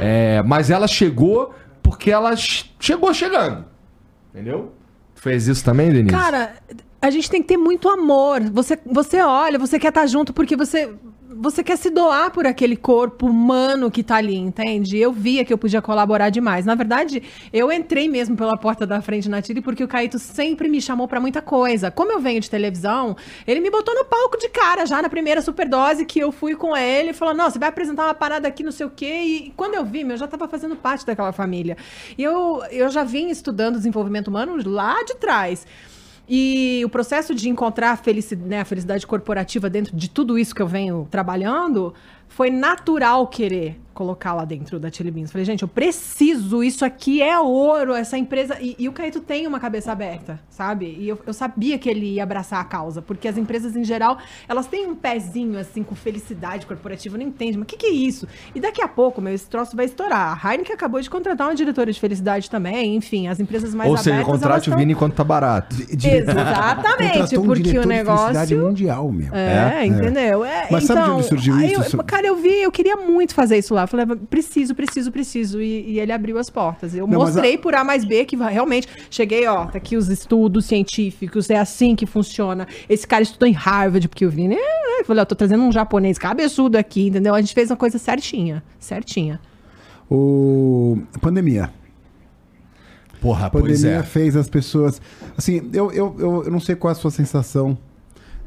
[0.01, 3.63] É, mas ela chegou porque ela ch- chegou chegando,
[4.33, 4.73] entendeu?
[5.13, 6.13] Tu fez isso também, Denise?
[6.15, 6.53] Cara,
[7.01, 8.41] a gente tem que ter muito amor.
[8.51, 10.91] Você, você olha, você quer estar junto porque você,
[11.29, 14.97] você quer se doar por aquele corpo humano que tá ali, entende?
[14.97, 16.65] Eu via que eu podia colaborar demais.
[16.65, 20.69] Na verdade, eu entrei mesmo pela porta da frente na Tire porque o Caíto sempre
[20.69, 21.89] me chamou pra muita coisa.
[21.89, 23.15] Como eu venho de televisão,
[23.47, 26.75] ele me botou no palco de cara já na primeira superdose que eu fui com
[26.75, 27.11] ele.
[27.13, 29.21] Falou: Não, você vai apresentar uma parada aqui, não sei o quê.
[29.23, 31.75] E quando eu vi, meu, eu já tava fazendo parte daquela família.
[32.17, 35.65] E eu, eu já vim estudando desenvolvimento humano lá de trás.
[36.27, 40.55] E o processo de encontrar a felicidade, né, a felicidade corporativa dentro de tudo isso
[40.55, 41.93] que eu venho trabalhando
[42.35, 45.31] foi natural querer colocar lá dentro da Chili Beans.
[45.31, 48.57] Falei, gente, eu preciso, isso aqui é ouro, essa empresa.
[48.59, 50.97] E, e o Caíto tem uma cabeça aberta, sabe?
[50.99, 54.17] E eu, eu sabia que ele ia abraçar a causa, porque as empresas em geral,
[54.49, 57.89] elas têm um pezinho assim com felicidade corporativa, não entende, mas o que, que é
[57.91, 58.27] isso?
[58.53, 60.45] E daqui a pouco, meu, esse troço vai estourar.
[60.45, 63.95] A Heineken acabou de contratar uma diretora de felicidade também, enfim, as empresas mais Ou
[63.95, 64.13] abertas.
[64.13, 65.73] seja, contrate o elas Vini enquanto tá barato.
[65.89, 68.57] Exatamente, um porque o de felicidade negócio.
[68.59, 69.33] mundial, meu.
[69.33, 69.85] É, É?
[69.85, 70.43] entendeu?
[70.43, 71.95] É, Mas sabe de então, onde surgiu aí isso?
[71.95, 73.83] eu- cara, eu vi, eu queria muito fazer isso lá.
[73.83, 75.61] Eu falei, preciso, preciso, preciso.
[75.61, 76.93] E, e ele abriu as portas.
[76.95, 78.87] Eu Não, mostrei por A mais B que realmente.
[79.09, 82.67] Cheguei, ó, tá aqui os estudos científicos, é assim que funciona.
[82.89, 84.55] Esse cara estudou em Harvard, porque o Vini.
[84.55, 87.33] É, eu falei, ó, tô trazendo um japonês cabeçudo aqui, entendeu?
[87.33, 88.63] A gente fez uma coisa certinha.
[88.79, 89.39] Certinha.
[90.09, 90.99] O...
[91.21, 91.71] Pandemia.
[93.21, 94.03] Porra, A pandemia pois é.
[94.03, 95.01] fez as pessoas.
[95.37, 97.77] Assim, eu, eu, eu, eu não sei qual é a sua sensação,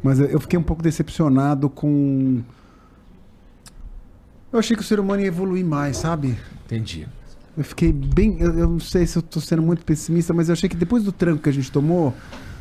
[0.03, 2.41] mas eu- eu fiquei um pouco decepcionado com.
[4.53, 6.39] Eu achei que o ser humano ia evoluir mais, sabe?
[6.65, 7.07] Entendi.
[7.57, 8.37] Eu fiquei bem.
[8.41, 11.03] Eu, eu não sei se eu tô sendo muito pessimista, mas eu achei que depois
[11.03, 12.15] do tranco que a gente tomou,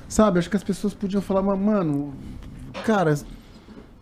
[0.09, 0.39] sabe?
[0.39, 2.13] Acho que as pessoas podiam falar, "Mas, mano,
[2.85, 3.17] cara,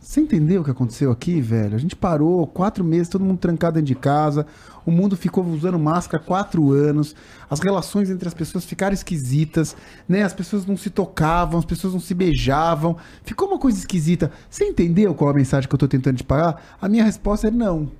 [0.05, 1.75] você entendeu o que aconteceu aqui, velho?
[1.75, 4.45] A gente parou quatro meses, todo mundo trancado dentro de casa,
[4.85, 7.15] o mundo ficou usando máscara quatro anos,
[7.49, 9.75] as relações entre as pessoas ficaram esquisitas,
[10.07, 10.21] né?
[10.21, 14.31] As pessoas não se tocavam, as pessoas não se beijavam, ficou uma coisa esquisita.
[14.47, 16.63] Você entendeu qual é a mensagem que eu tô tentando te pagar?
[16.79, 17.91] A minha resposta é não.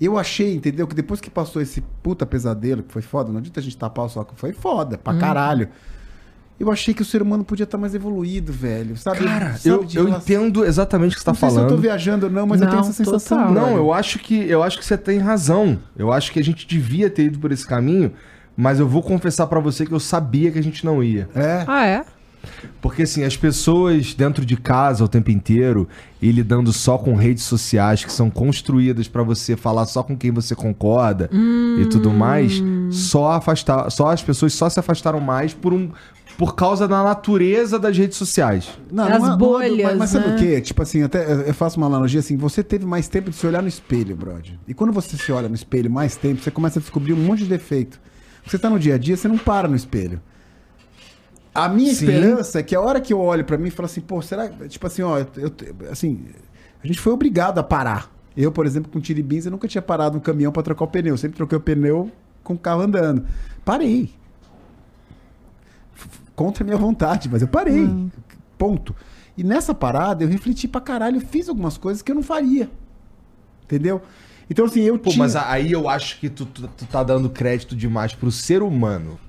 [0.00, 0.86] Eu achei, entendeu?
[0.86, 4.06] Que depois que passou esse puta pesadelo, que foi foda, não adianta a gente tapar
[4.06, 5.68] o que foi foda, pra caralho.
[6.60, 8.94] Eu achei que o ser humano podia estar mais evoluído, velho.
[8.96, 9.24] Sabe?
[9.24, 11.68] Cara, Sabe eu, eu entendo exatamente o que você tá Não sei falando.
[11.68, 13.38] se eu tô viajando ou não, mas eu Não, tenho essa sensação.
[13.38, 13.54] total.
[13.54, 13.78] Não, velho.
[13.78, 15.78] eu acho que eu acho que você tem razão.
[15.96, 18.12] Eu acho que a gente devia ter ido por esse caminho,
[18.54, 21.30] mas eu vou confessar pra você que eu sabia que a gente não ia.
[21.34, 21.64] É.
[21.66, 22.04] Ah, é?
[22.80, 25.86] Porque assim, as pessoas dentro de casa o tempo inteiro
[26.22, 30.30] e lidando só com redes sociais que são construídas pra você falar só com quem
[30.30, 31.28] você concorda
[31.78, 35.90] e tudo mais, só afastar, só as pessoas só se afastaram mais por um
[36.40, 38.70] por causa da natureza das redes sociais.
[38.90, 40.34] Não, As não é- não é do- bolhas, mas, mas sabe né?
[40.34, 40.60] o quê?
[40.62, 43.60] Tipo assim, até eu faço uma analogia assim, você teve mais tempo de se olhar
[43.60, 44.58] no espelho, brother.
[44.66, 47.40] E quando você se olha no espelho mais tempo, você começa a descobrir um monte
[47.40, 48.00] de defeito.
[48.46, 50.18] Você tá no dia a dia, você não para no espelho.
[51.54, 52.06] A minha Sim.
[52.06, 54.48] esperança é que a hora que eu olho pra mim e falo assim, pô, será
[54.48, 56.24] tipo assim, ó, eu, eu- assim,
[56.82, 58.10] a gente foi obrigado a parar.
[58.34, 61.12] Eu, por exemplo, com tiribins, eu nunca tinha parado um caminhão pra trocar o pneu,
[61.12, 62.10] eu sempre troquei o pneu
[62.42, 63.26] com o carro andando.
[63.64, 64.10] Parei.
[66.40, 67.86] Contra a minha vontade, mas eu parei.
[68.56, 68.96] Ponto.
[69.36, 72.70] E nessa parada eu refleti pra caralho, eu fiz algumas coisas que eu não faria.
[73.64, 74.00] Entendeu?
[74.48, 75.22] Então, assim, eu Pô, tinha.
[75.22, 79.20] mas aí eu acho que tu, tu, tu tá dando crédito demais pro ser humano.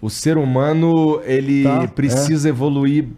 [0.00, 3.08] O ser humano, ele Tá, precisa evoluir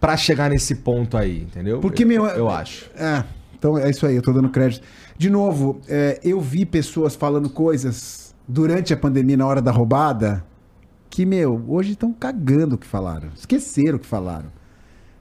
[0.00, 1.78] pra chegar nesse ponto aí, entendeu?
[1.78, 2.86] Porque, eu, meu, Eu acho.
[2.96, 3.22] É,
[3.58, 4.82] então é isso aí, eu tô dando crédito.
[5.18, 10.42] De novo, é, eu vi pessoas falando coisas durante a pandemia, na hora da roubada,
[11.12, 13.28] que, meu, hoje estão cagando o que falaram.
[13.36, 14.50] Esqueceram o que falaram.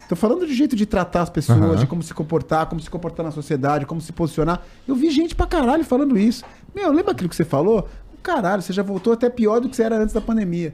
[0.07, 1.75] Tô falando de jeito de tratar as pessoas, Aham.
[1.75, 4.61] de como se comportar, como se comportar na sociedade, como se posicionar.
[4.87, 6.45] Eu vi gente pra caralho falando isso.
[6.73, 7.89] Meu, lembra aquilo que você falou?
[8.23, 10.73] Caralho, você já voltou até pior do que você era antes da pandemia.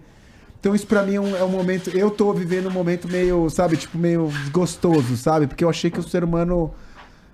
[0.59, 1.89] Então isso pra mim é um, é um momento...
[1.89, 5.47] Eu tô vivendo um momento meio, sabe, tipo, meio gostoso, sabe?
[5.47, 6.72] Porque eu achei que o ser humano...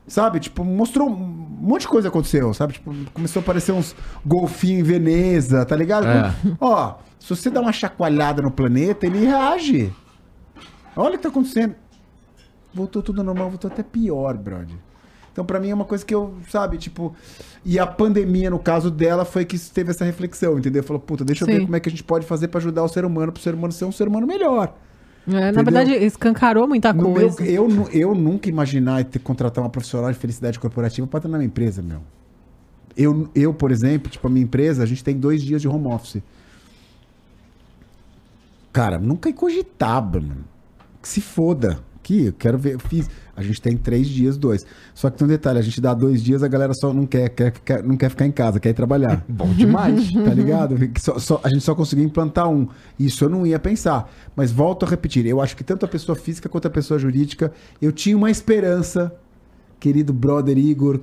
[0.07, 2.73] Sabe, tipo, mostrou um monte de coisa aconteceu, sabe?
[2.73, 3.95] Tipo, começou a aparecer uns
[4.25, 6.07] golfinhos em Veneza, tá ligado?
[6.07, 6.33] É.
[6.59, 9.93] Ó, se você dá uma chacoalhada no planeta, ele reage.
[10.95, 11.75] Olha o que tá acontecendo.
[12.73, 14.75] Voltou tudo normal, voltou até pior, brother.
[15.31, 17.15] Então, pra mim, é uma coisa que eu, sabe, tipo.
[17.65, 20.83] E a pandemia, no caso dela, foi que teve essa reflexão, entendeu?
[20.83, 21.53] Falou, puta, deixa eu Sim.
[21.53, 23.55] ver como é que a gente pode fazer pra ajudar o ser humano, pro ser
[23.55, 24.75] humano ser um ser humano melhor.
[25.28, 27.43] É, na verdade, escancarou muita No meu- coisa.
[27.45, 31.38] eu, nu- eu nunca imaginar ter contratar uma profissional de felicidade corporativa pra estar na
[31.38, 32.01] minha empresa, meu.
[32.97, 35.88] Eu, eu, por exemplo, tipo, a minha empresa, a gente tem dois dias de home
[35.88, 36.21] office.
[38.71, 40.45] Cara, nunca cogitava, mano.
[41.01, 41.80] Que se foda.
[42.01, 43.09] Que eu quero ver, eu fiz.
[43.36, 44.63] A gente tem três dias, dois.
[44.93, 47.29] Só que tem um detalhe, a gente dá dois dias, a galera só não quer,
[47.29, 49.25] quer, ficar- não quer ficar em casa, quer ir trabalhar.
[49.29, 50.11] Bom demais.
[50.13, 50.75] Tá ligado?
[50.99, 52.67] Só- só- a gente só conseguiu implantar um.
[52.99, 54.11] Isso eu não ia pensar.
[54.36, 55.25] Mas volto a repetir.
[55.25, 59.11] Eu acho que tanto a pessoa física quanto a pessoa jurídica, eu tinha uma esperança,
[59.79, 60.99] querido brother Igor,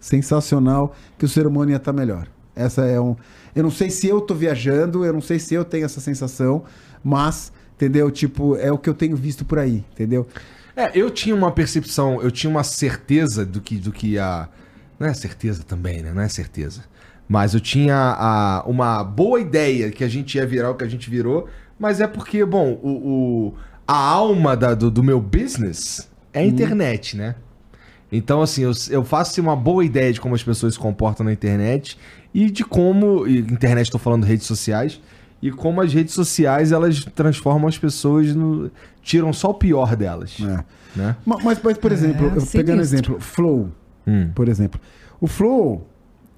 [0.00, 2.26] sensacional, que o ser humano ia estar melhor.
[2.56, 3.16] Essa é um.
[3.54, 6.62] Eu não sei se eu tô viajando, eu não sei se eu tenho essa sensação,
[7.02, 8.10] mas, entendeu?
[8.10, 10.26] Tipo, é o que eu tenho visto por aí, entendeu?
[10.76, 14.48] É, eu tinha uma percepção, eu tinha uma certeza do que, do que a.
[14.98, 16.12] Não é certeza também, né?
[16.12, 16.82] Não é certeza.
[17.28, 20.88] Mas eu tinha a, uma boa ideia que a gente ia virar o que a
[20.88, 21.48] gente virou,
[21.78, 23.54] mas é porque, bom, o, o-
[23.86, 27.34] a alma da- do, do meu business é a internet, né?
[28.12, 31.24] Então, assim, eu, eu faço assim, uma boa ideia de como as pessoas se comportam
[31.26, 31.98] na internet
[32.32, 33.26] e de como.
[33.26, 35.00] E internet, estou falando redes sociais.
[35.46, 38.70] E como as redes sociais elas transformam as pessoas no.
[39.02, 40.38] tiram só o pior delas.
[40.40, 40.64] É.
[40.98, 41.16] Né?
[41.26, 42.58] Ma- Mas, mas, por exemplo, eu sinistro.
[42.60, 43.70] pegando exemplo, Flow,
[44.06, 44.30] Hum.
[44.34, 44.80] por exemplo.
[45.20, 45.86] O Flow,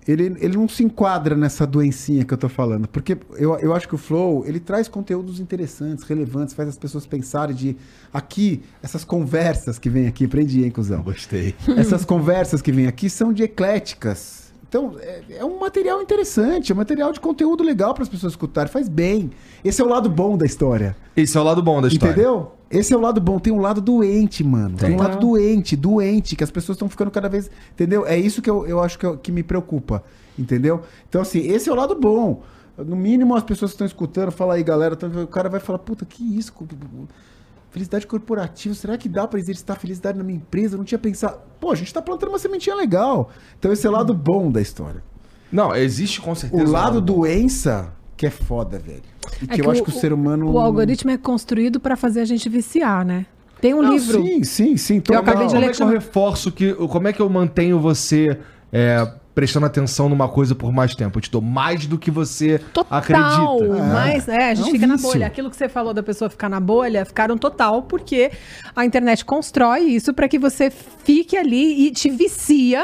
[0.09, 2.88] ele, ele não se enquadra nessa doencinha que eu tô falando.
[2.88, 7.07] Porque eu, eu acho que o Flow, ele traz conteúdos interessantes, relevantes, faz as pessoas
[7.07, 7.76] pensarem de...
[8.12, 11.02] Aqui, essas conversas que vem aqui, prendi, hein, cuzão?
[11.02, 11.54] Gostei.
[11.76, 14.45] Essas conversas que vêm aqui são de ecléticas.
[14.68, 18.32] Então, é, é um material interessante, é um material de conteúdo legal para as pessoas
[18.32, 19.30] escutarem, faz bem.
[19.64, 20.96] Esse é o lado bom da história.
[21.16, 22.12] Esse é o lado bom da história.
[22.12, 22.52] Entendeu?
[22.68, 23.38] Esse é o lado bom.
[23.38, 24.76] Tem um lado doente, mano.
[24.76, 24.98] Tem, Tem.
[24.98, 27.48] um lado doente, doente, que as pessoas estão ficando cada vez.
[27.72, 28.04] Entendeu?
[28.06, 30.02] É isso que eu, eu acho que, eu- que me preocupa.
[30.36, 30.82] Entendeu?
[31.08, 32.42] Então, assim, esse é o lado bom.
[32.76, 34.98] No mínimo, as pessoas que estão escutando, fala aí, galera.
[35.22, 36.52] O cara vai falar, puta, que isso?
[37.77, 40.77] Felicidade corporativa, será que dá pra exercitar felicidade na minha empresa?
[40.77, 41.41] Eu não tinha pensado.
[41.61, 43.29] Pô, a gente tá plantando uma sementinha legal.
[43.59, 45.05] Então, esse é o lado bom da história.
[45.53, 46.64] Não, existe com certeza.
[46.64, 49.03] O lado doença, que é foda, velho.
[49.43, 50.51] E É que eu acho que o ser humano.
[50.51, 53.27] O algoritmo é construído pra fazer a gente viciar, né?
[53.61, 54.22] Tem um Não, livro.
[54.22, 55.03] Sim, sim, sim.
[55.11, 56.72] Eu acabei de Como ler é que eu reforço que.
[56.72, 58.39] Como é que eu mantenho você
[58.72, 59.07] é,
[59.37, 61.18] prestando atenção numa coisa por mais tempo?
[61.18, 63.84] Eu te dou mais do que você Total, acredita.
[63.93, 65.11] mas é, a gente É um fica na vício.
[65.12, 65.26] bolha.
[65.26, 68.32] Aquilo que você falou da pessoa ficar na bolha, ficaram total, porque
[68.74, 72.82] a internet constrói isso pra que você fique ali e te vicia,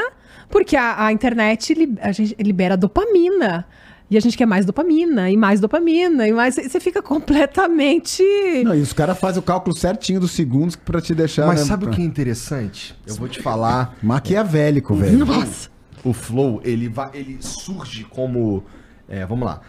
[0.50, 3.66] porque a, a internet li- a gente libera dopamina.
[4.10, 6.56] E a gente quer mais dopamina, e mais dopamina, e mais.
[6.56, 8.22] Você fica completamente.
[8.62, 11.46] Não, e os caras fazem o cálculo certinho dos segundos pra te deixar.
[11.46, 12.94] Mas né, sabe o que é interessante?
[13.06, 13.96] Eu vou te falar.
[14.02, 15.24] Maquiavélico, velho.
[15.24, 15.72] Nossa!
[16.04, 18.64] O Flow, ele, vai, ele surge como.
[19.08, 19.60] é, vamos lá.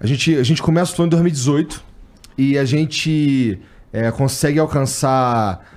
[0.00, 1.84] A gente, a gente começa o Flow em 2018
[2.36, 3.60] e a gente
[3.92, 5.76] é, consegue alcançar.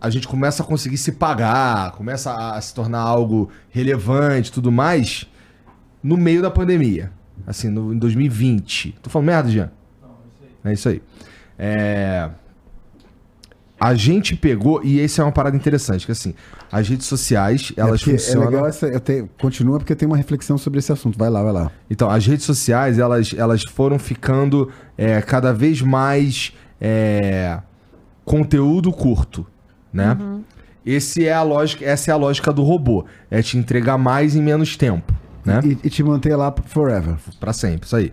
[0.00, 5.26] A gente começa a conseguir se pagar, começa a, se tornar algo relevante tudo mais
[6.02, 7.10] no meio da pandemia.
[7.46, 8.96] Assim, no, em 2020.
[9.02, 9.70] Tô falando merda, Jean?
[10.64, 11.02] É isso aí.
[11.58, 12.30] É,
[13.78, 16.34] A gente pegou, e esse é uma parada interessante, que assim,
[16.72, 18.48] as redes sociais, É elas É funcionam.
[18.48, 18.86] legal essa.
[18.86, 21.18] Eu tenho, continua porque tenho uma reflexão sobre esse assunto.
[21.18, 21.70] Vai lá, vai lá.
[21.90, 27.58] Então, as redes sociais, elas, elas foram ficando é, cada vez mais é,
[28.24, 29.46] conteúdo curto,
[29.92, 30.16] né?
[30.84, 33.04] Esse é a lógica, essa é a lógica do robô.
[33.30, 35.12] É te entregar mais em menos tempo,
[35.44, 35.60] né?
[35.64, 37.16] E, e te manter lá forever.
[37.38, 38.12] Pra sempre, isso aí.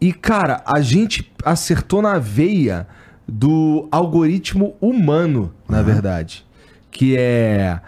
[0.00, 2.86] E, cara, a gente acertou na veia
[3.30, 6.44] do algoritmo humano, na verdade.
[6.90, 7.80] Que é.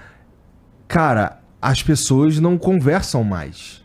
[0.86, 3.82] Cara, as pessoas não conversam mais.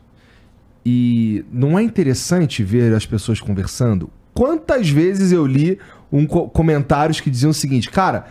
[0.86, 4.10] E não é interessante ver as pessoas conversando?
[4.34, 5.80] Quantas vezes eu li
[6.12, 8.28] um co- comentários que diziam o seguinte, cara,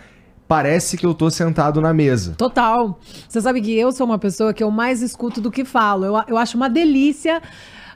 [0.49, 2.35] parece que eu tô sentado na mesa.
[2.39, 2.99] Total.
[3.29, 6.05] Você sabe que eu sou uma pessoa que eu mais escuto do que falo.
[6.07, 7.43] Eu, eu acho uma delícia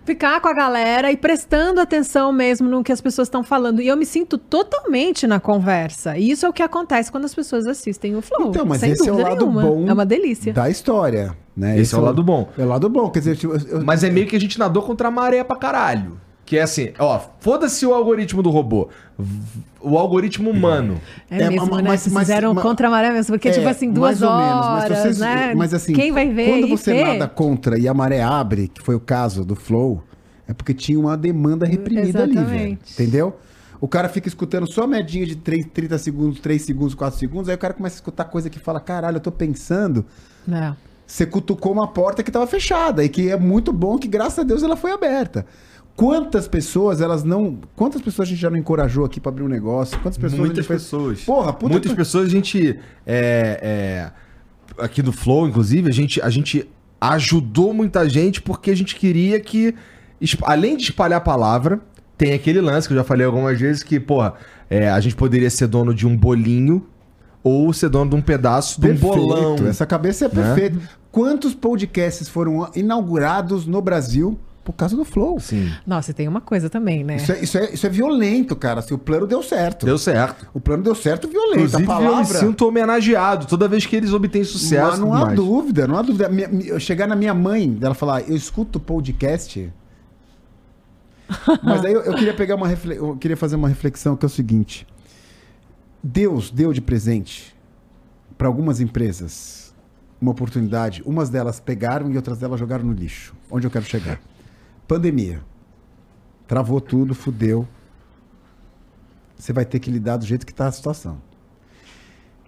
[0.05, 3.81] ficar com a galera e prestando atenção mesmo no que as pessoas estão falando.
[3.81, 6.17] E eu me sinto totalmente na conversa.
[6.17, 8.49] E isso é o que acontece quando as pessoas assistem o Flow.
[8.51, 9.63] Então, mas sem esse é o lado nenhuma.
[9.63, 10.53] bom É uma delícia.
[10.53, 11.37] da história.
[11.57, 11.79] Né?
[11.79, 12.49] Esse é o lado bom.
[12.57, 13.11] É o lado bom.
[13.11, 15.57] Quer dizer, tipo, eu- Mas é meio que a gente nadou contra a maré pra
[15.57, 16.19] caralho.
[16.51, 18.89] Que é assim, ó, foda-se o algoritmo do robô.
[19.81, 21.01] O algoritmo humano.
[21.31, 21.89] É, É, mesmo, mas- né?
[21.91, 23.33] mas- Vocês mas- fizeram mas- contra a maré mesmo.
[23.35, 25.55] Porque, É, tipo assim, duas menos, horas, mas vocês- né?
[25.55, 27.05] Mas assim, Quem vai ver quando você vê?
[27.05, 30.03] nada contra e a maré abre, que foi o caso do Flow,
[30.49, 32.41] é porque tinha uma demanda reprimida ali, velho.
[32.43, 32.95] Exatamente.
[32.95, 33.37] Entendeu?
[33.81, 37.49] O cara fica escutando só a medinha de 3, 30 segundos, 3 segundos, 4 segundos,
[37.49, 40.05] aí o cara começa a escutar coisa que fala, caralho, eu tô pensando.
[40.51, 40.73] É.
[41.07, 44.43] Você cutucou uma porta que tava fechada e que é muito bom que, graças a
[44.43, 45.47] Deus, ela foi aberta.
[45.97, 47.59] Quantas pessoas elas não.
[47.77, 49.99] Quantas pessoas a gente já não encorajou aqui pra abrir um negócio?
[50.01, 51.21] Quantas pessoas Muitas fez- pessoas.
[51.23, 52.79] Porra, puta Muitas que- pessoas a gente.
[53.07, 54.11] É,
[54.79, 56.67] é, aqui do Flow, inclusive, a gente, a gente
[57.01, 59.75] ajudou muita gente porque a gente queria que,
[60.43, 61.81] além de espalhar a palavra,
[62.17, 64.35] tem aquele lance que eu já falei algumas vezes que, porra,
[64.71, 66.87] é, a gente poderia ser dono de um bolinho
[67.43, 69.57] ou ser dono de um pedaço de um bolão.
[69.67, 70.35] Essa cabeça é né?
[70.35, 70.79] perfeita.
[71.11, 74.39] Quantos podcasts foram inaugurados no Brasil
[74.73, 75.39] por causa do Flow?
[75.41, 75.71] Sim.
[75.87, 77.17] Nossa, e tem uma coisa também, né?
[77.17, 78.81] Isso é, isso, é, isso é violento, cara.
[78.83, 79.87] Se o plano deu certo.
[79.87, 80.49] Deu certo.
[80.55, 81.57] O plano deu certo violento.
[81.65, 82.39] Inclusive, a eu me palavra.
[82.39, 84.91] sinto homenageado toda vez que eles obtêm sucesso.
[84.91, 85.37] Mas não há mais.
[85.37, 86.29] dúvida, não há dúvida.
[86.29, 89.73] Minha- eu chegar na minha mãe, dela falar, eu escuto podcast.
[91.63, 94.29] Mas aí eu, eu queria pegar uma refle- eu queria fazer uma reflexão que é
[94.29, 94.87] o seguinte:
[96.03, 97.55] Deus deu de presente
[98.37, 99.73] para algumas empresas
[100.21, 101.03] uma oportunidade.
[101.07, 103.35] Umas delas pegaram e outras delas jogaram no lixo.
[103.51, 104.21] Onde eu quero chegar?
[104.91, 105.41] Pandemia.
[106.49, 107.65] Travou tudo, fudeu.
[109.37, 111.23] Você vai ter que lidar do jeito que está a situação.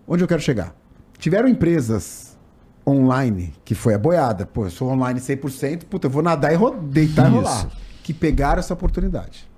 [0.08, 0.74] Onde eu quero chegar?
[1.18, 2.36] Tiveram empresas
[2.84, 4.44] online, que foi a boiada.
[4.44, 7.32] Pô, eu sou online 100%, puta, eu vou nadar e ro- deitar Isso.
[7.32, 7.70] e rolar.
[8.02, 9.48] Que pegaram essa oportunidade.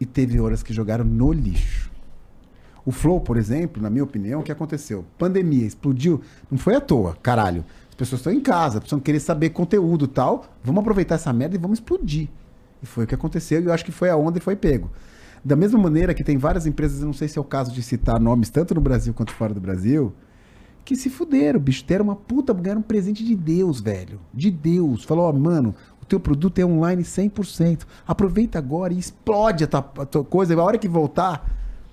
[0.00, 1.92] E teve horas que jogaram no lixo.
[2.86, 5.04] O Flow, por exemplo, na minha opinião, o que aconteceu?
[5.18, 6.22] Pandemia, explodiu.
[6.50, 7.62] Não foi à toa, caralho.
[7.92, 10.46] As pessoas estão em casa, precisam querer saber conteúdo tal.
[10.64, 12.30] Vamos aproveitar essa merda e vamos explodir.
[12.82, 14.90] E foi o que aconteceu e eu acho que foi a onda e foi pego.
[15.44, 17.82] Da mesma maneira que tem várias empresas, eu não sei se é o caso de
[17.82, 20.14] citar nomes tanto no Brasil quanto fora do Brasil,
[20.86, 21.84] que se fuderam, bicho.
[21.84, 24.18] Deram uma puta, ganharam um presente de Deus, velho.
[24.32, 25.04] De Deus.
[25.04, 27.82] Falou, ó, mano, o teu produto é online 100%.
[28.06, 30.58] Aproveita agora e explode a tua, a tua coisa.
[30.58, 31.46] A hora que voltar,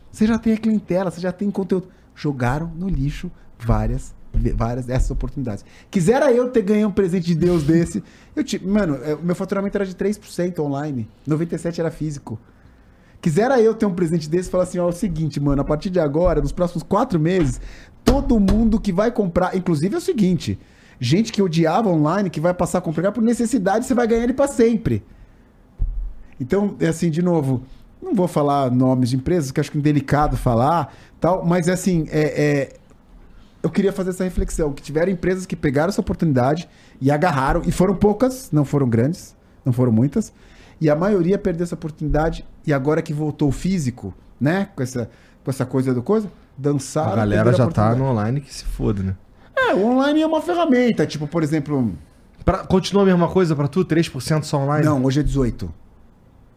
[0.09, 1.89] você já tem a clientela, você já tem conteúdo.
[2.15, 4.15] Jogaram no lixo várias,
[4.56, 5.65] várias dessas oportunidades.
[5.89, 8.03] Quisera eu ter ganho um presente de Deus desse.
[8.35, 11.07] Eu te, mano, é, meu faturamento era de 3% online.
[11.27, 12.39] 97% era físico.
[13.22, 15.65] Quisera eu ter um presente desse e falar assim, ó, é o seguinte, mano, a
[15.65, 17.60] partir de agora, nos próximos quatro meses,
[18.03, 20.57] todo mundo que vai comprar, inclusive é o seguinte,
[20.99, 24.34] gente que odiava online, que vai passar a comprar por necessidade, você vai ganhar ele
[24.34, 25.03] pra sempre.
[26.39, 27.61] Então, é assim, de novo,
[28.01, 32.07] não vou falar nomes de empresas, que acho que é indelicado falar, tal, mas assim,
[32.10, 32.73] é, é,
[33.61, 36.69] eu queria fazer essa reflexão, que tiveram empresas que pegaram essa oportunidade
[37.02, 40.31] e agarraram, e foram poucas, não foram grandes, não foram muitas,
[40.80, 45.10] e a maioria perdeu essa oportunidade, e agora que voltou o físico, né, com essa,
[45.44, 47.14] com essa coisa do coisa, dançaram.
[47.14, 47.99] A galera já tá oportunidade.
[47.99, 49.15] no online que se foda, né?
[49.56, 51.94] É, o online é uma ferramenta, tipo, por exemplo,
[52.45, 53.86] Pra, continua a mesma coisa pra tu?
[53.86, 54.86] 3% só online?
[54.86, 55.72] Não, hoje é 18.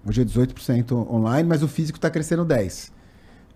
[0.06, 2.92] Hoje é 18% online, mas o físico tá crescendo 10.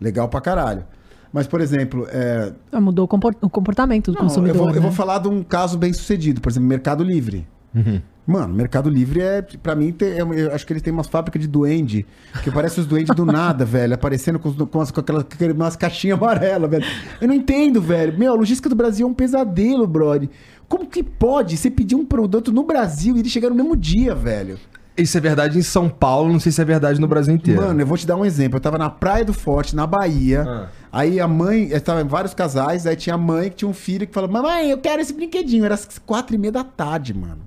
[0.01, 0.85] Legal pra caralho.
[1.33, 4.57] Mas, por exemplo, é, Ah, Mudou o compor- o comportamento do não, eu, consumidor.
[4.57, 4.81] vou, eu né?
[4.81, 7.47] vou falar de um caso bem sucedido, por exemplo, Mercado Livre.
[7.75, 8.01] Uhum.
[8.27, 11.41] Mano, Mercado Livre é, pra mim, tem- é- eu acho que ele tem umas fábricas
[11.41, 12.05] de duende,
[12.43, 15.77] que parece os duendes do nada, velho, aparecendo com, com, as, com aquelas, com aquelas-
[15.77, 16.85] caixinhas amarelas, velho.
[17.21, 18.19] Eu não entendo, velho.
[18.19, 20.29] Meu, a logística do Brasil é um pesadelo, brother.
[20.69, 24.15] Como que pode você pedir um produto no Brasil e ele chegar no mesmo dia,
[24.15, 24.59] velho?
[24.97, 27.61] Isso é verdade em São Paulo, não sei se é verdade no Brasil inteiro.
[27.61, 28.57] Mano, eu vou te dar um exemplo.
[28.57, 30.45] Eu tava na Praia do Forte, na Bahia.
[30.49, 30.67] Ah.
[30.91, 34.07] Aí a mãe, tava em vários casais, aí tinha a mãe que tinha um filho
[34.07, 35.65] que falou: Mamãe, eu quero esse brinquedinho.
[35.65, 37.41] Era às quatro e meia da tarde, mano.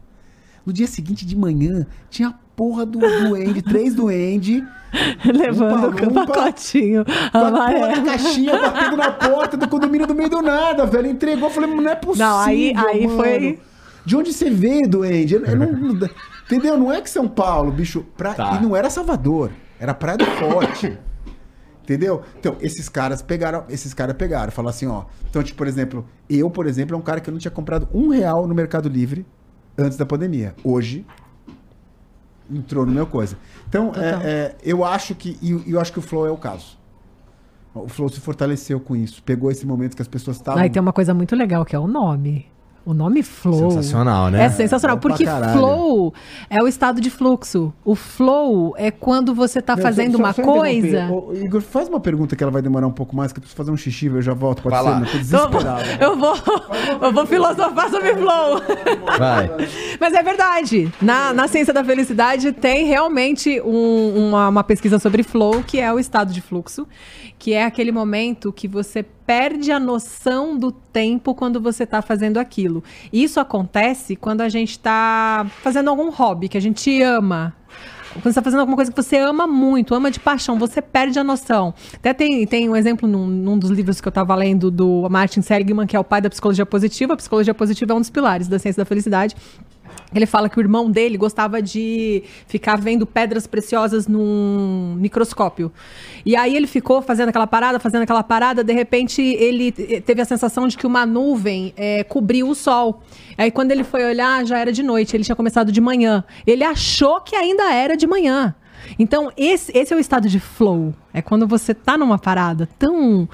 [0.65, 4.63] No dia seguinte de manhã, tinha a porra do duende, três duende,
[5.25, 8.05] Levando o lumpa, pacotinho com a porra da amarelo.
[8.05, 11.07] caixinha batendo na porta do condomínio do meio do nada, velho.
[11.07, 12.27] Entregou, eu falei, não é possível.
[12.27, 13.17] Não, aí- aí mano.
[13.17, 13.59] foi-
[14.05, 15.35] De onde você veio, duende?
[15.35, 15.99] Eu, eu não-
[16.49, 16.77] entendeu?
[16.77, 18.03] Não é que São Paulo, bicho.
[18.17, 18.33] Pra...
[18.33, 18.55] Tá.
[18.55, 20.97] E não era Salvador, era Praia do Forte.
[21.83, 22.21] Entendeu?
[22.37, 25.05] Então, esses caras pegaram, esses caras pegaram, falaram assim, ó.
[25.27, 27.87] Então, tipo, por exemplo, eu, por exemplo, é um cara que eu não tinha comprado
[27.91, 29.25] um real no Mercado Livre
[29.75, 30.55] antes da pandemia.
[30.63, 31.03] Hoje,
[32.51, 33.37] entrou no meu coisa.
[33.67, 35.37] Então, é, é, eu acho que.
[35.41, 36.77] E eu acho que o Flow é o caso.
[37.73, 39.23] O Flow se fortaleceu com isso.
[39.23, 40.61] Pegou esse momento que as pessoas estavam.
[40.61, 42.47] Aí tem uma coisa muito legal, que é o nome.
[42.89, 43.69] O nome Flow.
[43.69, 44.45] Sensacional, né?
[44.45, 45.59] É sensacional, É porque caralho.
[45.59, 46.11] flow
[46.49, 47.71] é o estado de fluxo.
[47.85, 51.07] O flow é quando você tá Não, fazendo só- uma só coisa.
[51.11, 53.55] Ô, Igor, faz uma pergunta que ela vai demorar um pouco mais, que eu preciso
[53.55, 54.63] fazer um xixi, eu já volto.
[54.63, 54.89] Pode Vai ser?
[54.89, 54.99] lá.
[55.01, 55.83] Eu tô Então, desesperado.
[56.03, 56.35] eu vou,
[57.07, 58.59] eu vou filosofar sobre flow.
[59.19, 59.51] Vai.
[59.99, 60.91] Mas é verdade.
[60.99, 65.93] Na, na ciência da felicidade tem realmente um- uma, uma pesquisa sobre flow, que é
[65.93, 66.87] o estado de fluxo,
[67.37, 72.39] que é aquele momento que você perde a noção do tempo quando você está fazendo
[72.39, 72.78] aquilo.
[73.11, 77.55] Isso acontece quando a gente está fazendo algum hobby que a gente ama.
[78.13, 81.19] Quando você está fazendo alguma coisa que você ama muito, ama de paixão, você perde
[81.19, 81.73] a noção.
[81.93, 85.41] Até tem, tem um exemplo num, num dos livros que eu estava lendo do Martin
[85.41, 87.13] Seligman, que é o pai da psicologia positiva.
[87.13, 89.35] A psicologia positiva é um dos pilares da ciência da felicidade.
[90.13, 95.71] Ele fala que o irmão dele gostava de ficar vendo pedras preciosas num microscópio.
[96.25, 100.25] E aí ele ficou fazendo aquela parada, fazendo aquela parada, de repente ele teve a
[100.25, 103.03] sensação de que uma nuvem eh, cobriu o sol.
[103.37, 106.23] Aí quando ele foi olhar, já era de noite, ele tinha começado de manhã.
[106.45, 108.55] Ele achou que ainda era de manhã.
[108.97, 110.93] Então, esse, esse é o estado de flow.
[111.13, 113.29] É quando você tá numa parada tão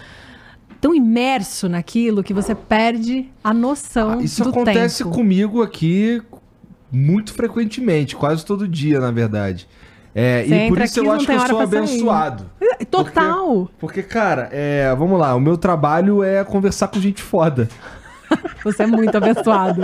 [0.82, 5.16] tão imerso naquilo que você perde a noção Ah, Isso do acontece tempo.
[5.16, 6.22] comigo aqui
[6.96, 9.68] muito frequentemente, quase todo dia, na verdade.
[10.18, 11.78] É, e por isso aqui, eu acho que eu sou pra sair.
[11.78, 12.50] abençoado.
[12.62, 13.70] É, Total.
[13.78, 17.68] Porque, cara, é, vamos lá, o meu trabalho é conversar com gente foda.
[18.64, 19.82] Você é muito abençoado.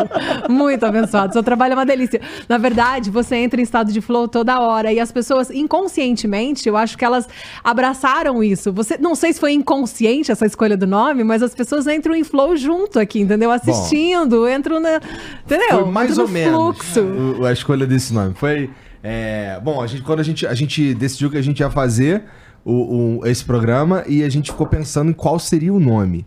[0.49, 1.33] Muito abençoado.
[1.33, 2.19] Seu trabalho é uma delícia.
[2.49, 4.91] Na verdade, você entra em estado de flow toda hora.
[4.91, 7.27] E as pessoas, inconscientemente, eu acho que elas
[7.63, 8.71] abraçaram isso.
[8.73, 12.23] Você, não sei se foi inconsciente essa escolha do nome, mas as pessoas entram em
[12.23, 13.51] flow junto aqui, entendeu?
[13.51, 14.99] Assistindo, entram na.
[15.45, 15.83] Entendeu?
[15.83, 17.01] Foi mais ou menos Fluxo.
[17.39, 18.33] o- a escolha desse nome.
[18.35, 18.69] Foi.
[19.03, 22.23] é, bom, a gente, quando a gente, a gente decidiu que a gente ia fazer
[22.63, 26.25] o, o- esse programa e a gente ficou pensando em qual seria o nome.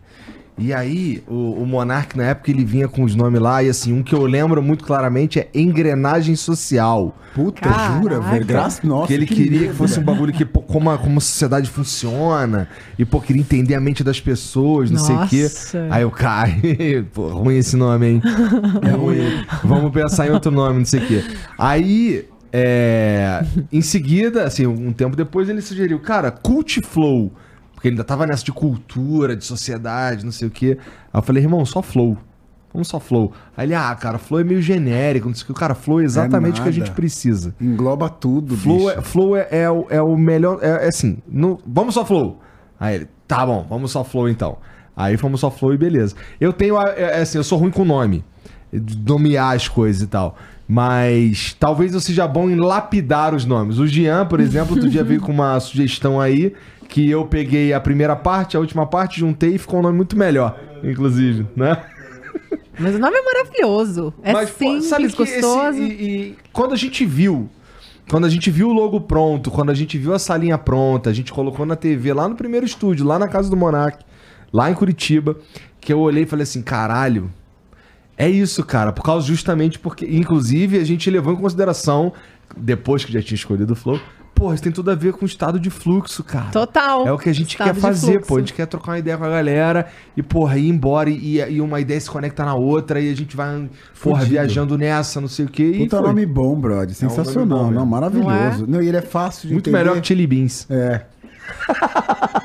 [0.57, 3.91] E aí, o, o Monark, na época, ele vinha com os nomes lá, e assim,
[3.91, 7.13] um que eu lembro muito claramente é engrenagem social.
[7.33, 7.99] Puta, Caraca.
[7.99, 8.45] jura, velho?
[8.45, 9.07] Graças, nossa.
[9.07, 11.69] que ele queria medo, que fosse um bagulho que, pô, como a, como a sociedade
[11.69, 15.43] funciona, e, pô, queria entender a mente das pessoas, não sei o quê.
[15.43, 15.87] Nossa.
[15.91, 18.21] Aí eu caí, pô, ruim esse nome, hein?
[18.81, 19.45] É ruim.
[19.61, 21.23] Vamos pensar em outro nome, não sei o quê.
[21.57, 27.33] Aí, é, em seguida, assim, um tempo depois, ele sugeriu, cara, Cult Flow.
[27.85, 30.75] Porque ele ainda tava nessa de cultura, de sociedade, não sei o quê.
[31.13, 32.17] Aí eu falei, irmão, só Flow.
[32.73, 33.31] Vamos só Flow.
[33.55, 35.53] Aí ele, ah, cara, Flow é meio genérico, não sei o que.
[35.53, 37.53] Cara, Flow é exatamente o que a gente precisa.
[37.61, 38.89] Engloba tudo, Flow, bicho.
[38.89, 40.57] é, flow é, é o, é o melhor.
[40.63, 42.41] É, é assim, no- vamos só Flow.
[42.79, 44.57] Aí ele, tá bom, vamos só Flow então.
[44.97, 46.15] Aí fomos só Flow e beleza.
[46.41, 48.23] Eu tenho, é, é assim, eu sou ruim com nome.
[49.07, 50.35] Nomear as coisas e tal.
[50.67, 53.77] Mas talvez eu seja bom em lapidar os nomes.
[53.77, 56.53] O Jean, por exemplo, outro dia veio com uma sugestão aí
[56.87, 60.17] que eu peguei a primeira parte, a última parte, juntei e ficou um nome muito
[60.17, 61.77] melhor, inclusive, né?
[62.77, 64.13] Mas o nome é maravilhoso.
[64.21, 65.77] É Mas, simples, sabe que esse- gostoso.
[65.81, 65.83] e,
[66.31, 67.49] e quando a gente viu,
[68.09, 71.13] quando a gente viu o logo pronto, quando a gente viu a salinha pronta, a
[71.13, 74.03] gente colocou na TV lá no primeiro estúdio, lá na casa do Monark,
[74.51, 75.37] lá em Curitiba,
[75.79, 77.31] que eu olhei e falei assim, caralho,
[78.17, 82.11] é isso, cara, por causa justamente porque, inclusive, a gente levou em consideração,
[82.57, 83.99] depois que já tinha escolhido o Flow,
[84.35, 86.51] porra, isso tem tudo a ver com o estado de fluxo, cara.
[86.51, 87.07] Total.
[87.07, 88.35] É o que a gente Estado quer fazer, pô.
[88.35, 91.61] A gente quer trocar uma ideia com a galera e, porra, ir embora e, e
[91.61, 93.69] uma ideia se conecta na outra e a gente vai,
[94.03, 94.31] porra, Fudido.
[94.31, 95.75] viajando nessa, não sei o quê.
[95.79, 96.07] Puta foi.
[96.07, 96.93] nome bom, brother.
[96.93, 97.57] Sensacional.
[97.57, 97.79] bom mesmo.
[97.79, 98.67] não, maravilhoso.
[98.67, 99.83] Não Não, e ele é fácil de Muito entender.
[99.83, 100.67] melhor que Chili Beans.
[100.69, 101.01] É.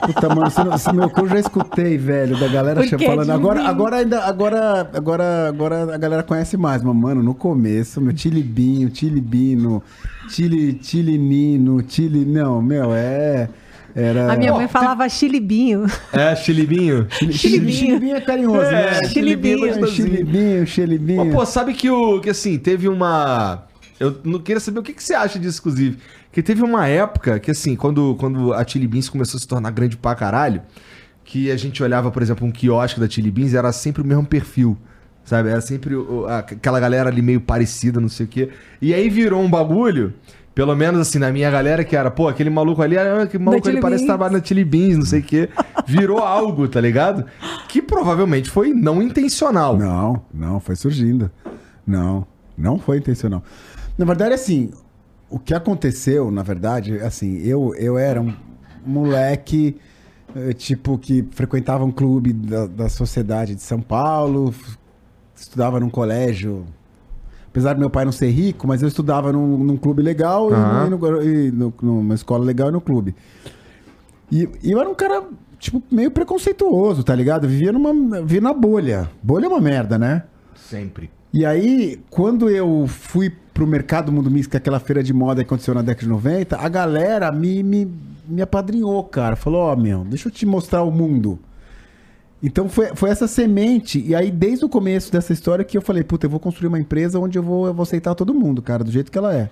[0.06, 3.24] Puta, mano, você não- esse meu cu eu já escutei, velho, da galera falando.
[3.26, 8.00] de Agora, agora ainda, agora, agora, agora a galera conhece mais, mas, mano, no começo,
[8.00, 9.82] meu tilibinho, tilibino,
[10.28, 12.24] tili, tilinino, tili.
[12.24, 13.48] Não, meu, é.
[13.94, 14.32] Era.
[14.32, 15.84] A minha mãe falava chilibinho.
[16.12, 17.08] É, Chilibinho.
[17.10, 17.72] Chili- Chilibinho.
[17.72, 19.08] Chilibinho é carinhoso, É, né?
[19.08, 20.62] chilibinho.
[20.62, 22.20] É, Chilibinho, pô, sabe que o.
[22.20, 23.64] Que assim, teve uma.
[23.98, 25.98] Eu não queria saber o que, que você acha disso, inclusive.
[26.32, 29.70] Que teve uma época que, assim, quando, quando a Chili Beans começou a se tornar
[29.70, 30.62] grande pra caralho,
[31.24, 34.24] que a gente olhava, por exemplo, um quiosque da Chili Beans, era sempre o mesmo
[34.24, 34.76] perfil.
[35.24, 35.48] Sabe?
[35.50, 38.48] Era sempre o- a- aquela galera ali meio parecida, não sei o quê.
[38.80, 40.14] E aí virou um bagulho.
[40.54, 43.62] Pelo menos assim, na minha galera, que era, pô, aquele maluco ali, ah, aquele maluco
[43.68, 45.48] ali parece trabalhar na Chili Beans, não sei o quê.
[45.86, 47.24] Virou algo, tá ligado?
[47.68, 49.76] Que provavelmente foi não intencional.
[49.78, 51.30] Não, não, foi surgindo.
[51.86, 52.26] Não,
[52.58, 53.42] não foi intencional.
[53.96, 54.70] Na verdade, assim,
[55.30, 58.34] o que aconteceu, na verdade, assim, eu, eu era um
[58.84, 59.76] moleque,
[60.34, 64.52] eh, tipo, que frequentava um clube da, da sociedade de São Paulo,
[65.36, 66.64] estudava num colégio.
[67.48, 70.54] Apesar do meu pai não ser rico, mas eu estudava num, num clube legal e
[70.54, 73.14] no- e, no- e no- numa escola legal e no clube.
[74.30, 75.24] E, e eu era um cara,
[75.58, 77.44] tipo, meio preconceituoso, tá ligado?
[77.44, 79.10] Eu Vivia, numa, vivia na bolha.
[79.22, 80.22] Bolha é uma merda, né?
[80.54, 81.10] Sempre.
[81.32, 85.42] E aí, quando eu fui pro Mercado Mundo Mix, que é aquela feira de moda
[85.42, 87.92] que aconteceu na década de 90, a galera me, me,
[88.26, 89.36] me apadrinhou, cara.
[89.36, 91.38] Falou, ó, meu, deixa eu te mostrar o mundo.
[92.42, 94.02] Então foi, foi essa semente.
[94.06, 96.78] E aí, desde o começo dessa história, que eu falei, puta, eu vou construir uma
[96.78, 99.50] empresa onde eu vou, eu vou aceitar todo mundo, cara, do jeito que ela é.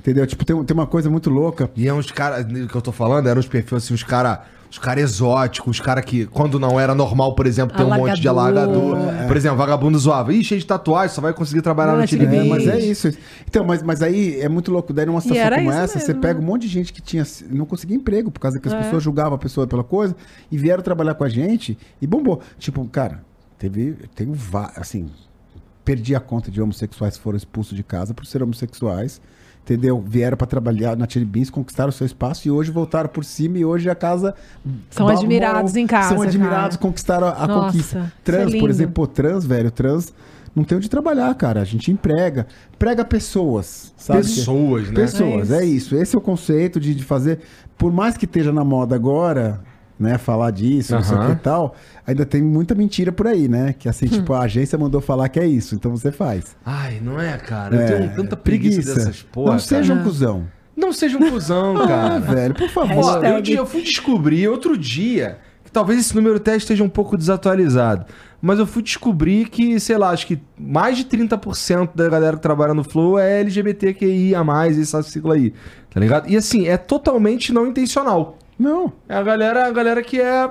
[0.00, 0.26] Entendeu?
[0.26, 1.70] Tipo, tem, tem uma coisa muito louca.
[1.76, 4.40] E é uns caras, que eu tô falando, eram os perfis assim, os caras.
[4.72, 8.18] Os caras exóticos, os caras que, quando não era normal, por exemplo, ter um monte
[8.18, 8.96] de Alagador.
[8.96, 9.26] alagador.
[9.28, 10.32] Por exemplo, vagabundo zoava.
[10.32, 12.48] Ih, cheio de tatuagem, só vai conseguir trabalhar Não, no é Chili É, Beans.
[12.48, 13.12] mas é isso.
[13.46, 14.90] Então, mas, mas aí é muito louco.
[14.94, 16.22] Daí numa situação como essa, você mesmo.
[16.22, 18.78] pega um monte de gente que tinha, não conseguia emprego por causa que as É.
[18.82, 20.16] pessoas julgavam a pessoa pela coisa
[20.50, 22.40] e vieram trabalhar com a gente e bombou.
[22.58, 23.20] Tipo, cara,
[23.58, 23.94] teve.
[24.14, 25.10] Tenho va- assim.
[25.84, 29.20] Perdi a conta de homossexuais que foram expulsos de casa por ser homossexuais.
[29.64, 30.02] Entendeu?
[30.04, 33.58] Vieram pra trabalhar na Chili Beans, conquistaram o seu espaço e hoje voltaram por cima
[33.58, 34.34] e hoje a casa.
[34.90, 36.88] São admirados em casa, São admirados, cara.
[36.88, 37.98] conquistaram a, a Nossa, conquista.
[37.98, 38.68] é Trans, por lindo.
[38.70, 40.12] exemplo, pô, trans, velho, trans
[40.54, 41.60] não tem onde trabalhar, cara.
[41.60, 42.46] A gente emprega.
[42.78, 44.18] Prega pessoas, sabe?
[44.22, 44.94] Pessoas, né?
[44.94, 45.94] Pessoas, É é isso.
[45.94, 45.96] isso.
[45.96, 47.38] Esse é o conceito de, de fazer.
[47.78, 49.60] Por mais que esteja na moda agora,
[50.02, 51.74] né, falar disso, não sei o que e tal,
[52.06, 53.74] ainda tem muita mentira por aí, né?
[53.78, 53.90] Que Hum.
[53.90, 56.56] assim, tipo, a agência mandou falar que é isso, então você faz.
[56.66, 57.74] Ai, não é, cara?
[57.76, 59.52] Eu É, tenho tanta preguiça, dessas porra.
[59.52, 60.02] Não seja um Ah.
[60.02, 60.46] cuzão.
[60.76, 62.18] Não seja um cuzão, Ah, cara.
[62.20, 63.04] velho, por favor.
[63.04, 67.16] Ó, eu, eu fui descobrir outro dia que talvez esse número até esteja um pouco
[67.16, 68.06] desatualizado.
[68.44, 72.42] Mas eu fui descobrir que, sei lá, acho que mais de 30% da galera que
[72.42, 74.40] trabalha no Flow é LGBTQIA,
[74.80, 75.52] essa sigla aí.
[75.90, 76.28] Tá ligado?
[76.28, 78.38] E assim, é totalmente não intencional.
[78.58, 78.92] Não.
[79.08, 80.50] É a galera, a galera que é.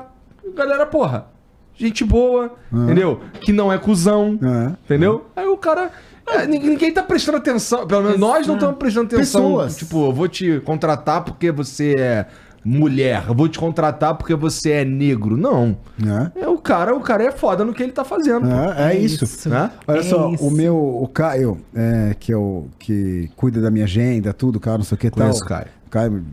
[0.56, 1.28] Galera, porra.
[1.76, 3.22] Gente boa, entendeu?
[3.40, 4.38] Que não é cuzão.
[4.44, 4.72] É.
[4.86, 5.26] Entendeu?
[5.36, 5.90] Aí o cara.
[6.28, 7.88] é, ninguém, tá prestando atenção.
[7.88, 9.41] Pelo menos nós não estamos prestando atenção.
[9.41, 9.78] Pessoas.
[9.78, 12.26] Tipo, eu vou te contratar porque você é
[12.64, 15.36] mulher, eu vou te contratar porque você é negro.
[15.36, 15.76] Não.
[15.98, 16.32] Né?
[16.36, 18.48] É o cara, o cara é foda no que ele tá fazendo.
[18.78, 19.49] É, é isso.
[19.49, 19.72] Né?
[19.88, 20.45] Olha É só, isso.
[20.45, 24.78] o meu, o Caio, é, que, é o, que cuida da minha agenda, tudo, cara,
[24.78, 25.22] não sei o que tal.
[25.22, 25.68] Conheço o Caio.
[25.90, 26.23] Caio,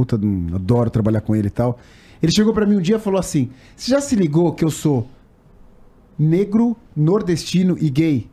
[0.00, 1.78] puta, hum, adoro trabalhar com ele e tal.
[2.22, 4.70] Ele chegou pra mim um dia e falou assim: Você já se ligou que eu
[4.70, 5.06] sou
[6.18, 8.28] negro, nordestino e gay?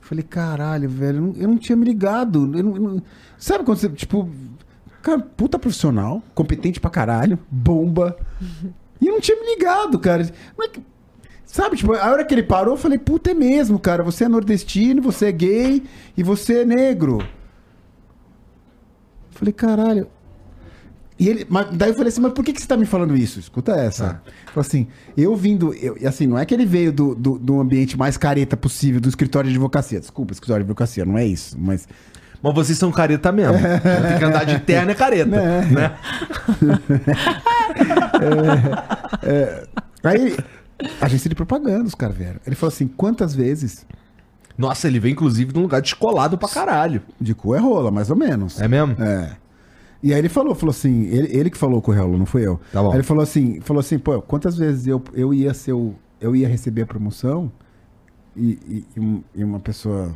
[0.00, 2.50] Falei, caralho, velho, eu não, eu não tinha me ligado.
[2.56, 3.02] eu não- não-
[3.38, 4.28] Sabe quando você, tipo,
[5.00, 8.16] cara, puta profissional, competente pra caralho, bomba.
[9.00, 10.28] E eu não tinha me ligado, cara.
[11.46, 14.02] Sabe, tipo, a hora que ele parou, eu falei, puta, é mesmo, cara.
[14.02, 15.82] Você é nordestino, você é gay
[16.16, 17.18] e você é negro.
[19.30, 20.06] Falei, caralho.
[21.18, 23.16] E ele, mas daí eu falei assim, mas por que, que você tá me falando
[23.16, 23.38] isso?
[23.38, 24.20] Escuta essa.
[24.46, 24.86] Falou assim,
[25.16, 28.16] eu vindo, eu, e assim, não é que ele veio do, do, do ambiente mais
[28.16, 30.00] careta possível do escritório de advocacia.
[30.00, 31.56] Desculpa, escritório de advocacia, não é isso.
[31.58, 31.86] Mas
[32.42, 33.54] Mas vocês são careta mesmo.
[33.54, 35.30] Tem que andar de terno é careta.
[35.32, 35.70] Né?
[35.70, 35.92] Né?
[40.02, 40.36] Aí,
[41.00, 42.40] agência de propaganda, os caras vieram.
[42.46, 43.86] Ele falou assim: quantas vezes
[44.58, 47.02] Nossa, ele vem inclusive num lugar descolado pra caralho.
[47.20, 48.60] de cu é rola, mais ou menos.
[48.60, 48.96] É mesmo?
[49.00, 49.36] É.
[50.02, 52.44] E aí ele falou, falou assim, ele, ele que falou com o Hello, não fui
[52.46, 52.58] eu.
[52.72, 52.90] Tá bom.
[52.90, 56.34] Aí ele falou assim, falou assim, pô, quantas vezes eu, eu ia ser o, eu
[56.34, 57.50] ia receber a promoção
[58.36, 60.12] e, e- e um- e uma pessoa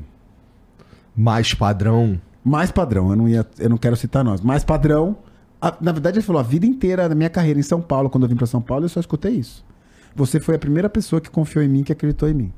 [1.14, 2.20] Mais padrão.
[2.44, 5.16] mais padrão, eu não ia, eu não quero citar nós, mais padrão.
[5.60, 8.24] A- na verdade ele falou a vida inteira da minha carreira em São Paulo, quando
[8.24, 9.64] eu vim pra São Paulo, eu só escutei isso.
[10.14, 12.52] Você foi a primeira pessoa que confiou em mim, que acreditou em mim.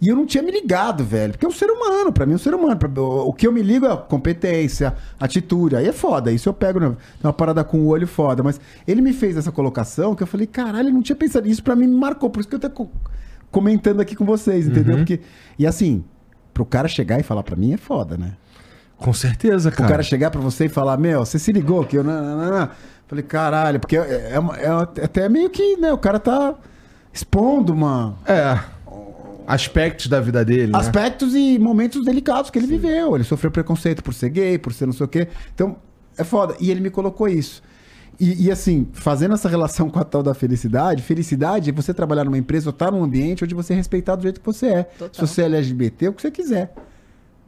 [0.00, 1.32] E eu não tinha me ligado, velho.
[1.32, 2.78] Porque é um ser humano, pra mim é um ser humano.
[3.26, 5.74] O que eu me ligo é competência, atitude.
[5.74, 6.30] Aí é foda.
[6.30, 6.94] Isso eu pego né?
[7.24, 8.42] uma parada com o olho foda.
[8.42, 11.48] Mas ele me fez essa colocação que eu falei, caralho, eu não tinha pensado.
[11.48, 12.28] Isso pra mim me marcou.
[12.28, 12.90] Por isso que eu tô co-
[13.50, 14.96] comentando aqui com vocês, entendeu?
[14.98, 15.20] Porque,
[15.58, 16.04] e assim,
[16.52, 18.32] pro cara chegar e falar pra mim é foda, né?
[18.98, 19.88] Com certeza, O cara.
[19.90, 22.04] cara chegar pra você e falar, meu, você se ligou que eu.
[22.04, 22.68] Não, não, não.
[23.06, 24.68] Falei, caralho, porque é, é uma- é
[25.04, 25.90] até meio que, né?
[25.92, 26.54] O cara tá
[27.14, 28.14] expondo uma.
[28.26, 28.58] É.
[29.46, 30.72] Aspectos da vida dele.
[30.72, 30.78] né?
[30.78, 33.14] aspectos e momentos delicados que ele viveu.
[33.14, 35.28] Ele sofreu preconceito por ser gay, por ser não sei o quê.
[35.54, 35.76] Então,
[36.16, 36.56] é foda.
[36.60, 37.62] E ele me colocou isso.
[38.18, 42.24] E, e, assim, fazendo essa relação com a tal da felicidade, felicidade é você trabalhar
[42.24, 44.82] numa empresa ou estar num ambiente onde você é respeitado do jeito que você é.
[44.84, 45.14] Total.
[45.14, 46.74] Se você é LGBT, o que você quiser.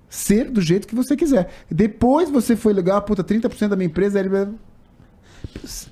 [0.08, 1.50] Ser do jeito que você quiser.
[1.70, 4.67] Depois você foi legal, puta, 30% da minha empresa é LGBT.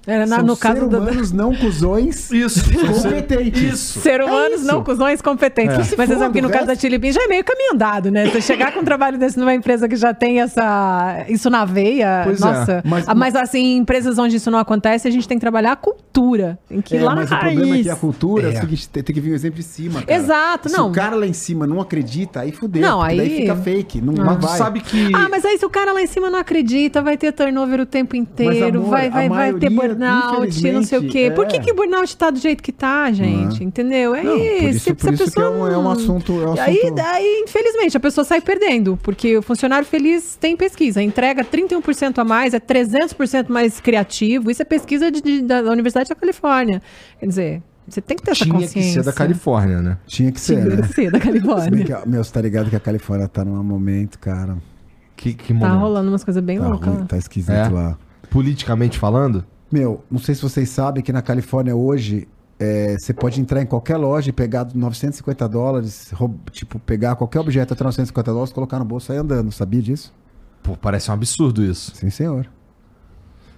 [0.06, 0.98] Era na- São no caso ser do.
[0.98, 2.62] humanos não cuzões Isso.
[3.02, 3.62] competentes.
[3.62, 4.00] Isso.
[4.00, 4.66] Ser humanos isso.
[4.66, 5.78] não cuzões competentes.
[5.78, 5.82] É.
[5.84, 8.26] Se Mas você sabe que no caso da Bean já é meio caminho andado, né?
[8.28, 12.22] Você chegar com um trabalho desse numa empresa que já tem essa, isso na veia,
[12.24, 12.44] Pois é.
[12.44, 12.82] nossa.
[12.84, 15.72] Mas- Ah, Mas, assim, em empresas onde isso não acontece, a gente tem que trabalhar
[15.72, 16.58] a cultura.
[16.68, 17.82] Tem que ir É, lá mas na o problema é raiz.
[17.86, 18.54] que a cultura é.
[18.54, 18.58] É.
[18.58, 20.18] o seguinte, tem, tem que vir o exemplo de cima, cara.
[20.18, 20.88] Exato, se não.
[20.88, 22.82] o cara lá em cima não acredita, aí fudeu.
[22.82, 24.58] Não, porque daí aí- fica fake, não, não Mas tu vai.
[24.58, 25.10] sabe que.
[25.14, 27.86] Ah, mas aí se o cara lá em cima não acredita, vai ter turnover o
[27.86, 31.06] tempo inteiro, amor, vai, a vai, vai ter maioria, burnout, não sei o quê.
[31.06, 31.60] infelizmente, Por que, é.
[31.60, 33.62] que burnout tá do jeito que tá, gente?
[33.64, 34.14] Entendeu?
[34.14, 34.66] É Não, por isso.
[34.68, 36.54] isso- Se- por se a isso que pessoa é um- é um assunto- é um
[36.56, 41.02] E aí, assunto- daí, infelizmente, a pessoa sai perdendo, porque o funcionário feliz tem pesquisa,
[41.02, 44.50] entrega 31% a mais, é 300% mais criativo.
[44.50, 46.82] Isso é pesquisa de- de- da Universidade da Califórnia.
[47.20, 48.80] Quer dizer, você tem que ter essa Tinha consciência.
[48.82, 49.98] que ser da Califórnia, né?
[50.06, 50.82] Tinha que ser, Tinha né?
[50.82, 51.84] que ser da Se bem Califórnia.
[52.02, 54.56] que, meu, você tá ligado que a Califórnia tá num momento, cara.
[55.16, 55.80] Que, que Tá momento?
[55.80, 57.06] rolando umas coisas bem Tá loucas.
[57.08, 57.68] tá esquisito É?
[57.68, 57.96] lá.
[58.30, 59.44] Politicamente falando?
[59.70, 62.28] Meu, não sei se vocês sabem que na Califórnia hoje
[62.58, 66.12] é, você pode entrar em qualquer loja e pegar 950 dólares,
[66.52, 69.50] tipo, pegar qualquer objeto até 950 dólares, colocar no bolso e sair andando.
[69.52, 70.12] Sabia disso?
[70.62, 71.92] Pô, parece um absurdo isso.
[71.94, 72.46] Sim, senhor.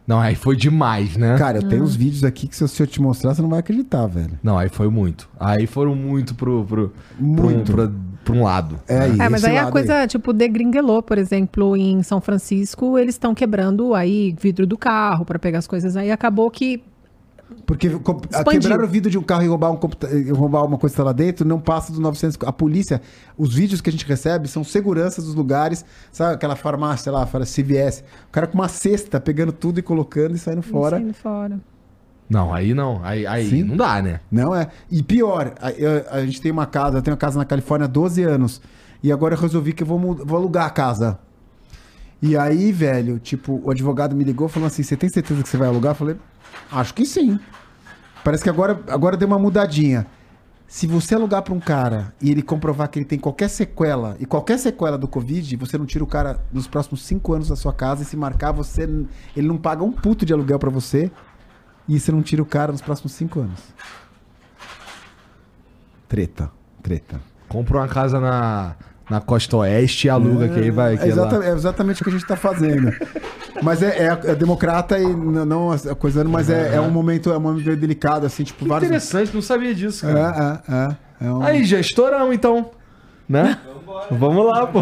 [0.07, 1.37] Não, aí foi demais, né?
[1.37, 1.69] Cara, eu Ah.
[1.69, 4.07] tenho uns vídeos aqui que se eu, se eu te mostrar, você não vai acreditar,
[4.07, 4.39] velho.
[4.43, 5.29] Não, aí foi muito.
[5.39, 6.65] Aí foram muito pro.
[6.65, 7.73] pro Muito.
[7.73, 7.95] Pro, pro,
[8.33, 8.79] pra um lado.
[8.89, 9.19] É aí.
[9.21, 13.95] É, mas aí a coisa, tipo, degringuelou, por exemplo, em São Francisco, eles estão quebrando
[13.95, 16.11] aí vidro do carro para pegar as coisas aí.
[16.11, 16.83] Acabou que
[17.65, 18.61] Porque co- a Expandiu.
[18.61, 20.97] quebrar o vidro de um carro e roubar, um computa- e roubar uma coisa que
[20.99, 22.37] tá lá dentro não passa dos 900.
[22.47, 23.01] A polícia,
[23.39, 25.83] os vídeos que a gente recebe são seguranças dos lugares,
[26.13, 28.05] sabe aquela farmácia lá, fora CVS.
[28.29, 30.97] O cara com uma cesta pegando tudo e colocando e saindo fora.
[30.99, 31.59] Saindo fora.
[32.29, 33.01] Não, aí não.
[33.03, 33.63] Aí, aí Sim.
[33.63, 34.21] não dá, né?
[34.31, 34.69] Não é?
[34.91, 37.87] E pior, a, eu- a gente tem uma casa, eu tenho uma casa na Califórnia
[37.87, 38.61] há 12 anos.
[39.03, 41.19] E agora eu resolvi que eu vou, vou alugar a casa.
[42.21, 45.57] E aí, velho, tipo, o advogado me ligou falando assim: você tem certeza que você
[45.57, 45.93] vai alugar?
[45.93, 46.17] Eu falei,
[46.73, 47.39] acho que sim.
[48.25, 50.07] Parece que agora, agora deu uma mudadinha.
[50.67, 54.27] Se você alugar pra um cara e ele comprovar que ele tem qualquer sequela, e
[54.27, 57.73] qualquer sequela do Covid, você não tira o cara nos próximos cinco anos da sua
[57.73, 58.83] casa, e se marcar, você.
[59.35, 61.11] Ele não paga um puto de aluguel pra você,
[61.89, 63.61] e você não tira o cara nos próximos cinco anos.
[66.09, 66.51] Treta,
[66.83, 67.21] treta.
[67.49, 68.75] Compra uma casa na
[69.11, 70.93] na costa oeste e aluga que aí vai.
[70.95, 71.13] É, Que é lá.
[71.13, 72.93] exatamente, é exatamente o que a gente tá fazendo.
[73.63, 77.33] Mas é, é- é democrata e n- não a coisa, mas é, é um momento,
[77.33, 78.87] é um momento delicado, assim, tipo, Que vários.
[78.87, 80.63] interessante, não sabia disso, É, cara.
[80.69, 81.27] é, é.
[81.27, 82.71] é um- Aí, gestorão, então.
[83.27, 83.59] Né?
[84.11, 84.81] Vamos lá, pô.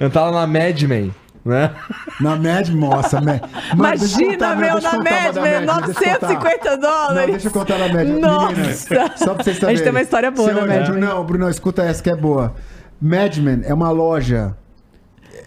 [0.00, 1.14] Entrar lá na Mad Men,
[1.46, 1.74] né?
[2.20, 3.40] Na Mad, nossa, Mad.
[3.76, 5.60] Mano, deixa eu Imagina, contar, meu, na meu, contar.
[5.82, 7.16] 950 dólares.
[7.20, 8.18] Não, deixa eu contar na média.
[8.18, 8.52] Nossa.
[8.52, 8.78] Meninas,
[9.16, 9.82] só pra vocês A gente saberem.
[9.82, 10.90] tem uma história boa Seu- na Mad Men.
[10.90, 12.54] Brunão, Brunão, escuta essa que é boa.
[13.00, 14.56] Madman é uma loja.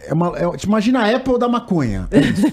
[0.07, 2.07] É uma, é, imagina a Apple da maconha.
[2.11, 2.47] É isso.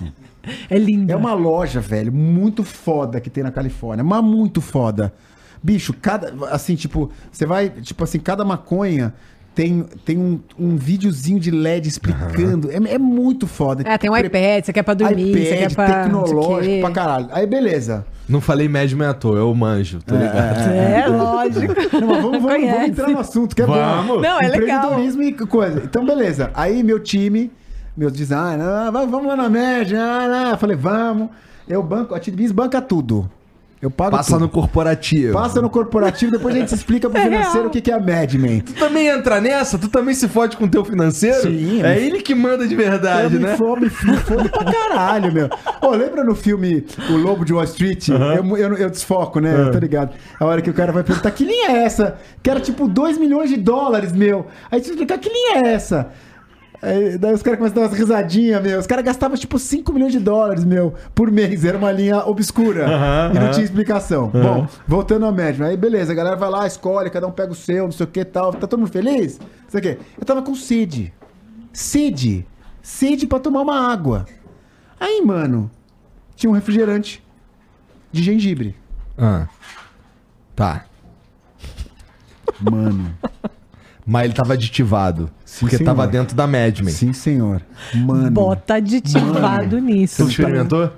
[0.70, 1.12] É lindo.
[1.12, 4.05] É uma loja, velho, muito foda que tem na Califórnia.
[4.05, 5.12] Mas muito foda.
[5.60, 6.32] Bicho, cada.
[6.52, 7.68] Assim, tipo, você vai.
[7.68, 9.12] Tipo assim, cada maconha
[9.57, 12.70] tem, tem um, um videozinho de LED explicando.
[12.70, 13.83] É, é muito foda.
[13.89, 16.03] É, tem um Pre- iPad, você quer pra dormir, você iPad, quer pra...
[16.05, 17.28] tecnológico pra caralho.
[17.33, 18.05] Aí, beleza.
[18.28, 20.70] Não falei Mad Men à toa, eu manjo, tô ligado.
[20.70, 21.74] É, lógico.
[21.99, 24.07] Não, vamos, vamos, vamos entrar no assunto, que é Vamos.
[24.16, 24.20] bom.
[24.20, 24.78] Não, é legal.
[25.01, 25.81] Empreendedorismo e coisa.
[25.83, 26.51] Então, beleza.
[26.53, 27.51] Aí, meu time,
[27.97, 29.99] meu design, ah, va- vamos lá na média.
[30.03, 30.51] Ah.
[30.53, 31.28] Eu falei, vamos.
[31.66, 33.31] Eu banco, a Tidbis banca tudo.
[33.87, 34.41] Eu pago Passa tudo.
[34.41, 35.33] no corporativo.
[35.33, 38.01] Passa no corporativo, depois a gente explica pro É financeiro o que que é a
[38.01, 38.59] Madman.
[38.61, 39.79] Tu também entra nessa?
[39.79, 41.43] Tu também se fode com o teu financeiro?
[41.43, 43.53] Sim, É ele que manda de verdade, eu né?
[43.53, 45.49] me fome, me fome pra caralho, meu.
[45.81, 48.09] Ô, lembra no filme O Lobo de Wall Street?
[48.09, 49.71] Eu, eu, eu desfoco, né?
[49.73, 50.11] Tá ligado?
[50.41, 52.17] A hora que o cara vai perguntar que linha é essa?
[52.43, 54.47] Que era tipo 2 milhões de dólares, meu.
[54.69, 56.09] Aí você explicar que linha é essa?
[56.82, 58.78] Aí, daí os caras começam a dar umas risadinhas, meu.
[58.78, 61.65] Os caras gastavam tipo 5 milhões de dólares, meu, por mês.
[61.65, 62.86] Era uma linha obscura.
[62.86, 63.51] Aham, e não aham.
[63.53, 64.28] tinha explicação.
[64.28, 65.65] Bom, voltando ao médico.
[65.65, 68.09] Aí beleza, a galera vai lá, escolhe, cada um pega o seu, não sei o
[68.09, 68.53] que e tal.
[68.53, 69.39] Tá todo mundo feliz?
[69.39, 69.98] Não sei o quê.
[70.19, 71.12] Eu tava com sede.
[71.73, 72.47] Sede.
[72.82, 74.27] Sede pra tomar uma água.
[75.01, 75.70] Aí, mano,
[76.35, 77.23] tinha um refrigerante
[78.12, 78.77] de gengibre.
[79.19, 79.47] Ah.
[80.55, 80.85] Tá.
[82.61, 83.15] Mano.
[84.07, 85.28] Mas ele tava aditivado.
[85.59, 85.87] porque senhor.
[85.89, 86.95] tava dentro da Mad Men.
[86.95, 87.61] Sim, senhor.
[87.93, 88.31] Mano.
[88.31, 90.24] Bota aditivado nisso.
[90.24, 90.93] Você experimentou?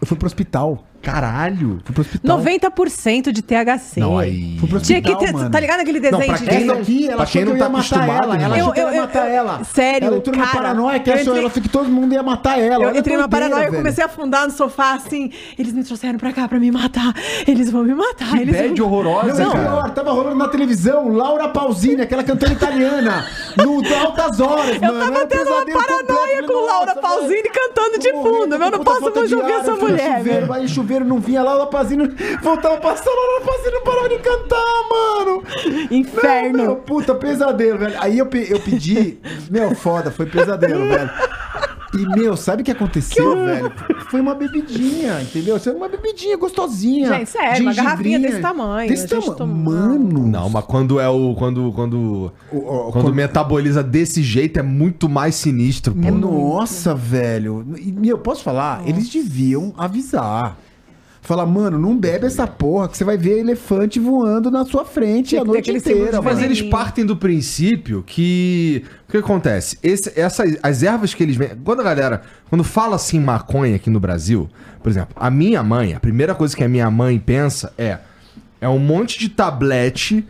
[0.00, 0.86] Eu fui pro hospital.
[1.04, 1.80] Caralho.
[1.84, 2.38] Fui pro hospital.
[2.40, 4.00] 90% de THC.
[4.00, 4.56] Não, aí.
[4.58, 5.50] Fui pro Tinha hospital, que ter, mano.
[5.50, 7.46] tá ligado aquele Não, desenho pra de quem não- aqui, ela pra achou quem que
[7.48, 8.34] não eu tá acostumado, ela.
[8.34, 8.58] Ela irmão.
[8.58, 9.64] achou que eu Eu- ia eu- matar eu- ela.
[9.64, 12.22] sério, Ela entrou numa paranoia que eu achou, entrei- ela achou que todo mundo ia
[12.22, 12.84] matar ela.
[12.84, 13.76] Eu Olha entrei numa paranoia, eu velho.
[13.82, 15.30] comecei a afundar no sofá assim.
[15.58, 17.12] Eles me trouxeram pra cá pra me matar.
[17.46, 18.30] Eles vão me matar.
[18.32, 18.86] Que eles bad vão...
[18.86, 19.68] horrorosa, Não, é cara.
[19.68, 23.26] pior, tava rolando na televisão Laura Pausini, aquela cantora italiana,
[23.56, 24.98] no Altas Horas, Eu mano.
[25.00, 26.46] tava Era um tendo uma paranoia completo.
[26.52, 28.54] com Laura Pausini cantando de Eu fundo.
[28.54, 30.46] Eu não posso mais de ouvir essa eu mulher, velho.
[30.46, 31.42] vai em chuveiro, não vinha.
[31.42, 32.08] Laura Pausini
[32.42, 35.42] voltava pra sala, Pausini não parava de cantar, mano.
[35.90, 36.58] Inferno.
[36.58, 37.94] Não, meu, puta, pesadelo, velho.
[38.00, 39.18] Aí eu, pe- eu pedi.
[39.50, 41.10] Meu, foda, foi pesadelo, velho.
[41.96, 43.72] E, meu, sabe o que aconteceu, velho?
[44.10, 45.60] Foi uma bebidinha, entendeu?
[45.60, 47.06] Foi uma bebidinha gostosinha.
[47.18, 49.34] Gente, sério, uma garrafinha desse tamanho, Desse tamanho.
[49.34, 50.26] toma- Mano.
[50.26, 51.34] Não, mas quando é o.
[51.36, 51.70] Quando.
[51.72, 52.60] Quando, O- o-
[52.90, 56.10] quando quando- metaboliza desse jeito é muito mais sinistro, pô.
[56.10, 57.64] Nossa, velho.
[57.78, 58.82] E, meu, posso falar?
[58.88, 60.56] Eles deviam avisar.
[61.24, 65.34] Falar, mano, não bebe essa porra que você vai ver elefante voando na sua frente
[65.38, 68.84] a noite inteira, Mas eles partem do princípio que.
[69.08, 69.78] O que acontece?
[69.82, 71.56] Esse, essas, as ervas que eles vendem.
[71.64, 72.22] Quando a galera.
[72.50, 74.50] Quando fala assim maconha aqui no Brasil,
[74.82, 77.98] por exemplo, a minha mãe, a primeira coisa que a minha mãe pensa é.
[78.60, 80.26] É um monte de tablete.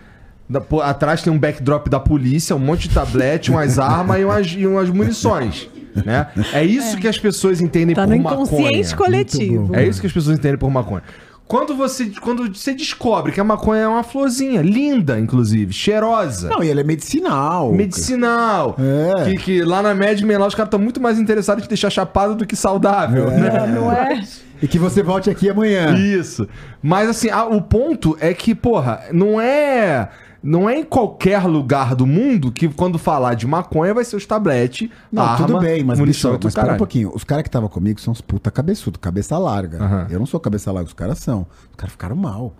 [0.49, 4.25] da- pô, atrás tem um backdrop da polícia, um monte de tablete, umas armas e
[4.25, 5.69] umas, e umas munições.
[6.05, 6.27] Né?
[6.53, 8.43] É isso que as pessoas entendem Tá por no maconha.
[8.45, 9.75] inconsciente coletivo.
[9.77, 11.03] É isso que as pessoas entendem por maconha.
[11.47, 16.63] Quando você, quando você descobre que a maconha é uma florzinha, linda, inclusive, cheirosa, Não,
[16.65, 17.71] e ele é medicinal.
[17.71, 19.25] medicinal, É.
[19.31, 21.91] que, que lá na Mad Men lá os caras estão muito mais interessados em deixar
[21.91, 23.67] chapado do que saudável, né?
[23.75, 24.23] Não é?
[24.63, 25.95] E que você volte aqui amanhã.
[25.99, 26.49] Isso.
[26.83, 30.09] Mas assim, a- o ponto é que, porra, não é.
[30.45, 34.27] Não é em qualquer lugar do mundo que quando falar de maconha vai ser os
[34.27, 37.11] tabletes, Não, arma, tudo bem, mas, munição bicho, mas espera um pouquinho.
[37.15, 39.83] Os caras que estavam comigo são uns puta cabeçudo, cabeça larga.
[39.83, 40.07] Aham.
[40.11, 41.47] Eu não sou cabeça larga, os caras são.
[41.71, 42.55] Os caras ficaram mal.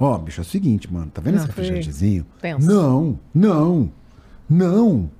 [0.00, 1.10] Ó, bicho, é o seguinte, mano.
[1.14, 2.26] Tá vendo Não, esse refrigerantezinho?
[2.42, 2.70] Pensa.
[2.72, 3.90] Não, não,
[4.48, 5.10] não.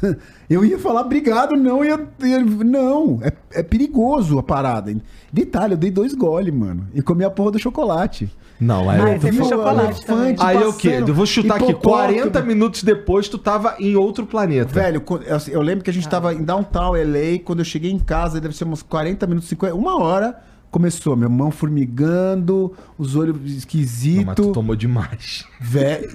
[0.48, 3.20] Eu ia falar obrigado, não, ia, ia- não.
[3.22, 4.94] É, é perigoso a parada.
[5.32, 6.86] Detalhe, eu dei dois goles, mano.
[6.94, 8.32] E comi a porra do chocolate.
[8.60, 10.88] Não, aí Ah, eu você falando- chocolate elefante Aí o quê?
[11.06, 12.14] Eu vou chutar aqui, hipopótamo.
[12.14, 14.72] 40 minutos depois tu tava em outro planeta.
[14.72, 15.02] Velho,
[15.48, 18.56] eu, lembro que a gente tava em Downtown LA, quando eu cheguei em casa, deve
[18.56, 20.36] ser uns 40 minutos, 50, uma hora,
[20.72, 25.44] começou, minha mão formigando, os olhos Não, mas tu esquisitos, tomou demais.
[25.60, 26.10] velho.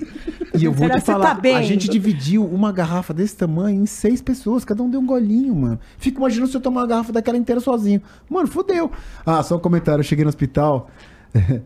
[0.54, 3.82] E eu vou Será te você falar, tá a gente dividiu uma garrafa desse tamanho
[3.82, 5.80] em seis pessoas, cada um deu um golinho, mano.
[5.98, 8.02] Fico imaginando se eu tomar uma garrafa daquela inteira sozinho.
[8.30, 8.92] Mano, fodeu.
[9.26, 10.88] Ah, só um comentário, eu cheguei no hospital,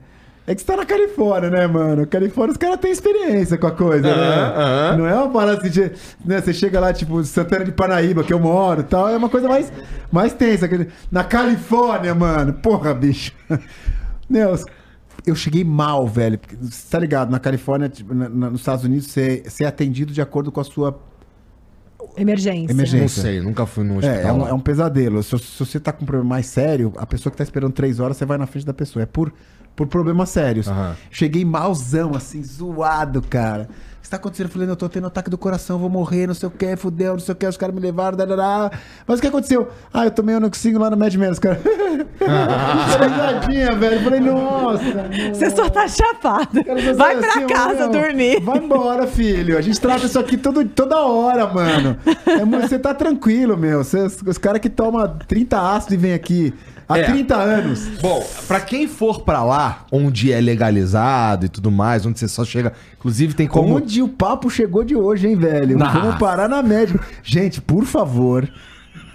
[0.49, 2.07] É que você tá na Califórnia, né, mano?
[2.07, 4.53] Califórnia, os caras têm experiência com a coisa, Aham, né?
[4.55, 4.97] aham.
[4.97, 5.91] Não é uma parada assim, de,
[6.23, 6.39] né?
[6.41, 9.49] Você chega lá, tipo, Santana de Paraíba, que eu moro e tal, é uma coisa
[9.49, 9.69] mais,
[10.09, 10.69] mais tensa.
[11.11, 13.33] Na Califórnia, mano, porra, bicho.
[14.29, 14.63] Meu, os-
[15.25, 16.37] eu cheguei mal, velho.
[16.39, 17.29] porque, Você tá ligado?
[17.29, 20.61] Na Califórnia, tipo, na- na- nos Estados Unidos, você, você é atendido de acordo com
[20.61, 20.97] a sua
[22.15, 22.71] Emergência.
[22.71, 23.01] Emergência.
[23.01, 24.17] Não sei, nunca fui num hospital.
[24.19, 25.21] É, é um, é um pesadelo.
[25.21, 27.99] Se, se você tá com um problema mais sério, a pessoa que tá esperando três
[27.99, 29.03] horas, você vai na frente da pessoa.
[29.03, 29.31] É por,
[29.77, 30.67] por problemas sérios.
[30.67, 30.95] Aham.
[31.09, 33.69] Cheguei malzão, assim, zoado, cara.
[33.99, 34.47] O que tá acontecendo?
[34.47, 37.11] Eu falei, eu tô tendo ataque do coração, vou morrer, não sei o que, fudeu,
[37.13, 38.71] não sei o que, os caras me levaram, darará.
[39.05, 39.67] Mas o que aconteceu?
[39.93, 41.59] Ah, eu tomei anoxinho lá no Mad Men, os caras...
[42.17, 43.95] Risadinha, velho.
[43.95, 44.83] Eu Falei, nossa.
[45.33, 46.63] Você só tá chapado.
[46.63, 48.39] Cara, você Vai é pra assim, casa meu, dormir.
[48.41, 49.57] Vai embora, filho.
[49.57, 51.97] A gente trata isso aqui todo, toda hora, mano.
[52.25, 53.83] É, Você tá tranquilo, meu.
[53.83, 56.53] Cês- os caras que tomam 30 ácidos e vêm aqui
[56.87, 57.03] há É.
[57.03, 57.87] 30 anos.
[58.01, 62.43] Bom, pra quem for pra lá, onde é legalizado e tudo mais, onde você só
[62.45, 62.73] chega.
[62.97, 63.75] Inclusive, tem como.
[63.75, 65.77] Onde o papo chegou de hoje, hein, velho?
[65.77, 65.99] Nossa.
[65.99, 66.99] Vamos parar na média.
[67.23, 68.49] Gente, por favor,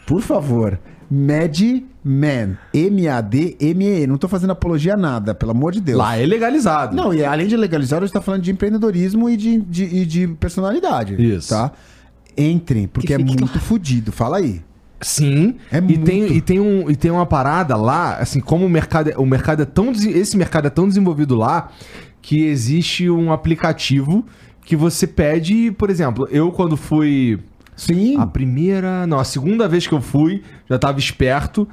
[0.06, 0.78] por favor,
[1.10, 2.56] Madman.
[2.74, 4.06] M-A-D-M-E.
[4.08, 5.96] Não tô fazendo apologia a nada, pelo amor de Deus.
[5.98, 6.96] Lá é legalizado.
[6.96, 10.04] Não, e além de legalizar, a gente tá falando de empreendedorismo e de, de, e
[10.04, 11.14] de personalidade.
[11.22, 11.50] Isso.
[11.50, 11.70] Tá?
[12.36, 14.10] Entrem, porque Que é muito fodido.
[14.10, 14.60] Fala aí.
[15.02, 15.56] Sim.
[15.70, 16.04] É e, muito.
[16.04, 19.26] tem, e, tem um, e tem uma parada lá, assim, como o mercado, é- o
[19.26, 19.92] mercado é tão.
[19.92, 21.70] Esse mercado é tão desenvolvido lá
[22.22, 24.24] que existe um aplicativo
[24.64, 27.38] que você pede, por exemplo, eu quando fui.
[27.76, 28.16] Sim.
[28.18, 29.06] A primeira.
[29.06, 31.66] Não, a segunda vez que eu fui, já tava esperto.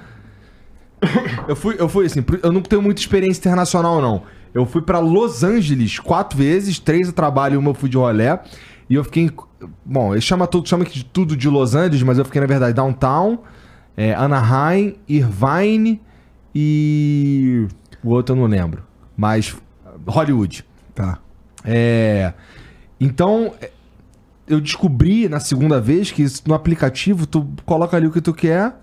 [1.48, 4.24] Eu fui, eu fui assim, eu não tenho muita experiência internacional, não.
[4.54, 7.98] Eu fui pra Los Angeles quatro vezes, três a trabalho e uma eu fui de
[7.98, 8.40] rolé.
[8.90, 9.32] E eu fiquei.
[9.84, 12.73] Bom, ele chama, tudo, chama de tudo de Los Angeles, mas eu fiquei, na verdade,
[12.73, 13.40] downtown,
[13.98, 16.02] é, Anaheim, Irvine
[16.53, 17.68] e.
[18.03, 18.84] O outro eu não lembro.
[19.15, 19.56] Mas.
[20.07, 20.65] Hollywood.
[20.95, 21.19] Tá.
[21.65, 22.34] É.
[22.99, 23.72] Então, é,
[24.48, 28.76] eu descobri na segunda vez que no aplicativo tu coloca ali o que tu quer,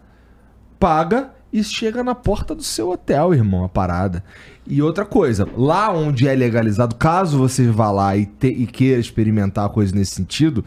[0.78, 4.22] paga e chega na porta do seu hotel, irmão, a parada.
[4.66, 9.00] E outra coisa, lá onde é legalizado, caso você vá lá e, te- e queira
[9.00, 10.64] experimentar coisa nesse sentido,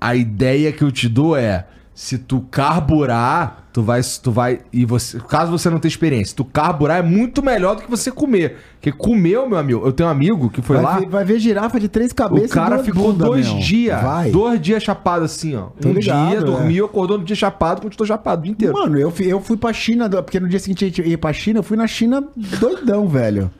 [0.00, 1.66] a ideia que eu te dou é
[2.00, 6.46] se tu carburar, tu vai, tu vai e você, caso você não tenha experiência, tu
[6.46, 8.56] carburar é muito melhor do que você comer.
[8.76, 11.38] Porque comer, meu amigo, eu tenho um amigo que foi vai, lá, ver, vai ver
[11.38, 13.58] girafa de três cabeças o cara duas ficou bunda, dois meu.
[13.58, 14.30] dias, Vai.
[14.30, 15.66] dois dias chapado assim, ó.
[15.78, 16.42] Tô um ligado, dia é.
[16.42, 18.72] dormiu, acordou no dia chapado, continuou chapado o dia inteiro.
[18.72, 21.34] Mano, eu fui, eu fui pra China, porque no dia seguinte a gente ia pra
[21.34, 23.50] China, eu fui na China doidão, velho.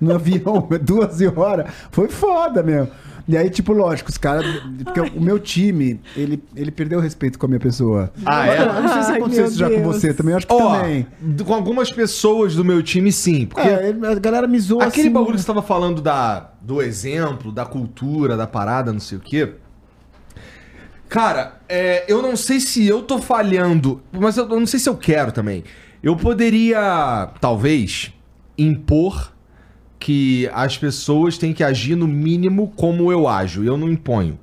[0.00, 1.68] No avião, 12 horas.
[1.90, 2.86] Foi foda, meu.
[3.28, 4.46] E aí, tipo, lógico, os caras.
[4.82, 8.10] Porque o meu time, ele, ele perdeu o respeito com a minha pessoa.
[8.24, 8.62] Ah, é?
[8.62, 10.76] Eu não sei se Ai, aconteceu isso já com você também, eu acho que Ó,
[10.80, 11.06] também.
[11.44, 13.44] com algumas pessoas do meu time, sim.
[13.44, 15.12] Porque É, a galera me zoou aquele assim.
[15.12, 19.20] bagulho que você tava falando da, do exemplo, da cultura, da parada, não sei o
[19.20, 19.52] quê.
[21.08, 24.88] Cara, é, eu não sei se eu tô falhando, mas eu, eu não sei se
[24.88, 25.64] eu quero também.
[26.02, 28.12] Eu poderia, talvez,
[28.56, 29.32] impor
[29.98, 33.64] que as pessoas têm que agir no mínimo como eu ajo.
[33.64, 34.38] Eu não imponho.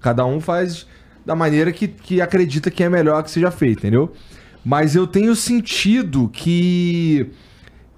[0.00, 0.86] Cada um faz
[1.24, 4.12] da maneira que, que acredita que é melhor que seja feito, entendeu?
[4.64, 7.30] Mas eu tenho sentido que.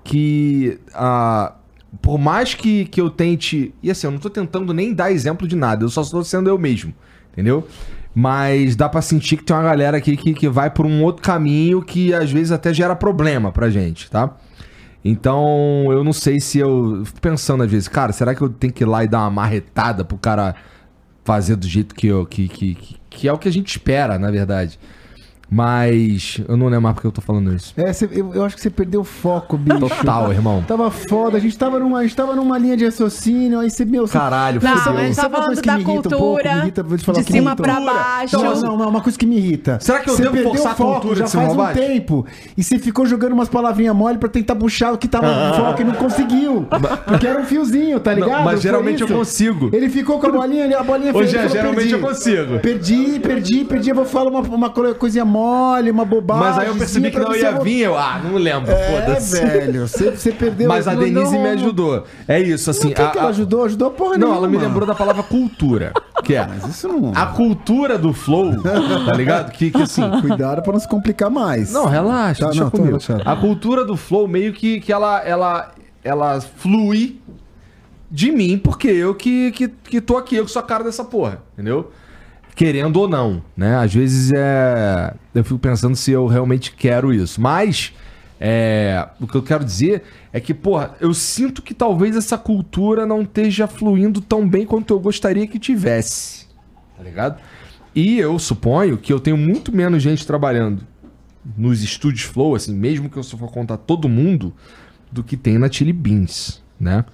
[0.05, 0.79] Que.
[0.95, 1.55] ah,
[2.01, 3.75] por mais que, que eu tente.
[3.83, 6.49] E assim, eu não tô tentando nem dar exemplo de nada, eu só estou sendo
[6.49, 6.95] eu mesmo,
[7.33, 7.67] entendeu?
[8.15, 11.23] Mas dá pra sentir que tem uma galera aqui que, que vai por um outro
[11.23, 14.37] caminho que às vezes até gera problema pra gente, tá?
[15.05, 17.03] Então, eu não sei se eu.
[17.05, 19.31] Fico pensando às vezes, cara, será que eu tenho que ir lá e dar uma
[19.31, 20.55] marretada pro cara
[21.25, 22.27] fazer do jeito que eu.
[22.27, 24.79] Que, que, que, que é o que a gente espera, na verdade.
[25.51, 27.75] Mas eu não lembro mais porque eu tô falando isso.
[27.77, 29.81] É, cê- eu, eu acho que você perdeu o foco, bicho.
[29.81, 30.63] Total, irmão.
[30.67, 33.85] Tava foda, a gente tava numa, a gente tava numa linha de raciocínio, aí você,
[33.85, 34.99] meu, Caralho, Não, fudeu.
[34.99, 36.25] a gente tá Sabe uma falando coisa que da me irrita um pouco?
[36.27, 38.37] cultura, Me irrita, vou te falar de que me cima pra baixo.
[38.37, 39.79] Não, não, não, uma coisa que me irrita.
[39.81, 41.55] Será que eu Você devo perdeu forçar o a foco cultura já de cima faz
[41.55, 41.81] um baixo?
[41.81, 42.27] tempo.
[42.57, 45.83] E você ficou jogando umas palavrinhas mole pra tentar puxar o que tava no foco
[45.83, 46.67] e não conseguiu.
[47.07, 48.45] Porque era um fiozinho, tá Não, ligado?
[48.45, 49.17] mas Foi geralmente eu isso.
[49.17, 49.71] consigo.
[49.73, 51.93] Ele ficou com a bolinha ali, a bolinha fez, ele falou, geralmente perdi.
[51.95, 52.59] eu consigo.
[52.61, 53.91] Perdi, perdi, perdi.
[53.91, 55.40] Eu vou falar uma, uma co- coisinha mole,
[55.91, 56.45] uma bobagem.
[56.45, 59.41] Mas aí eu percebi que não ia vir, eu, ah, não lembro, É, foda-se.
[59.45, 60.69] velho, você, você perdeu.
[60.69, 62.05] Mas a Denise não- me ajudou.
[62.29, 62.89] É isso, assim.
[62.89, 63.65] Não, que, a- que ela ajudou?
[63.65, 64.37] Ajudou porra Não, nenhuma.
[64.37, 65.93] ela me lembrou da palavra cultura.
[66.25, 66.47] Que é.
[66.47, 67.13] Mas isso não...
[67.15, 69.51] A cultura do flow, tá ligado?
[69.53, 70.03] Que, que assim.
[70.21, 71.73] Cuidado pra não se complicar mais.
[71.73, 72.99] Não, relaxa, Tá, deixa não, comigo.
[73.25, 75.73] A cultura do flow meio que, que ela, ela,
[76.05, 77.21] ela flui
[78.11, 81.05] de mim, porque eu que, que, que tô aqui, eu que sou a cara dessa
[81.05, 81.91] porra, entendeu?
[82.61, 83.77] Querendo ou não, né?
[83.77, 85.15] Às vezes é.
[85.35, 87.41] Eu fico pensando se eu realmente quero isso.
[87.41, 87.95] Mas
[88.43, 93.05] É, o que eu quero dizer é que, porra, eu sinto que talvez essa cultura
[93.05, 96.47] não esteja fluindo tão bem quanto eu gostaria que tivesse.
[96.97, 97.39] Tá ligado?
[97.95, 100.87] E eu suponho que eu tenho muito menos gente trabalhando
[101.57, 104.55] nos estúdios Flow, assim, mesmo que eu só for contar todo mundo,
[105.13, 107.05] do que tem na Chili Beans, né?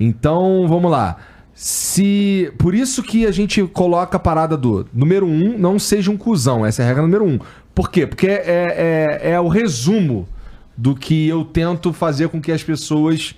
[0.00, 1.16] Então, vamos lá.
[1.54, 2.52] Se.
[2.58, 6.64] Por isso que a gente coloca a parada do número um, não seja um cuzão.
[6.64, 7.38] Essa é a regra número um.
[7.74, 8.06] Por quê?
[8.06, 10.28] Porque é, é, é o resumo
[10.76, 13.34] do que eu tento fazer com que as pessoas.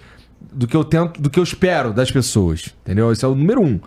[0.53, 1.21] Do que eu tento.
[1.21, 2.75] Do que eu espero das pessoas.
[2.83, 3.11] Entendeu?
[3.13, 3.81] Esse é o número um.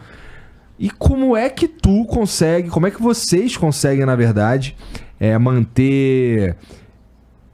[0.79, 4.75] E como é que tu consegue, como é que vocês conseguem, na verdade,
[5.19, 6.55] é, manter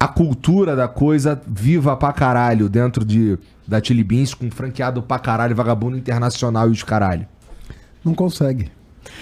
[0.04, 5.18] a cultura da coisa viva pra caralho dentro de, da Chili Beans com franqueado pra
[5.20, 7.26] caralho, vagabundo internacional e os caralho?
[8.04, 8.72] Não consegue.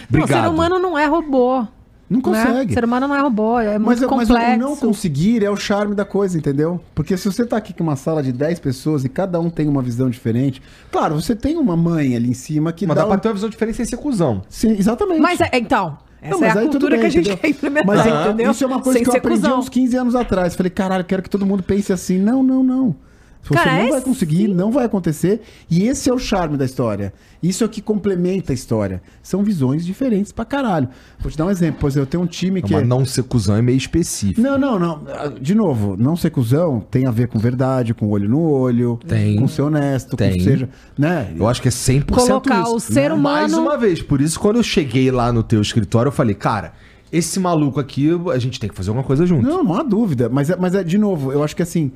[0.10, 0.44] Não, o Obrigado.
[0.44, 1.66] ser humano não é robô.
[2.10, 2.24] Não né?
[2.24, 2.72] consegue.
[2.72, 4.54] O ser humano não é robô, é Mas, muito mas complexo.
[4.56, 6.82] o não conseguir é o charme da coisa, entendeu?
[6.94, 9.68] Porque se você tá aqui com uma sala de 10 pessoas e cada um tem
[9.70, 13.08] uma visão diferente, claro, você tem uma mãe ali em cima que Mas dá dá
[13.08, 14.42] pra um- ter uma visão diferente sem ser cuzão.
[14.50, 15.22] Sim, exatamente.
[15.22, 17.38] Mas é- então, essa Não, é a cultura bem, que a gente entendeu?
[17.38, 18.52] quer implementar, Mas entendeu?
[18.52, 19.60] isso é uma coisa Sem que eu aprendi cuzão.
[19.60, 20.56] uns 15 anos atrás.
[20.56, 22.18] Falei, caralho, quero que todo mundo pense assim.
[22.20, 22.96] Não, não, não.
[23.44, 24.54] Você Cara, não é vai conseguir, sim.
[24.54, 25.42] não vai acontecer.
[25.70, 27.12] E esse é o charme da história.
[27.42, 29.02] Isso é o que complementa a história.
[29.24, 30.88] São visões diferentes pra caralho.
[31.20, 31.78] Vou te dar um exemplo.
[31.82, 32.72] Pois eu tenho um time que.
[32.72, 34.40] Mas é- não ser cuzão é meio específico.
[34.40, 35.02] Não, não, não.
[35.08, 39.00] Ah, De novo, não ser cuzão tem a ver com verdade, com olho no olho,
[39.08, 39.36] Tem.
[39.38, 40.38] com ser honesto, Tem.
[40.38, 40.70] com seja.
[40.98, 41.34] Né?
[41.36, 42.76] Eu acho que é 100% Colocar isso.
[42.76, 43.16] o ser Né?
[43.16, 46.36] Mais humano- uma vez, por isso quando eu cheguei lá no teu escritório, eu falei,
[46.36, 46.74] cara,
[47.12, 49.46] esse maluco aqui, a gente tem que fazer alguma coisa junto.
[49.48, 50.30] Não, não há dúvida.
[50.30, 51.92] Mas, é- mas é, de novo, eu acho que assim.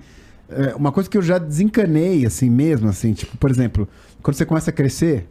[0.50, 3.88] É, uma coisa que eu já desencanei, assim mesmo, assim, tipo, por exemplo,
[4.22, 5.28] quando você começa a crescer,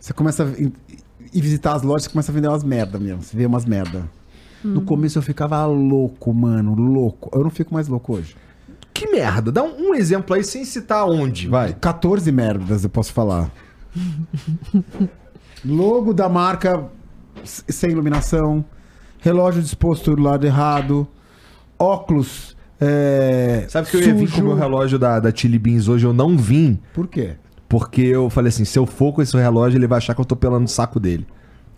[0.00, 3.22] você começa a ir visitar as lojas, você começa a vender umas merda mesmo.
[3.22, 4.08] Você vê umas merda.
[4.64, 7.30] No começo eu ficava louco, mano, louco.
[7.32, 8.36] Eu não fico mais louco hoje.
[8.92, 11.74] Que merda, dá um, um exemplo aí sem citar onde, vai.
[11.74, 13.50] 14 merdas, eu posso falar.
[15.64, 16.84] Logo da marca
[17.44, 18.64] sem iluminação,
[19.20, 21.06] relógio disposto do lado errado,
[21.78, 22.55] óculos.
[22.80, 26.04] É, Sabe que eu ia vir com o meu relógio da, da Chili Beans hoje,
[26.06, 27.36] eu não vim, Por quê?
[27.68, 30.24] porque eu falei assim, se eu for com esse relógio, ele vai achar que eu
[30.24, 31.26] tô pelando o saco dele.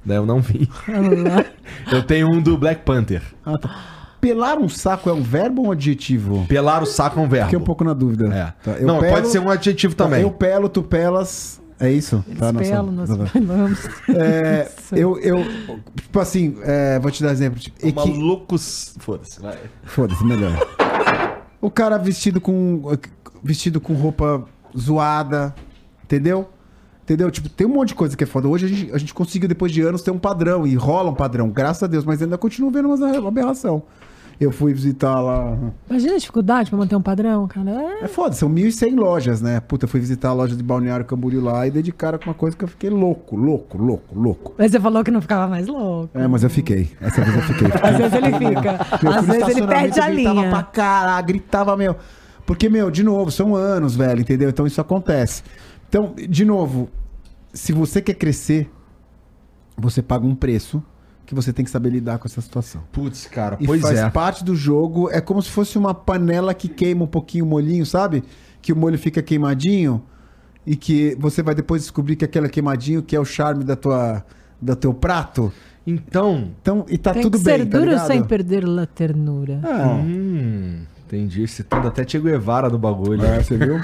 [0.05, 0.69] Daí eu não vim.
[1.93, 3.23] eu tenho um do Black Panther.
[3.45, 3.77] Ah, tá.
[4.21, 6.45] Pelar um saco é um verbo ou um adjetivo?
[6.49, 7.47] Pelar o saco é um verbo.
[7.47, 8.27] Fiquei um pouco na dúvida.
[8.35, 8.53] É.
[8.65, 10.23] Tá, não, pelo- pode ser um adjetivo tá, também.
[10.23, 11.61] Eu pelo, tu pelas.
[11.81, 12.25] É isso?
[12.39, 13.79] Tá, Eles nossa- pelam, nós pelamos.
[14.09, 15.45] É, eu, eu,
[15.95, 17.61] tipo assim, é, vou te dar exemplo.
[17.61, 18.95] Tipo, equi- Malucos.
[18.99, 19.59] Foda-se, vai.
[19.85, 20.53] Foda-se, melhor.
[21.61, 22.83] O cara vestido com
[23.43, 24.45] vestido com roupa
[24.77, 25.55] zoada,
[26.05, 26.49] entendeu?
[27.05, 27.31] Entendeu?
[27.31, 28.49] Tipo, tem um monte de coisa que é foda.
[28.49, 30.67] Hoje a gente, a gente conseguiu, depois de anos, ter um padrão.
[30.67, 32.05] E rola um padrão, graças a Deus.
[32.05, 33.83] Mas ainda continuo vendo umas aberração.
[34.41, 35.59] Eu fui visitar lá...
[35.91, 37.71] Imagina a dificuldade pra manter um padrão, cara.
[37.71, 38.05] É.
[38.05, 39.59] É foda, são 1.100 lojas, né?
[39.59, 42.27] Puta, eu fui visitar a loja de Balneário Camboriú lá e dei de cara com
[42.27, 44.55] uma coisa que eu fiquei louco, louco, louco, louco.
[44.57, 46.17] Mas você falou que não ficava mais louco.
[46.17, 46.89] É, mas eu fiquei.
[47.01, 47.67] Essa vez eu fiquei.
[47.83, 48.87] Às vezes ele fica.
[49.03, 50.51] Meu, Às vezes ele perde a gritava linha.
[50.51, 51.97] pra caralho, gritava, meu.
[52.47, 54.49] Porque, meu, de novo, são anos, velho, entendeu?
[54.49, 55.43] Então isso acontece.
[55.89, 56.89] Então, de novo,
[57.53, 58.71] se você quer crescer,
[59.77, 60.81] você paga um preço
[61.29, 62.83] que você tem que saber lidar com essa situação.
[62.91, 64.09] Putz, cara, E pois faz é.
[64.09, 65.11] parte do jogo.
[65.11, 68.25] É como se fosse uma panela que queima um pouquinho o molhinho, sabe?
[68.63, 70.03] Que o molho fica queimadinho
[70.67, 74.25] e que você vai depois descobrir que aquele queimadinho que é o charme da tua,
[74.59, 75.53] do teu prato.
[75.87, 76.51] Então.
[76.63, 78.07] Então, e tá Tem tudo que bem, ser tá duro ligado?
[78.07, 79.61] sem perder a ternura.
[79.63, 81.43] Ah, Hum, entendi.
[81.43, 83.23] Esse tudo até Che Guevara do bagulho.
[83.23, 83.79] é, você viu?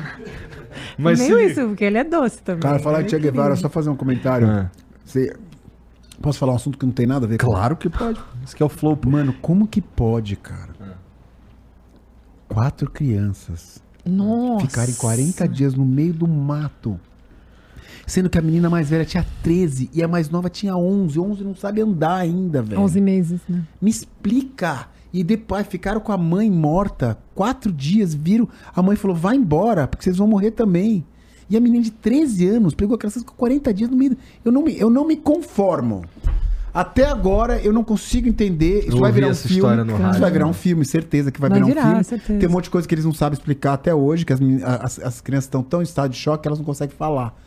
[0.99, 2.62] Mas Meio se- isso, porque ele é doce também.
[2.62, 4.49] Cara, falar de Che é Guevara, só fazer um comentário.
[4.51, 4.71] É.
[5.05, 5.35] Você...
[6.20, 8.20] Posso falar um assunto que não tem nada a ver com Claro que pode.
[8.45, 8.99] Isso que é o flow.
[9.07, 10.74] Mano, como que pode, cara?
[12.49, 14.66] Quatro crianças Nossa.
[14.66, 16.99] ficarem 40 dias no meio do mato.
[18.07, 21.19] Sendo que a menina mais velha tinha 13 e a mais nova tinha 11.
[21.19, 22.81] 11 não sabe andar ainda, velho.
[22.81, 23.62] 11 meses, né?
[23.81, 24.89] Me explica.
[25.12, 27.16] E depois ficaram com a mãe morta.
[27.35, 28.49] Quatro dias, viram.
[28.74, 31.05] A mãe falou: vai embora, porque vocês vão morrer também.
[31.49, 34.16] E a menina de 13 anos pegou aquelas com 40 dias no meio.
[34.45, 36.05] Eu não me, eu não me conformo.
[36.73, 38.87] Até agora eu não consigo entender.
[38.89, 39.83] Isso vai virar um essa filme.
[39.85, 40.21] Isso rádio.
[40.21, 42.05] vai virar um filme, certeza que vai, Vai virar, virar, um filme.
[42.05, 42.39] certeza.
[42.41, 44.41] Tem um monte de coisa que eles não sabem explicar até hoje, que as,
[44.81, 47.39] as, as crianças estão tão em estado de choque que elas não conseguem falar.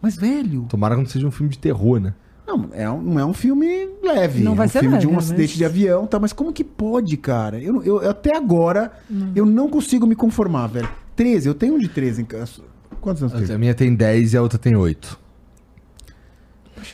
[0.00, 2.14] Mas, velho, Tomara que não seja um filme de terror, né?
[2.46, 3.66] não é um, não é um filme
[4.02, 4.42] leve.
[4.42, 6.18] Não vai é um ser filme de um leve, acidente mas- de avião, tá?
[6.18, 7.60] Mas como que pode, cara?
[7.60, 8.90] Eu, eu- até agora,
[9.36, 10.88] eu não consigo me conformar, velho.
[11.14, 12.62] 13, eu tenho um de 13 em casa.
[13.00, 13.54] Quantos anos tem?
[13.54, 15.18] A minha tem 10 e a outra tem 8.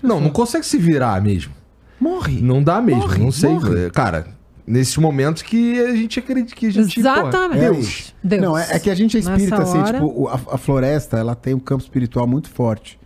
[0.03, 1.53] Não, não consegue se virar mesmo.
[2.01, 2.41] Morre.
[2.41, 3.51] Não dá mesmo, Morre, não sei.
[3.51, 3.91] morre.
[3.91, 4.27] Cara,
[4.67, 6.99] nesses momentos que a gente acredita que a gente.
[7.01, 7.33] Exatamente.
[7.33, 8.15] Porra, É Deus.
[8.23, 8.43] Deus.
[8.43, 11.17] Não, é, é que a gente é espírita, Nessa assim, hora- tipo, a, a floresta,
[11.19, 12.99] ela tem um campo espiritual muito forte.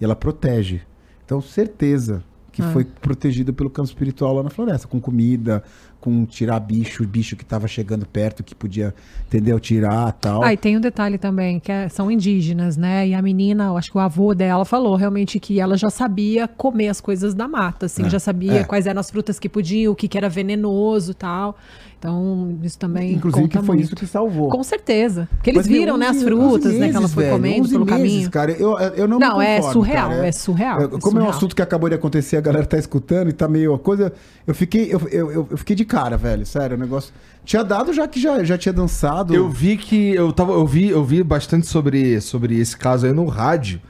[0.00, 0.82] E ela protege.
[1.24, 2.22] Então, certeza
[2.52, 2.70] que Ah.
[2.72, 5.62] foi protegida pelo campo espiritual lá na floresta, com comida,
[6.06, 8.94] com tirar bicho, bicho que tava chegando perto, que podia,
[9.26, 9.58] entendeu?
[9.58, 10.40] Tirar tal.
[10.40, 13.08] Ah, e tem um detalhe também, que é- são indígenas, né?
[13.08, 16.46] E a menina, eu acho que o avô dela falou realmente que ela já sabia
[16.46, 18.64] comer as coisas da mata, assim, já sabia é.
[18.64, 21.58] quais eram as frutas que podiam, o que, que era venenoso e tal.
[21.98, 23.86] Então, isso também Inclusive, conta que foi muito.
[23.86, 24.50] isso que salvou.
[24.50, 25.26] Com certeza.
[25.36, 27.24] Porque eles Mas, meu, viram, né, as 11 frutas, 11 né, que ela meses, foi
[27.24, 28.30] velho, comendo 11 pelo meses, caminho.
[28.30, 30.26] Cara, eu, eu não, Não, me é conformo, surreal, cara.
[30.26, 31.30] é surreal, Eu- é como é um surreal.
[31.30, 34.12] assunto que acabou de acontecer, a galera tá escutando e tá meio a coisa.
[34.46, 36.44] Eu fiquei, eu, eu, eu- eu fiquei de cara, velho.
[36.44, 37.14] Sério, o negócio.
[37.44, 39.34] Tinha dado já que já, já tinha dançado.
[39.34, 40.10] Eu vi que.
[40.14, 43.80] Eu, tava, eu, vi, eu vi bastante sobre, sobre esse caso aí no rádio.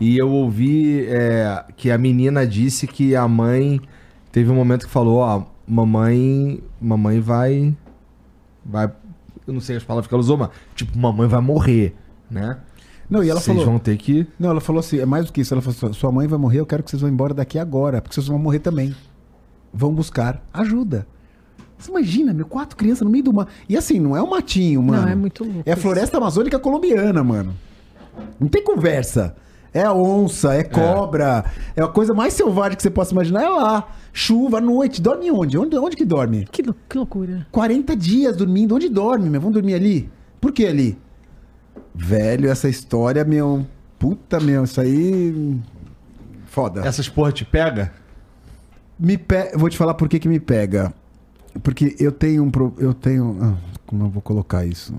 [0.00, 3.80] E eu ouvi é, que a menina disse que a mãe.
[4.30, 6.62] Teve um momento que falou: Ó, mamãe.
[6.80, 7.76] Mamãe vai.
[8.64, 8.90] Vai.
[9.46, 10.50] Eu não sei as palavras que ela usou, mas.
[10.74, 11.94] Tipo, mamãe vai morrer,
[12.30, 12.58] né?
[13.08, 13.70] Não, e ela Vocês falou.
[13.72, 14.26] vão ter que.
[14.38, 15.54] Não, ela falou assim: é mais do que isso.
[15.54, 18.14] Ela falou: sua mãe vai morrer, eu quero que vocês vão embora daqui agora, porque
[18.14, 18.94] vocês vão morrer também.
[19.72, 21.06] Vão buscar ajuda.
[21.78, 23.48] Você imagina, meu, quatro crianças no meio do mar.
[23.68, 25.02] E assim, não é um matinho, mano.
[25.02, 25.82] Não, é muito louco É a isso.
[25.82, 27.54] floresta amazônica colombiana, mano.
[28.40, 29.36] Não tem conversa.
[29.78, 31.44] É onça, é cobra,
[31.74, 33.42] é a coisa mais selvagem que você possa imaginar.
[33.42, 33.88] É lá.
[34.12, 35.02] Chuva à noite.
[35.02, 35.58] Dorme onde?
[35.58, 36.46] Onde, onde que dorme?
[36.50, 37.46] Que, lou- que loucura.
[37.52, 38.74] 40 dias dormindo.
[38.74, 39.40] Onde dorme, meu?
[39.40, 40.10] Vamos dormir ali?
[40.40, 40.98] Por que ali?
[41.94, 43.66] Velho, essa história, meu.
[43.98, 45.58] Puta, meu, isso aí.
[46.46, 46.80] Foda.
[46.86, 47.92] Essas porra te pega?
[48.98, 49.50] Me pe...
[49.56, 50.92] Vou te falar por que, que me pega.
[51.62, 52.50] Porque eu tenho um.
[52.50, 53.36] pro- Eu tenho.
[53.42, 53.54] ah,
[53.86, 54.94] como eu vou colocar isso?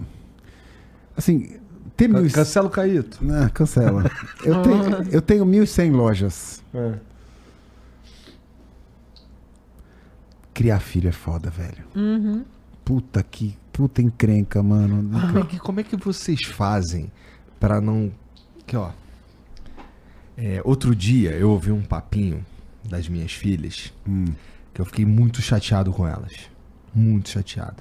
[1.16, 1.50] Assim,
[1.98, 2.32] tem mil.
[2.32, 3.20] Cancela o Caíto.
[3.30, 4.10] Ah, cancela.
[4.46, 6.64] Eu tenho, eu tenho 1.100 lojas.
[6.74, 6.94] É.
[10.54, 12.46] Criar filho é foda, velho.
[12.86, 13.58] Puta que.
[13.74, 15.10] Puta encrenca, mano.
[15.20, 17.12] Como é que, como é que vocês fazem
[17.60, 18.12] pra não.
[18.66, 18.92] Que ó.
[20.38, 22.46] É, outro dia eu ouvi um papinho
[22.84, 23.92] das minhas filhas
[24.74, 26.34] que eu fiquei muito chateado com elas.
[26.94, 27.76] Muito chateado.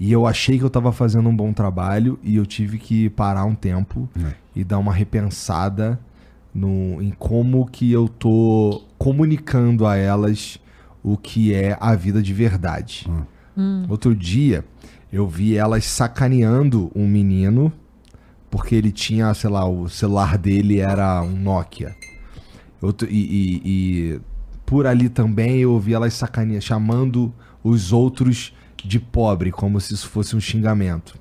[0.00, 3.44] E eu achei que eu tava fazendo um bom trabalho e eu tive que parar
[3.44, 4.32] um tempo É.
[4.56, 6.00] e dar uma repensada
[6.54, 10.58] no, em como que eu tô comunicando a elas
[11.02, 13.06] o que é a vida de verdade.
[13.90, 14.64] Outro dia
[15.12, 17.70] eu vi elas sacaneando um menino
[18.50, 21.94] porque ele tinha, sei lá, o celular dele era um Nokia.
[22.80, 24.20] Outro, e, e- e
[24.64, 27.32] por ali também eu ouvi elas sacaneando, chamando
[27.62, 28.54] os outros
[28.86, 31.18] de pobre, como se isso fosse um xingamento.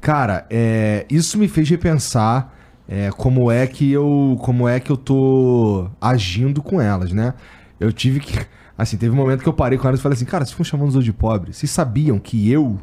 [0.00, 2.54] Cara, é, isso me fez repensar
[2.88, 7.34] é, como é que eu como é que eu tô agindo com elas, né?
[7.80, 8.38] Eu tive que
[8.76, 10.64] assim, teve um momento que eu parei com elas e falei assim, cara, vocês ficam
[10.64, 11.52] chamando os outros de pobre.
[11.52, 12.78] Vocês sabiam que eu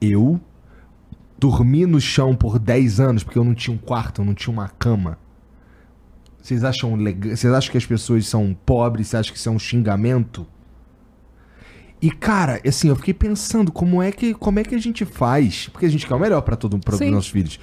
[0.00, 0.40] eu
[1.38, 4.52] dormi no chão por 10 anos porque eu não tinha um quarto, eu não tinha
[4.52, 5.18] uma cama?
[6.42, 7.34] Vocês acham legal?
[7.34, 9.08] Vocês acham que as pessoas são pobres?
[9.08, 10.46] Vocês acham que isso é um xingamento?
[12.00, 15.68] E cara, assim, eu fiquei pensando como é que como é que a gente faz?
[15.72, 17.10] Porque a gente quer o melhor pra todo para os Sim.
[17.10, 17.58] nossos filhos.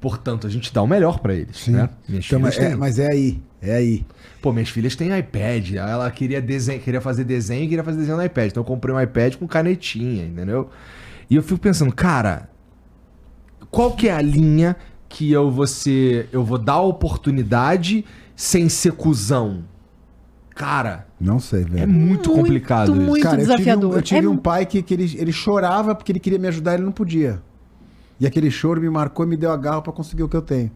[0.00, 1.88] Portanto, a gente dá o melhor pra eles, né?
[2.08, 3.42] Minhas Então, filhas mas, é, têm- mas é aí.
[3.60, 4.06] É aí.
[4.40, 5.72] Pô, minhas filhas têm iPad.
[5.74, 8.50] Ela queria desenho, queria fazer desenho e queria fazer desenho no iPad.
[8.50, 10.70] Então eu comprei um iPad com canetinha, entendeu?
[11.28, 12.48] E eu fico pensando, cara,
[13.70, 14.76] qual que é a linha
[15.08, 18.04] que eu vou ser, eu vou dar a oportunidade
[18.36, 19.64] sem ser cuzão?
[20.58, 21.88] Cara, Não sei, é velho.
[21.88, 23.00] muito, Muito, complicado isso.
[23.00, 23.22] muito.
[23.22, 23.94] Cara, eu tive, um, desafiador.
[23.96, 26.72] eu tive É um pai que, que ele, ele chorava porque ele queria me ajudar
[26.72, 27.40] e ele não podia.
[28.20, 30.42] E aquele choro me marcou e me deu a garra pra conseguir o que eu
[30.42, 30.70] tenho.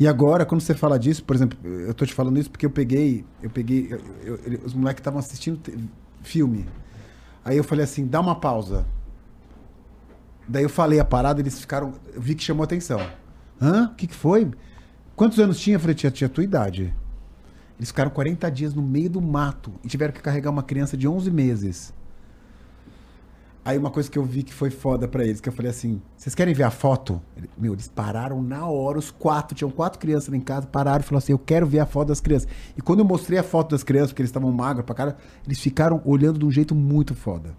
[0.00, 2.70] E agora, quando você fala disso, por exemplo, eu tô te falando isso porque eu
[2.70, 5.58] peguei, eu peguei, eu- eu- ele- os moleques estavam assistindo
[6.22, 6.66] filme.
[7.44, 8.84] Aí eu falei assim, dá uma pausa.
[10.48, 13.00] Daí eu falei a parada, eles ficaram, eu vi que chamou atenção.
[13.60, 13.90] Hã?
[13.92, 14.50] O que, que foi?
[15.14, 15.76] Quantos anos tinha?
[15.76, 16.94] Eu falei, tinha, tinha a tua idade.
[17.78, 21.06] Eles ficaram 40 dias no meio do mato e tiveram que carregar uma criança de
[21.06, 21.94] 11 meses.
[23.64, 26.00] Aí uma coisa que eu vi que foi foda pra eles, que eu falei assim,
[26.16, 27.20] vocês querem ver a foto?
[27.56, 31.02] Meu, eles pararam na hora, os quatro, tinham quatro crianças lá em casa, pararam e
[31.02, 32.48] falaram assim, eu quero ver a foto das crianças.
[32.76, 35.60] E quando eu mostrei a foto das crianças, porque eles estavam magros pra cara, eles
[35.60, 37.54] ficaram olhando de um jeito muito foda.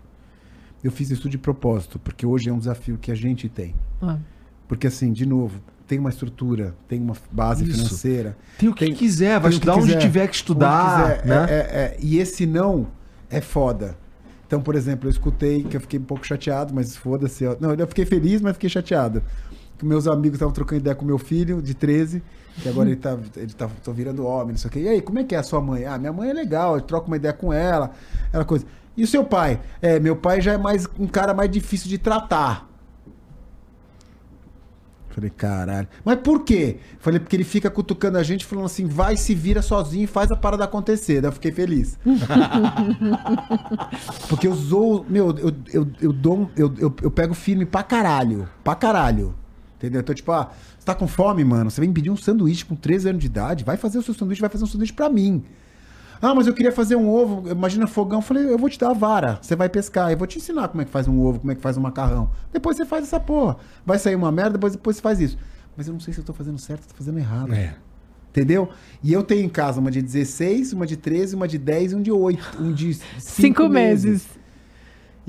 [0.84, 3.76] Eu fiz isso de propósito, porque hoje é um desafio que a gente tem.
[4.02, 4.18] Ah.
[4.68, 7.74] Porque assim, de novo, tem uma estrutura, tem uma base Isso.
[7.74, 8.38] financeira.
[8.60, 11.26] Tem o que Tem- quiser, vai estudar onde quiser, tiver que estudar, onde quiser.
[11.26, 11.48] né?
[11.50, 11.98] É, é, é.
[12.00, 12.88] E esse não
[13.28, 13.98] é foda.
[14.46, 17.44] Então, por exemplo, eu escutei que eu fiquei um pouco chateado, mas foda-se.
[17.60, 19.24] Não, eu fiquei feliz, mas fiquei chateado.
[19.80, 22.22] Que meus amigos estavam trocando ideia com meu filho, de 13,
[22.62, 24.80] que agora ele tá, ele tá tô virando homem, não sei o quê.
[24.82, 25.86] E aí, como é que é a sua mãe?
[25.86, 27.92] Ah, minha mãe é legal, eu troco uma ideia com ela,
[28.32, 28.64] ela coisa.
[28.96, 29.60] E o seu pai?
[29.82, 32.69] É, meu pai já é mais um cara mais difícil de tratar.
[35.20, 35.88] Falei, caralho.
[36.04, 36.78] Mas por quê?
[37.00, 40.32] Falei, porque ele fica cutucando a gente, falando assim, vai, se vira sozinho e faz
[40.32, 41.20] a parada acontecer.
[41.20, 42.00] Daí eu fiquei feliz.
[44.30, 45.06] porque eu sou.
[45.10, 46.50] Meu, eu, eu, eu dou.
[46.56, 48.48] Eu, eu, eu pego firme pra caralho.
[48.64, 49.36] Pra caralho.
[49.78, 50.02] Entendeu?
[50.02, 51.70] Então, tipo, ah, você tá com fome, mano?
[51.70, 53.64] Você vem pedir um sanduíche com 13 anos de idade?
[53.64, 55.44] Vai fazer o seu sanduíche, vai fazer um sanduíche pra mim.
[56.22, 57.50] Ah, mas eu queria fazer um ovo.
[57.50, 58.20] Imagina fogão.
[58.20, 59.40] Eu falei, eu vou te dar a vara.
[59.42, 60.12] Você vai pescar.
[60.12, 61.82] Eu vou te ensinar como é que faz um ovo, como é que faz um
[61.82, 62.30] macarrão.
[62.52, 63.58] Depois você faz essa porra.
[63.86, 65.38] Vai sair uma merda, depois, depois você faz isso.
[65.78, 67.54] Mas eu não sei se eu tô fazendo certo ou tô fazendo errado.
[67.54, 67.76] É.
[68.30, 68.70] Entendeu?
[69.02, 71.96] E eu tenho em casa uma de 16, uma de 13, uma de 10 e
[71.96, 72.62] um de 8.
[72.62, 74.28] Um de 5 Cinco meses.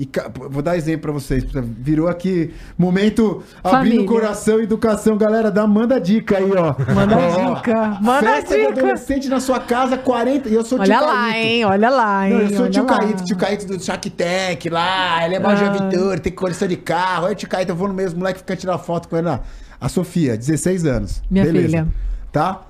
[0.01, 0.09] E
[0.49, 1.45] vou dar exemplo pra vocês.
[1.77, 4.01] Virou aqui momento abrindo Família.
[4.01, 5.15] o coração educação.
[5.15, 6.73] Galera, dá, manda dica aí, ó.
[6.91, 7.99] Manda Ó, dica.
[8.01, 8.79] Manda festa de dica.
[8.79, 10.49] adolescente na sua casa, 40.
[10.49, 11.37] E eu sou Olha tio lá, Caíto.
[11.37, 11.65] hein?
[11.65, 12.33] Olha lá, hein?
[12.33, 12.97] Não, eu sou olha tio lá.
[12.97, 15.71] Caíto, tio Caíto do Shark Tank lá, ele é mais Ah.
[15.71, 17.27] Vitor, tem coleção de carro.
[17.27, 19.41] Aí o tio Caíto, eu vou no mesmo, moleque fica tirando foto com ele lá.
[19.79, 21.21] A Sofia, 16 anos.
[21.29, 21.87] Minha filha.
[22.31, 22.61] Tá?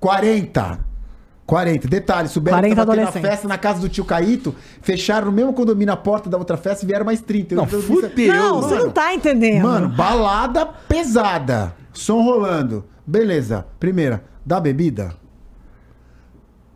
[0.00, 0.80] 40.
[1.46, 1.88] 40.
[1.88, 5.32] Detalhe, souberam 40 que tava tendo a festa na casa do tio Caíto, fecharam no
[5.32, 7.54] mesmo condomínio a porta da outra festa e vieram mais 30.
[7.54, 8.32] Não, Eu- eu- fudeu.
[8.32, 9.62] Não, você não tá entendendo.
[9.62, 11.74] Mano, balada pesada.
[11.92, 12.84] Som rolando.
[13.06, 13.66] Beleza.
[13.78, 15.14] Primeira, dá bebida?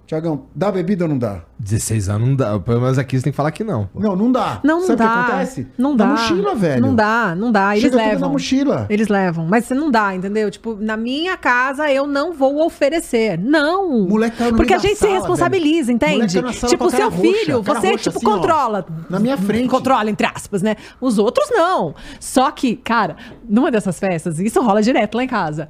[0.09, 1.43] Tiagão, dá bebida ou não dá?
[1.59, 2.59] 16 anos não dá.
[2.59, 3.85] Pelo menos aqui você tem que falar que não.
[3.93, 4.01] pô.
[4.01, 4.59] Não, não dá.
[4.65, 5.05] Não Sabe dá.
[5.05, 5.67] o que acontece?
[5.77, 6.07] Não Na dá.
[6.13, 6.81] mochila, velho.
[6.81, 7.73] Não dá, não dá.
[7.77, 8.21] Eles Chega tudo levam.
[8.21, 8.87] na mochila.
[8.89, 9.47] Eles levam.
[9.47, 10.51] Mas você não dá, entendeu?
[10.51, 13.39] Tipo, na minha casa eu não vou oferecer.
[13.39, 14.09] Não.
[14.09, 15.97] Moleque no Porque a gente se sala, responsabiliza, velho.
[15.97, 16.41] Entende?
[16.41, 18.31] na sala Tipo, com a seu filho, roxa, você, roxa, tipo, assim, ó.
[18.35, 18.87] controla.
[19.11, 19.69] Na minha frente.
[19.69, 20.77] Controla, entre aspas, né?
[21.03, 21.95] Os outros não.
[22.19, 23.15] Só que, cara,
[23.47, 25.69] numa dessas festas, isso rola direto lá em casa.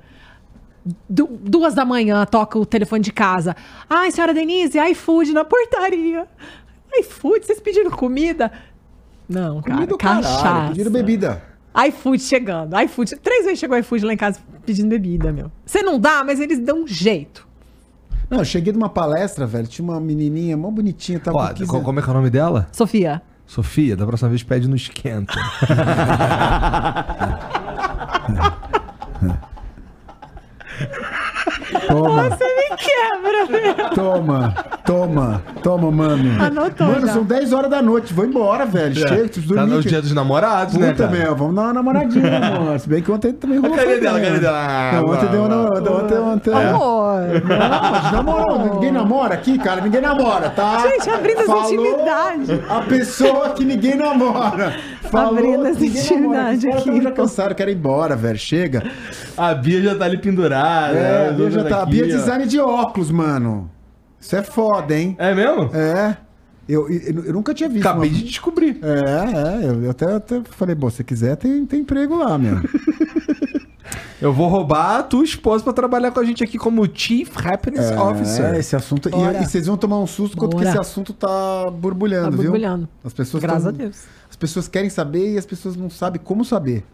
[1.08, 3.54] Du- duas da manhã, toca o telefone de casa.
[3.88, 6.26] Ai, senhora Denise, iFood na portaria.
[7.00, 8.50] iFood, vocês pediram comida?
[9.28, 10.42] Não, cara, Comida do cachaça.
[10.42, 10.68] caralho.
[10.68, 11.42] Pediram bebida.
[11.88, 12.78] iFood chegando.
[12.80, 15.50] iFood, três vezes chegou iFood lá em casa pedindo bebida, meu.
[15.66, 17.46] Você não dá, mas eles dão um jeito.
[18.30, 19.66] Não, eu cheguei numa palestra, velho.
[19.66, 21.18] Tinha uma menininha mó bonitinha.
[21.18, 22.68] Tava Ó, com 15 co- como é que é o nome dela?
[22.72, 23.22] Sofia.
[23.46, 25.32] Sofia, da próxima vez pede no esquenta.
[31.88, 33.90] Toma, Você me quebra, meu.
[33.94, 34.54] toma,
[34.84, 36.42] toma, toma, mano.
[36.42, 37.12] Anotou Mano, já.
[37.14, 38.12] são 10 horas da noite.
[38.12, 38.94] Vou embora, velho.
[38.94, 39.74] Chega, preciso tá dormir.
[39.76, 41.16] no dia dos namorados, né, Puta, cara?
[41.18, 42.78] meu, vamos dar uma namoradinha, amor.
[42.78, 43.76] Se bem que ontem também rolou.
[43.76, 44.20] Cadê dela?
[44.20, 44.58] Cadê dela?
[44.58, 45.92] Ah, Não, ontem deu uma namorada.
[45.92, 46.52] Ontem, ontem.
[46.54, 47.20] Amor.
[48.02, 48.74] Não, namorou.
[48.74, 49.80] Ninguém namora aqui, cara.
[49.80, 50.78] Ninguém namora, tá?
[50.88, 52.50] Gente, abrindo as Falou intimidades.
[52.68, 54.74] A pessoa que ninguém namora.
[55.10, 56.52] Falou Abrindo as que ninguém namora.
[56.52, 58.38] intimidades Os caras aqui, já cansaram, querem ir embora, velho.
[58.38, 58.82] Chega.
[59.36, 60.96] A Bia já tá ali pendurada.
[60.98, 61.77] É, a as Bia já tá.
[61.78, 62.06] A aqui, Bia ó.
[62.18, 63.70] design de óculos, mano.
[64.20, 65.14] Isso é foda, hein?
[65.18, 65.70] É mesmo?
[65.74, 66.16] É.
[66.68, 67.86] Eu, eu, eu nunca tinha visto.
[67.86, 68.78] Acabei uma- de descobrir.
[68.82, 69.68] É, é.
[69.70, 72.56] Eu, eu até, até falei, bom, se quiser, tem, tem emprego lá, meu.
[74.20, 77.92] Eu vou roubar a tua esposa pra trabalhar com a gente aqui como Chief Happiness
[77.92, 78.52] É, Officer.
[78.56, 79.08] esse assunto.
[79.08, 79.38] Bora.
[79.38, 80.68] E, e vocês vão tomar um susto quanto que Bora.
[80.70, 82.50] esse assunto tá borbulhando, Tá viu?
[82.50, 82.88] borbulhando.
[83.04, 84.04] As pessoas Graças tão- a Deus.
[84.28, 86.84] As pessoas querem saber e as pessoas não sabem como saber.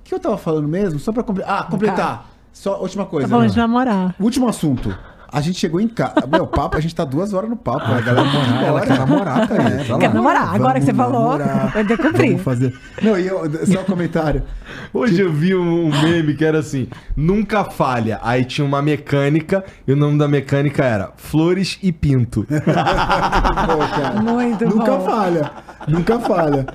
[0.00, 0.98] O que eu tava falando mesmo?
[0.98, 1.60] Só pra completar.
[1.60, 2.28] Ah, completar.
[2.54, 3.26] Só última coisa.
[3.28, 3.52] Tá falando né?
[3.52, 4.14] de namorar.
[4.18, 4.96] Último assunto.
[5.30, 6.14] A gente chegou em casa.
[6.30, 7.84] Meu, papo, a gente tá duas horas no papo.
[7.92, 9.62] A galera namorar, ela quer namorar, cara.
[9.64, 10.14] É, Tá Quer lá.
[10.14, 10.54] namorar?
[10.54, 11.38] Agora que você Vamos falou,
[11.72, 12.28] vai ter que cumprir.
[12.28, 12.72] Vamos fazer.
[13.02, 14.44] Não, e eu, só um comentário.
[14.92, 16.86] Hoje eu vi um um meme que era assim:
[17.16, 18.20] nunca falha.
[18.22, 22.46] Aí tinha uma mecânica e o nome da mecânica era Flores e Pinto.
[22.48, 24.20] Pô, cara.
[24.22, 25.04] Muito Nunca bom.
[25.04, 25.50] falha.
[25.88, 26.66] Nunca falha.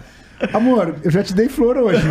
[0.54, 2.02] Amor, eu já te dei flor hoje.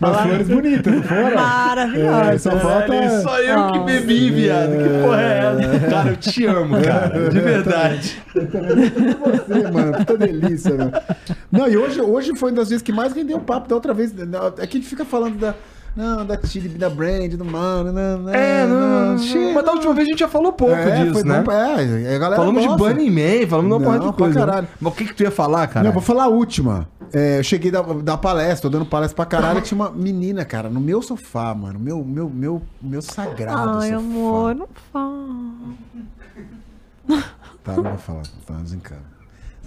[0.00, 1.34] Mas flores bonitas, não foram?
[1.34, 2.32] Maravilhosa.
[2.32, 2.86] É, só falta.
[2.88, 4.70] Caralho, só eu que bebi, viado.
[4.70, 5.90] Que porra é essa?
[5.90, 7.30] Cara, eu te amo, cara.
[7.30, 8.22] De verdade.
[8.34, 9.96] você, mano.
[9.98, 10.92] Puta delícia, meu.
[11.50, 13.94] Não, e hoje, hoje foi uma das vezes que mais rendeu o papo da outra
[13.94, 14.12] vez.
[14.58, 15.54] É que a gente fica falando da.
[15.96, 17.92] Não, da Chile, da Brand, do mano.
[17.92, 19.16] Não, não, É, não.
[19.18, 19.54] chega.
[19.54, 21.42] Mas da última vez a gente já falou pouco É, disso, foi né?
[21.42, 22.88] bom, é, a galera Falamos gosta.
[22.88, 24.40] de Bunny Man, falamos de uma Não, porra de coisa.
[24.40, 24.46] né?
[24.46, 24.68] caralho.
[24.80, 25.84] Mas o que que tu ia falar, cara?
[25.86, 26.88] Não, vou falar a última.
[27.12, 30.68] É, eu cheguei da, da palestra, tô dando palestra pra caralho, tinha uma menina, cara,
[30.68, 31.78] no meu sofá, mano.
[31.78, 33.98] Meu, meu, meu, meu sagrado Ai, sofá.
[33.98, 35.14] amor, não fala.
[37.62, 39.13] Tá, não vou falar, tá desencano.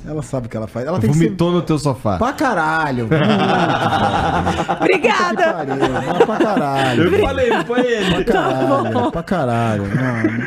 [0.06, 0.86] Ela sabe o que ela faz.
[0.88, 2.14] Ela tem que Vomitou no teu sofá.
[2.14, 3.08] ser pra caralho.
[4.80, 5.66] Obrigada.
[5.66, 7.04] Não, pra caralho.
[7.14, 8.24] Eu falei, foi ele.
[8.24, 9.84] Pra caralho, pra caralho.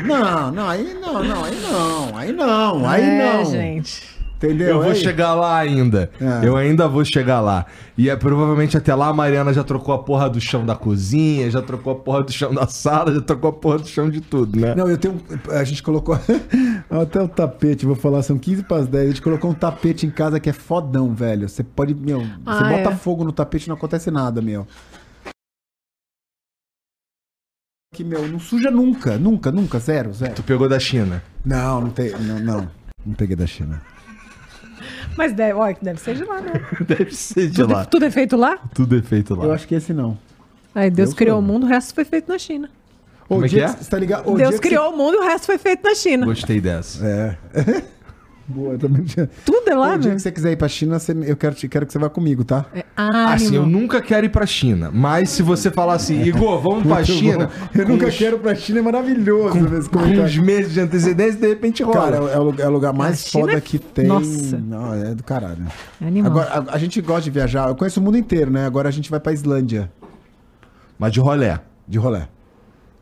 [0.07, 3.45] Não, não, não, aí não, não, aí não, aí não, aí é, não.
[3.45, 4.10] gente.
[4.43, 4.69] Entendeu?
[4.69, 4.97] Eu vou Aí.
[4.97, 6.11] chegar lá ainda.
[6.19, 6.49] É.
[6.49, 7.67] Eu ainda vou chegar lá.
[7.97, 11.51] E é, provavelmente até lá a Mariana já trocou a porra do chão da cozinha,
[11.51, 14.23] já trocou a porra do chão da sala, já trocou a porra do chão de
[14.23, 14.75] tudo, né?
[14.75, 15.21] Não, eu tenho.
[15.51, 16.19] A gente colocou.
[16.89, 19.05] Até o tapete, vou falar, são 15 para as 10.
[19.05, 21.47] A gente colocou um tapete em casa que é fodão, velho.
[21.47, 21.95] Você pode.
[21.95, 22.97] Meu, você Ah, bota é.
[22.97, 24.67] fogo no tapete e não acontece nada, meu.
[27.93, 30.33] Que, meu, não suja nunca, nunca, nunca, zero, zero.
[30.35, 31.23] Tu pegou da China.
[31.45, 32.11] Não, não tem.
[32.21, 32.71] Não, não.
[33.05, 33.83] Não peguei da China.
[35.21, 36.53] Mas deve, olha, deve ser de lá, né?
[36.81, 37.85] Deve ser de Tudo, lá.
[37.85, 38.57] tudo é feito lá?
[38.75, 39.45] Tudo é feito lá.
[39.45, 40.17] Eu acho que esse não.
[40.75, 41.45] Aí Deus Eu criou sou.
[41.45, 42.71] o mundo, o resto foi feito na China.
[43.29, 43.77] Como é o dia que é?
[43.77, 44.31] Você tá ligado?
[44.31, 46.25] O Deus dia que criou o mundo e o resto foi feito na China.
[46.25, 46.99] Gostei dessa.
[46.99, 47.07] Você...
[47.07, 47.83] É.
[48.55, 49.29] Boa, eu também tinha.
[49.45, 50.17] Tudo é lá, o dia meu.
[50.17, 52.43] que você quiser ir pra China, você- eu quero, te- quero que você vá comigo,
[52.45, 52.67] tá?
[52.75, 54.91] É, ah, Assim, eu nunca quero ir pra China.
[54.93, 57.47] Mas se você falar assim, Igor, vamos pra Muito China.
[57.47, 57.69] bom.
[57.81, 60.25] Eu com nunca uns- quero pra China, é maravilhoso esse Com comentário.
[60.25, 62.01] uns meses de antecedência, de repente rola.
[62.01, 63.79] Cara, é o- é o lugar, é o lugar mais A China foda é- que
[63.79, 64.07] tem.
[64.07, 64.59] Nossa.
[64.59, 65.65] Não, é do caralho.
[66.01, 66.31] É animal.
[66.33, 67.69] Agora, a, a gente gosta de viajar.
[67.69, 68.67] Eu conheço o mundo inteiro, né?
[68.67, 69.91] Agora a gente vai pra Islândia.
[70.99, 71.61] Mas de rolé.
[71.89, 72.29] De rolé.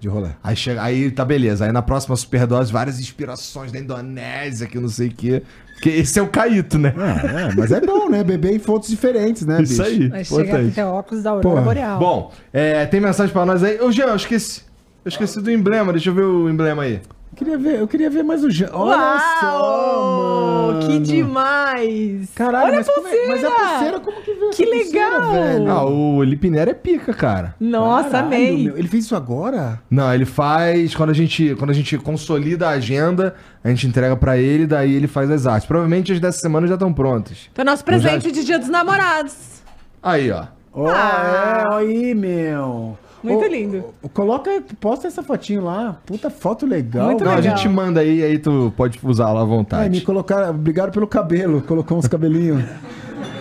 [0.01, 0.31] De rolé.
[0.43, 1.65] Aí, chega, aí tá beleza.
[1.65, 5.43] Aí na próxima Superdose, várias inspirações da Indonésia, que não sei o quê.
[5.75, 6.93] Porque esse é o Caíto, né?
[6.97, 8.23] É, é, mas é bom, né?
[8.25, 10.15] Beber em fontes diferentes, né, Isso bicho?
[10.15, 10.25] aí.
[10.25, 10.71] Chegar Importante.
[10.73, 11.63] até óculos da Aurora Porra.
[11.63, 11.99] Boreal.
[11.99, 13.81] Bom, é, tem mensagem pra nós aí.
[13.81, 14.63] Ô, Jean, eu esqueci.
[15.05, 15.93] Eu esqueci do emblema.
[15.93, 17.01] Deixa eu ver o emblema aí.
[17.31, 18.71] Eu queria ver, eu queria ver mais o Jean.
[18.73, 20.87] Olha só, mano.
[20.87, 22.31] Que demais!
[22.35, 23.69] Caralho, Olha mas, a como é- mas a pulseira!
[23.71, 25.33] pulseira, como que veio Que essa pulseira, legal!
[25.33, 25.71] velho?
[25.71, 27.55] Ah, o Lipinera é pica, cara.
[27.61, 28.65] Nossa, Caralho, amei!
[28.65, 29.81] meu, Ele fez isso agora?
[29.91, 34.17] Não, ele faz quando a gente quando a gente consolida a agenda, a gente entrega
[34.17, 35.67] pra ele, daí ele faz as artes.
[35.67, 37.49] Provavelmente as dessa semana já estão prontas.
[37.55, 39.63] Foi nosso presente de Dia dos Namorados.
[40.03, 40.45] Aí, ó.
[40.73, 41.69] Ó, Ah.
[41.71, 42.97] é, aí, meu.
[43.23, 43.85] Muito Ô, lindo.
[44.15, 45.99] Coloca, posta essa fotinho lá.
[46.07, 47.07] Puta foto legal.
[47.07, 47.57] Muito Não, a legal.
[47.57, 50.01] gente manda aí, aí tu pode usar lá à Ai, me vontade.
[50.03, 51.61] colocaram, obrigado pelo cabelo.
[51.63, 52.63] Colocou uns cabelinhos.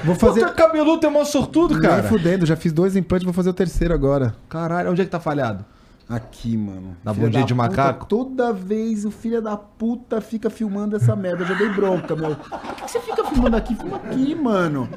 [0.03, 0.41] Vou Fazer...
[0.43, 2.03] é cabeludo, é mó sortudo, Nem cara.
[2.03, 4.35] fudendo, já fiz dois implantes, vou fazer o terceiro agora.
[4.47, 5.65] Caralho, onde é que tá falhado?
[6.09, 6.95] Aqui, mano.
[7.01, 8.05] Filha bundinha da de puta, macaco?
[8.05, 11.43] Toda vez o filho da puta fica filmando essa merda.
[11.43, 12.33] Eu já dei bronca, meu.
[12.33, 13.75] Por que que você fica filmando aqui?
[13.75, 14.87] Filma aqui, mano.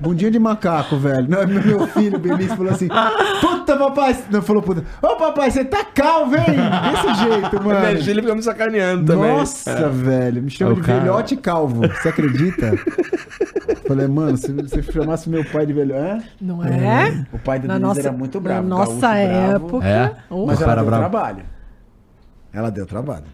[0.00, 1.28] Bundinha de macaco, velho.
[1.28, 2.86] Não, meu meu filho, o Benício, falou assim:
[3.70, 4.16] Puta, papai.
[4.30, 4.84] Não, falou puta.
[5.02, 6.44] Ô, papai, você tá calvo, hein?
[6.44, 7.98] Desse jeito, Minha mano.
[8.02, 9.30] filha fica me sacaneando também.
[9.36, 10.42] Nossa, velho.
[10.42, 11.00] Me chama É de cara.
[11.00, 11.80] velhote calvo.
[11.88, 12.72] Você acredita?
[13.86, 16.00] Falei, mano, se você chamasse meu pai de velhote.
[16.00, 16.22] É?
[16.40, 17.24] Não é?
[17.32, 18.68] O pai do Na Denise nossa, era muito bravo.
[18.68, 19.54] Na nossa bravo.
[19.56, 19.86] época.
[19.86, 20.16] É?
[20.28, 21.00] Oh, Mas ela deu bravo.
[21.00, 21.42] trabalho.
[22.52, 23.24] Ela deu trabalho.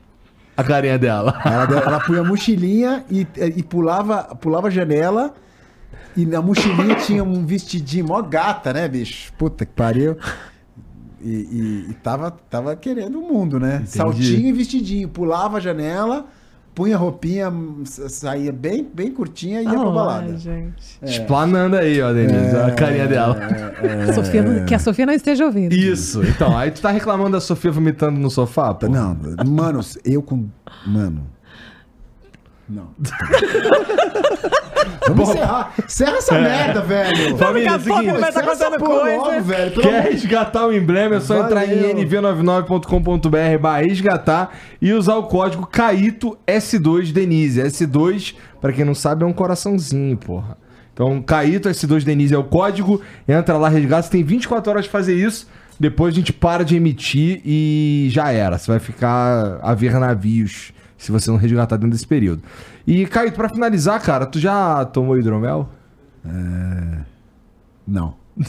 [0.57, 1.39] A carinha dela.
[1.45, 3.27] Ela, deu- ela punha a mochilinha e,
[3.57, 5.35] e pulava, pulava a janela.
[6.17, 9.33] E na mochilinha tinha um vestidinho, mó gata, né, bicho?
[9.37, 10.17] Puta que pariu.
[11.21, 13.83] E, e- e tava, tava querendo o mundo, né?
[13.87, 15.09] Saltinho e vestidinho.
[15.09, 16.27] Pulava a janela,
[16.75, 17.53] punha a roupinha,
[17.85, 20.37] sa- saía bem, bem curtinha e ia pra ai, balada.
[20.39, 20.99] gente.
[21.03, 22.57] Explanando aí, ó, Denise.
[22.57, 23.37] a carinha dela.
[23.83, 25.73] É, A Sofia não- que a Sofia não esteja ouvindo.
[25.75, 26.23] Isso.
[26.23, 28.87] Então, aí tu tá reclamando da Sofia vomitando no sofá, pô?
[28.89, 29.17] Não,
[29.47, 30.47] mano, eu com.
[30.87, 31.27] Mano.
[32.69, 32.89] Não.
[35.09, 35.73] Vamos encerrar.
[35.85, 37.37] Encerra essa merda, velho.
[37.37, 38.09] Família, é Daqui a pouco seguinte.
[38.11, 39.17] ele vai estar contando coisa.
[39.17, 39.71] logo, velho.
[39.71, 41.17] Pelo Quer amor- resgatar o emblema?
[41.17, 41.97] É só entrar em Valeu.
[41.97, 44.51] nv99.com.br barra resgatar
[44.83, 47.61] e usar o código CAITO S2 Denise.
[47.63, 50.57] S2, pra quem não sabe, é um coraçãozinho, porra.
[50.93, 53.01] Então, CAITO S2 Denise é o código.
[53.29, 54.03] Entra lá, resgata.
[54.05, 55.47] Você tem 24 horas de fazer isso.
[55.79, 58.59] Depois a gente para de emitir e já era.
[58.59, 62.43] Você vai ficar a ver navios se você não resgatar dentro desse período.
[62.87, 65.69] E, Caíto, pra finalizar, cara, tu já tomou hidromel?
[67.87, 68.15] Não.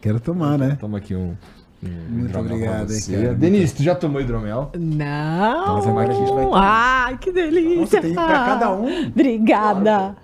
[0.00, 0.76] Quero tomar, né?
[0.80, 1.36] Toma aqui um.
[1.82, 3.34] um Muito obrigado, hein.
[3.36, 4.72] Denise, tu já tomou hidromel?
[4.76, 5.78] Não.
[5.78, 6.46] Então, a gente vai.
[6.54, 7.80] Ai, que delícia.
[7.80, 9.06] Nossa, tem pra cada um?
[9.06, 10.16] Obrigada.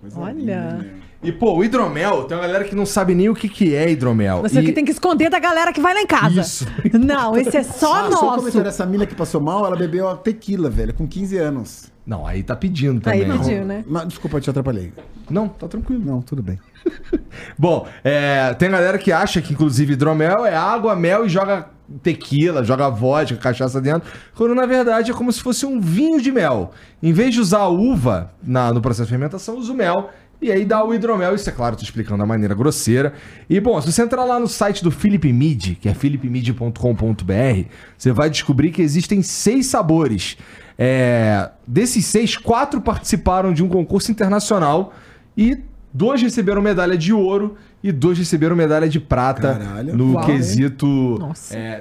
[0.00, 0.32] Coisa Olha.
[0.32, 1.05] linda, né?
[1.26, 3.90] E, pô, o hidromel, tem uma galera que não sabe nem o que, que é
[3.90, 4.42] hidromel.
[4.42, 4.64] Você e...
[4.64, 6.40] que tem que esconder da galera que vai lá em casa.
[6.40, 6.66] Isso.
[6.98, 8.36] Não, esse é só Ah, só nosso.
[8.38, 11.92] comentário, essa mina que passou mal, ela bebeu a tequila, velho, com 15 anos.
[12.06, 13.38] Não, aí tá pedindo Aí também.
[13.38, 13.84] pediu, né?
[13.86, 14.92] Mas, desculpa, eu te atrapalhei.
[15.28, 16.02] Não, tá tranquilo.
[16.04, 16.58] Não, tudo bem.
[17.58, 21.70] Bom, é, tem galera que acha que, inclusive, hidromel é água, mel e joga
[22.02, 26.32] tequila, joga vodka, cachaça dentro, quando na verdade é como se fosse um vinho de
[26.32, 26.72] mel.
[27.02, 30.10] Em vez de usar a uva na- no processo de fermentação, usa o mel.
[30.40, 33.14] E aí dá o hidromel, isso é claro, tô explicando da maneira grosseira.
[33.48, 38.12] E bom, se você entrar lá no site do Philip Mid, que é philipmid.com.br, você
[38.12, 40.36] vai descobrir que existem seis sabores.
[40.78, 44.92] É, desses seis, quatro participaram de um concurso internacional
[45.36, 45.58] e
[45.92, 47.56] dois receberam medalha de ouro
[47.88, 49.96] e dois receberam medalha de prata Caralho.
[49.96, 50.24] no Uau.
[50.26, 50.86] quesito
[51.18, 51.56] Nossa.
[51.56, 51.80] é,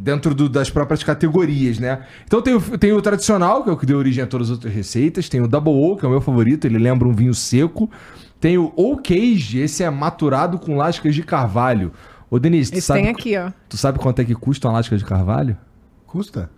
[0.00, 2.00] dentro do- das próprias categorias, né?
[2.24, 4.56] Então tem o, tem o tradicional, que é o que deu origem a todas as
[4.56, 7.34] outras receitas, tem o Double O, que é o meu favorito, ele lembra um vinho
[7.34, 7.90] seco.
[8.38, 11.92] Tem o Old Cage, esse é maturado com lascas de carvalho.
[12.30, 13.50] Ô, Denise, tu Esse sabe, tem aqui, ó.
[13.68, 15.56] tu sabe quanto é que custa uma lasca de carvalho?
[16.06, 16.50] Custa?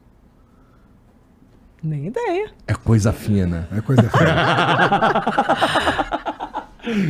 [1.81, 2.51] Nem ideia.
[2.67, 3.69] É coisa fina.
[3.71, 4.35] É coisa feia.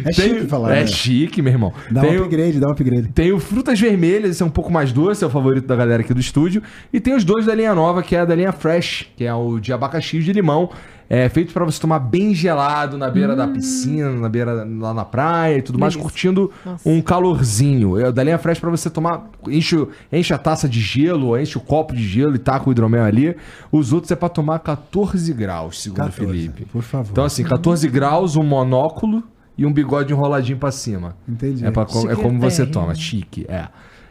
[0.04, 0.86] é chique falar, É né?
[0.86, 1.72] chique, meu irmão.
[1.90, 3.08] Dá tem um o- upgrade, dá um upgrade.
[3.08, 6.02] Tem o Frutas Vermelhas, esse é um pouco mais doce, é o favorito da galera
[6.02, 6.62] aqui do estúdio.
[6.92, 9.34] E tem os dois da linha nova, que é a da linha Fresh, que é
[9.34, 10.70] o de abacaxi e o de limão.
[11.10, 15.06] É feito pra você tomar bem gelado na beira da piscina, na beira lá na
[15.06, 16.86] praia e tudo mais, curtindo Nossa.
[16.86, 17.98] um calorzinho.
[17.98, 21.38] É o da linha Fresh pra você tomar, enche, o- enche a taça de gelo,
[21.38, 23.34] enche o copo de gelo e taca o hidromel ali.
[23.72, 26.66] Os outros é pra tomar 14 graus, segundo o 14, Felipe.
[26.66, 27.08] por favor.
[27.10, 29.22] Então assim, 14 graus, um monóculo
[29.58, 31.16] e um bigode enroladinho pra cima.
[31.28, 31.66] Entendi.
[31.66, 33.66] É, pra, é como você toma, chique, é.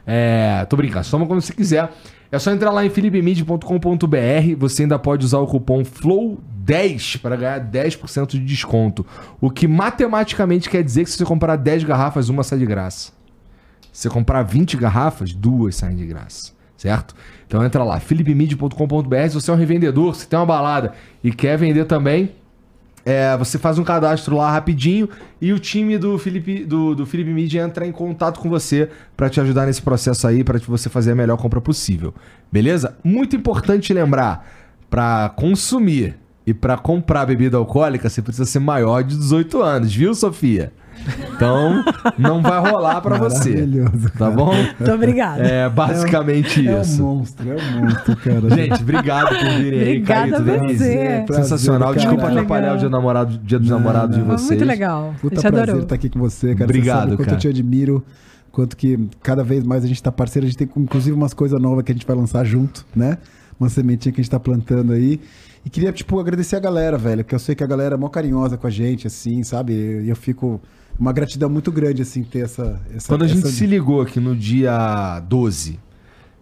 [0.06, 1.90] É, tô brincando, você toma como você quiser.
[2.30, 7.60] É só entrar lá em philipemid.com.br, você ainda pode usar o cupom FLOW10 para ganhar
[7.61, 9.06] 10% de desconto.
[9.40, 13.14] O que matematicamente quer dizer que se você comprar 10 garrafas, uma sai de graça.
[13.94, 16.52] Se você comprar 20 garrafas, duas saem de graça.
[16.76, 17.15] Certo?
[17.48, 19.30] Então entra lá, philipemid.com.br.
[19.30, 20.94] Se você é um revendedor, se tem uma balada
[21.24, 22.36] e quer vender também,
[23.07, 25.07] é, você faz um cadastro lá rapidinho
[25.39, 29.29] e o time do Felipe, do, do Felipe Media entra em contato com você para
[29.29, 32.13] te ajudar nesse processo aí, para você fazer a melhor compra possível.
[32.51, 32.97] Beleza?
[33.01, 34.45] Muito importante lembrar,
[34.89, 40.13] para consumir e para comprar bebida alcoólica, você precisa ser maior de 18 anos, viu,
[40.13, 40.73] Sofia?
[41.36, 41.84] Então,
[42.18, 43.49] não vai rolar para você.
[43.52, 44.53] Maravilhoso, Tá bom?
[44.53, 45.44] Muito obrigada.
[45.44, 47.02] É basicamente É um isso.
[47.03, 48.49] monstro, é um monstro, cara.
[48.56, 50.78] Gente, obrigado por virem aí, Obrigada Caíto, a Denise.
[50.80, 51.24] você.
[51.26, 51.90] Prazer Sensacional.
[51.90, 52.40] do Desculpa caralho.
[52.40, 54.28] atrapalhar o dia, do namorado, dia dos Não, namorados de não.
[54.30, 54.49] Foi vocês.
[54.49, 55.14] muito legal.
[55.22, 55.84] Puta a gente prazer adorou.
[55.84, 56.64] estar aqui com você, cara.
[56.65, 57.36] Obrigado, você quanto cara.
[57.38, 58.03] eu te admiro,
[58.52, 61.61] quanto que cada vez mais a gente tá parceiro, a gente tem inclusive umas coisas
[61.61, 63.18] novas que a gente vai lançar junto, né?
[63.60, 65.19] Uma sementinha que a gente tá plantando aí.
[65.65, 68.07] E queria, tipo, agradecer a galera, velho, porque eu sei que a galera é mó
[68.07, 69.74] carinhosa com a gente, assim, sabe?
[69.74, 70.61] E eu fico.
[70.99, 72.82] Uma gratidão muito grande, assim, ter essa.
[72.94, 75.80] essa Quando a gente essa- se ligou aqui no dia 12,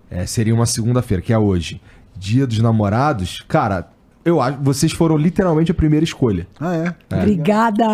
[0.09, 1.81] é, seria uma segunda-feira, que é hoje,
[2.15, 3.89] dia dos namorados, cara,
[4.25, 6.47] eu acho vocês foram literalmente a primeira escolha.
[6.59, 7.15] Ah, é?
[7.15, 7.85] Obrigada!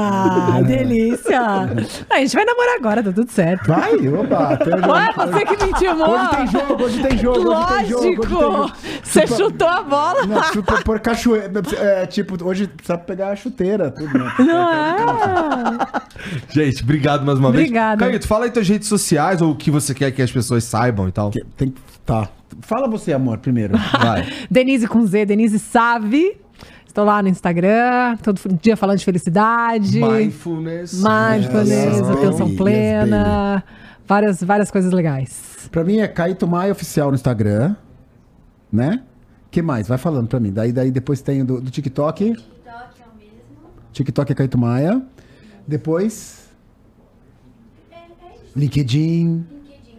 [0.66, 1.42] Delícia!
[2.10, 3.68] A gente vai namorar agora, tá tudo certo.
[3.68, 4.58] Vai, opa!
[4.58, 4.92] tem um jogo.
[4.94, 6.10] Ué, você que me intimou!
[6.10, 8.04] Hoje tem jogo, hoje tem jogo, hoje tem jogo.
[8.04, 8.58] Hoje tem jogo.
[8.58, 8.76] Lógico!
[9.04, 10.26] Você Chupa- chutou a bola!
[10.26, 11.52] Não, chupa por cachoeira.
[11.78, 14.34] É, tipo, hoje precisa pegar a chuteira, tudo, né?
[14.40, 16.02] Não é?
[16.50, 17.98] Gente, obrigado mais uma Obrigada.
[17.98, 18.12] vez.
[18.12, 21.08] Caíto, fala aí tuas redes sociais ou o que você quer que as pessoas saibam
[21.08, 21.30] e tal.
[21.32, 21.74] Que- Tem,
[22.06, 22.30] tá.
[22.62, 23.78] Fala você, amor, primeiro.
[23.78, 24.28] Vai.
[24.52, 26.38] Denise com Z, Denise Save.
[26.86, 29.98] Estou lá no Instagram, todo dia falando de felicidade.
[30.02, 31.02] Mindfulness.
[31.02, 32.58] Mindfulness, Yes, atenção baby.
[32.58, 33.64] plena.
[34.06, 35.70] várias, várias coisas legais.
[35.72, 37.76] pra mim é Caíto Maia Oficial no Instagram,
[38.72, 39.02] né?
[39.50, 39.88] que mais?
[39.88, 40.52] Vai falando pra mim.
[40.52, 42.34] Daí, daí depois tem o do, do TikTok.
[42.34, 42.42] TikTok
[42.74, 43.70] é o mesmo.
[43.94, 45.02] TikTok é Caíto Maia.
[45.68, 46.50] Depois,
[47.92, 48.00] É, é.
[48.56, 49.46] LinkedIn.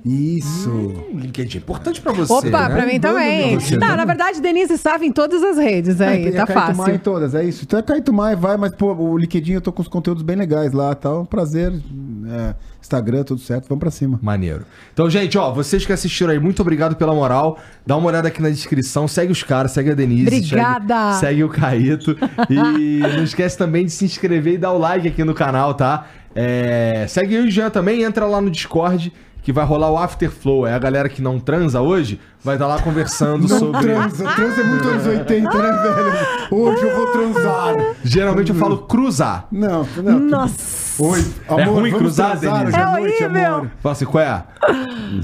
[0.05, 0.71] Isso.
[1.15, 1.59] LinkedIn.
[1.59, 2.33] Importante pra você.
[2.33, 2.75] Opa, né?
[2.75, 3.59] pra mim também.
[3.59, 3.97] Você, Não, né?
[3.97, 6.75] na verdade, Denise Save em todas as redes aí, é, tá é Caíto Maia em
[6.75, 6.99] fácil.
[6.99, 7.65] todas, é isso.
[7.65, 10.35] Então é Caíto Maia, vai, mas pô, o LinkedIn eu tô com os conteúdos bem
[10.35, 11.21] legais lá, tá?
[11.21, 11.73] Um prazer.
[11.73, 14.19] É, Instagram, tudo certo, vamos pra cima.
[14.21, 14.65] Maneiro.
[14.93, 17.59] Então, gente, ó, vocês que assistiram aí, muito obrigado pela moral.
[17.87, 20.27] Dá uma olhada aqui na descrição, segue os caras, segue a Denise.
[20.27, 21.13] Obrigada.
[21.13, 22.17] Segue, segue o Caíto.
[22.51, 26.07] E não esquece também de se inscrever e dar o like aqui no canal, tá?
[26.35, 29.13] É, segue eu e o Jean também, entra lá no Discord.
[29.43, 30.67] Que vai rolar o Afterflow.
[30.67, 33.81] É a galera que não transa hoje, vai estar lá conversando sobre.
[33.83, 36.63] Transa, transa é muito anos 80, né, velho?
[36.63, 37.75] Hoje eu vou transar.
[38.05, 39.47] Geralmente eu falo cruzar.
[39.51, 40.19] Não, não.
[40.21, 41.03] Nossa.
[41.03, 42.77] Oi, amor, É ruim vamos cruzar, transar Denise?
[42.79, 43.55] É noite, horrível.
[43.55, 43.71] amor.
[43.81, 44.45] Fala assim, qual é?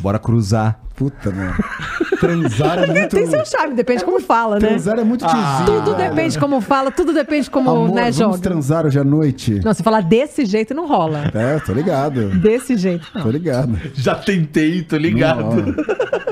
[0.00, 0.80] Bora cruzar.
[0.96, 1.54] Puta, mano.
[2.20, 3.08] Transar é muito...
[3.16, 4.68] Tem seu charme, depende como fala, né?
[4.68, 5.66] Transar é muito tiozinho.
[5.66, 6.10] Tudo velho.
[6.10, 8.38] depende como fala, tudo depende como, Amor, né, vamos joga.
[8.38, 9.60] transar hoje à noite?
[9.64, 11.30] Não, se falar desse jeito, não rola.
[11.34, 12.28] É, tô ligado.
[12.38, 13.22] Desse jeito, não.
[13.22, 13.78] Tô ligado.
[13.94, 15.42] Já tentei, tô Não, ligado.
[15.42, 15.74] rola.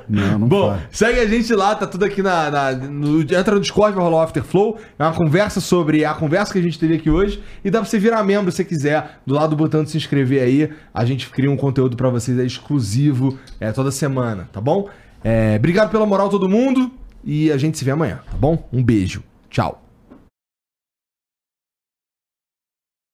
[0.09, 0.83] não, não Bom, faz.
[0.91, 2.51] segue a gente lá, tá tudo aqui na.
[2.51, 4.79] na- no- entra no Discord, vai rolar o Afterflow.
[4.99, 7.43] É uma conversa sobre a conversa que a gente teve aqui hoje.
[7.65, 9.19] E dá pra você virar membro se quiser.
[9.27, 10.71] Do lado do botão de se inscrever aí.
[10.93, 14.89] A gente cria um conteúdo pra vocês aí exclusivo é, toda semana, tá bom?
[15.29, 16.89] É, obrigado pela moral, todo mundo.
[17.25, 18.69] E a gente se vê amanhã, tá bom?
[18.73, 19.25] Um beijo.
[19.51, 19.83] Tchau.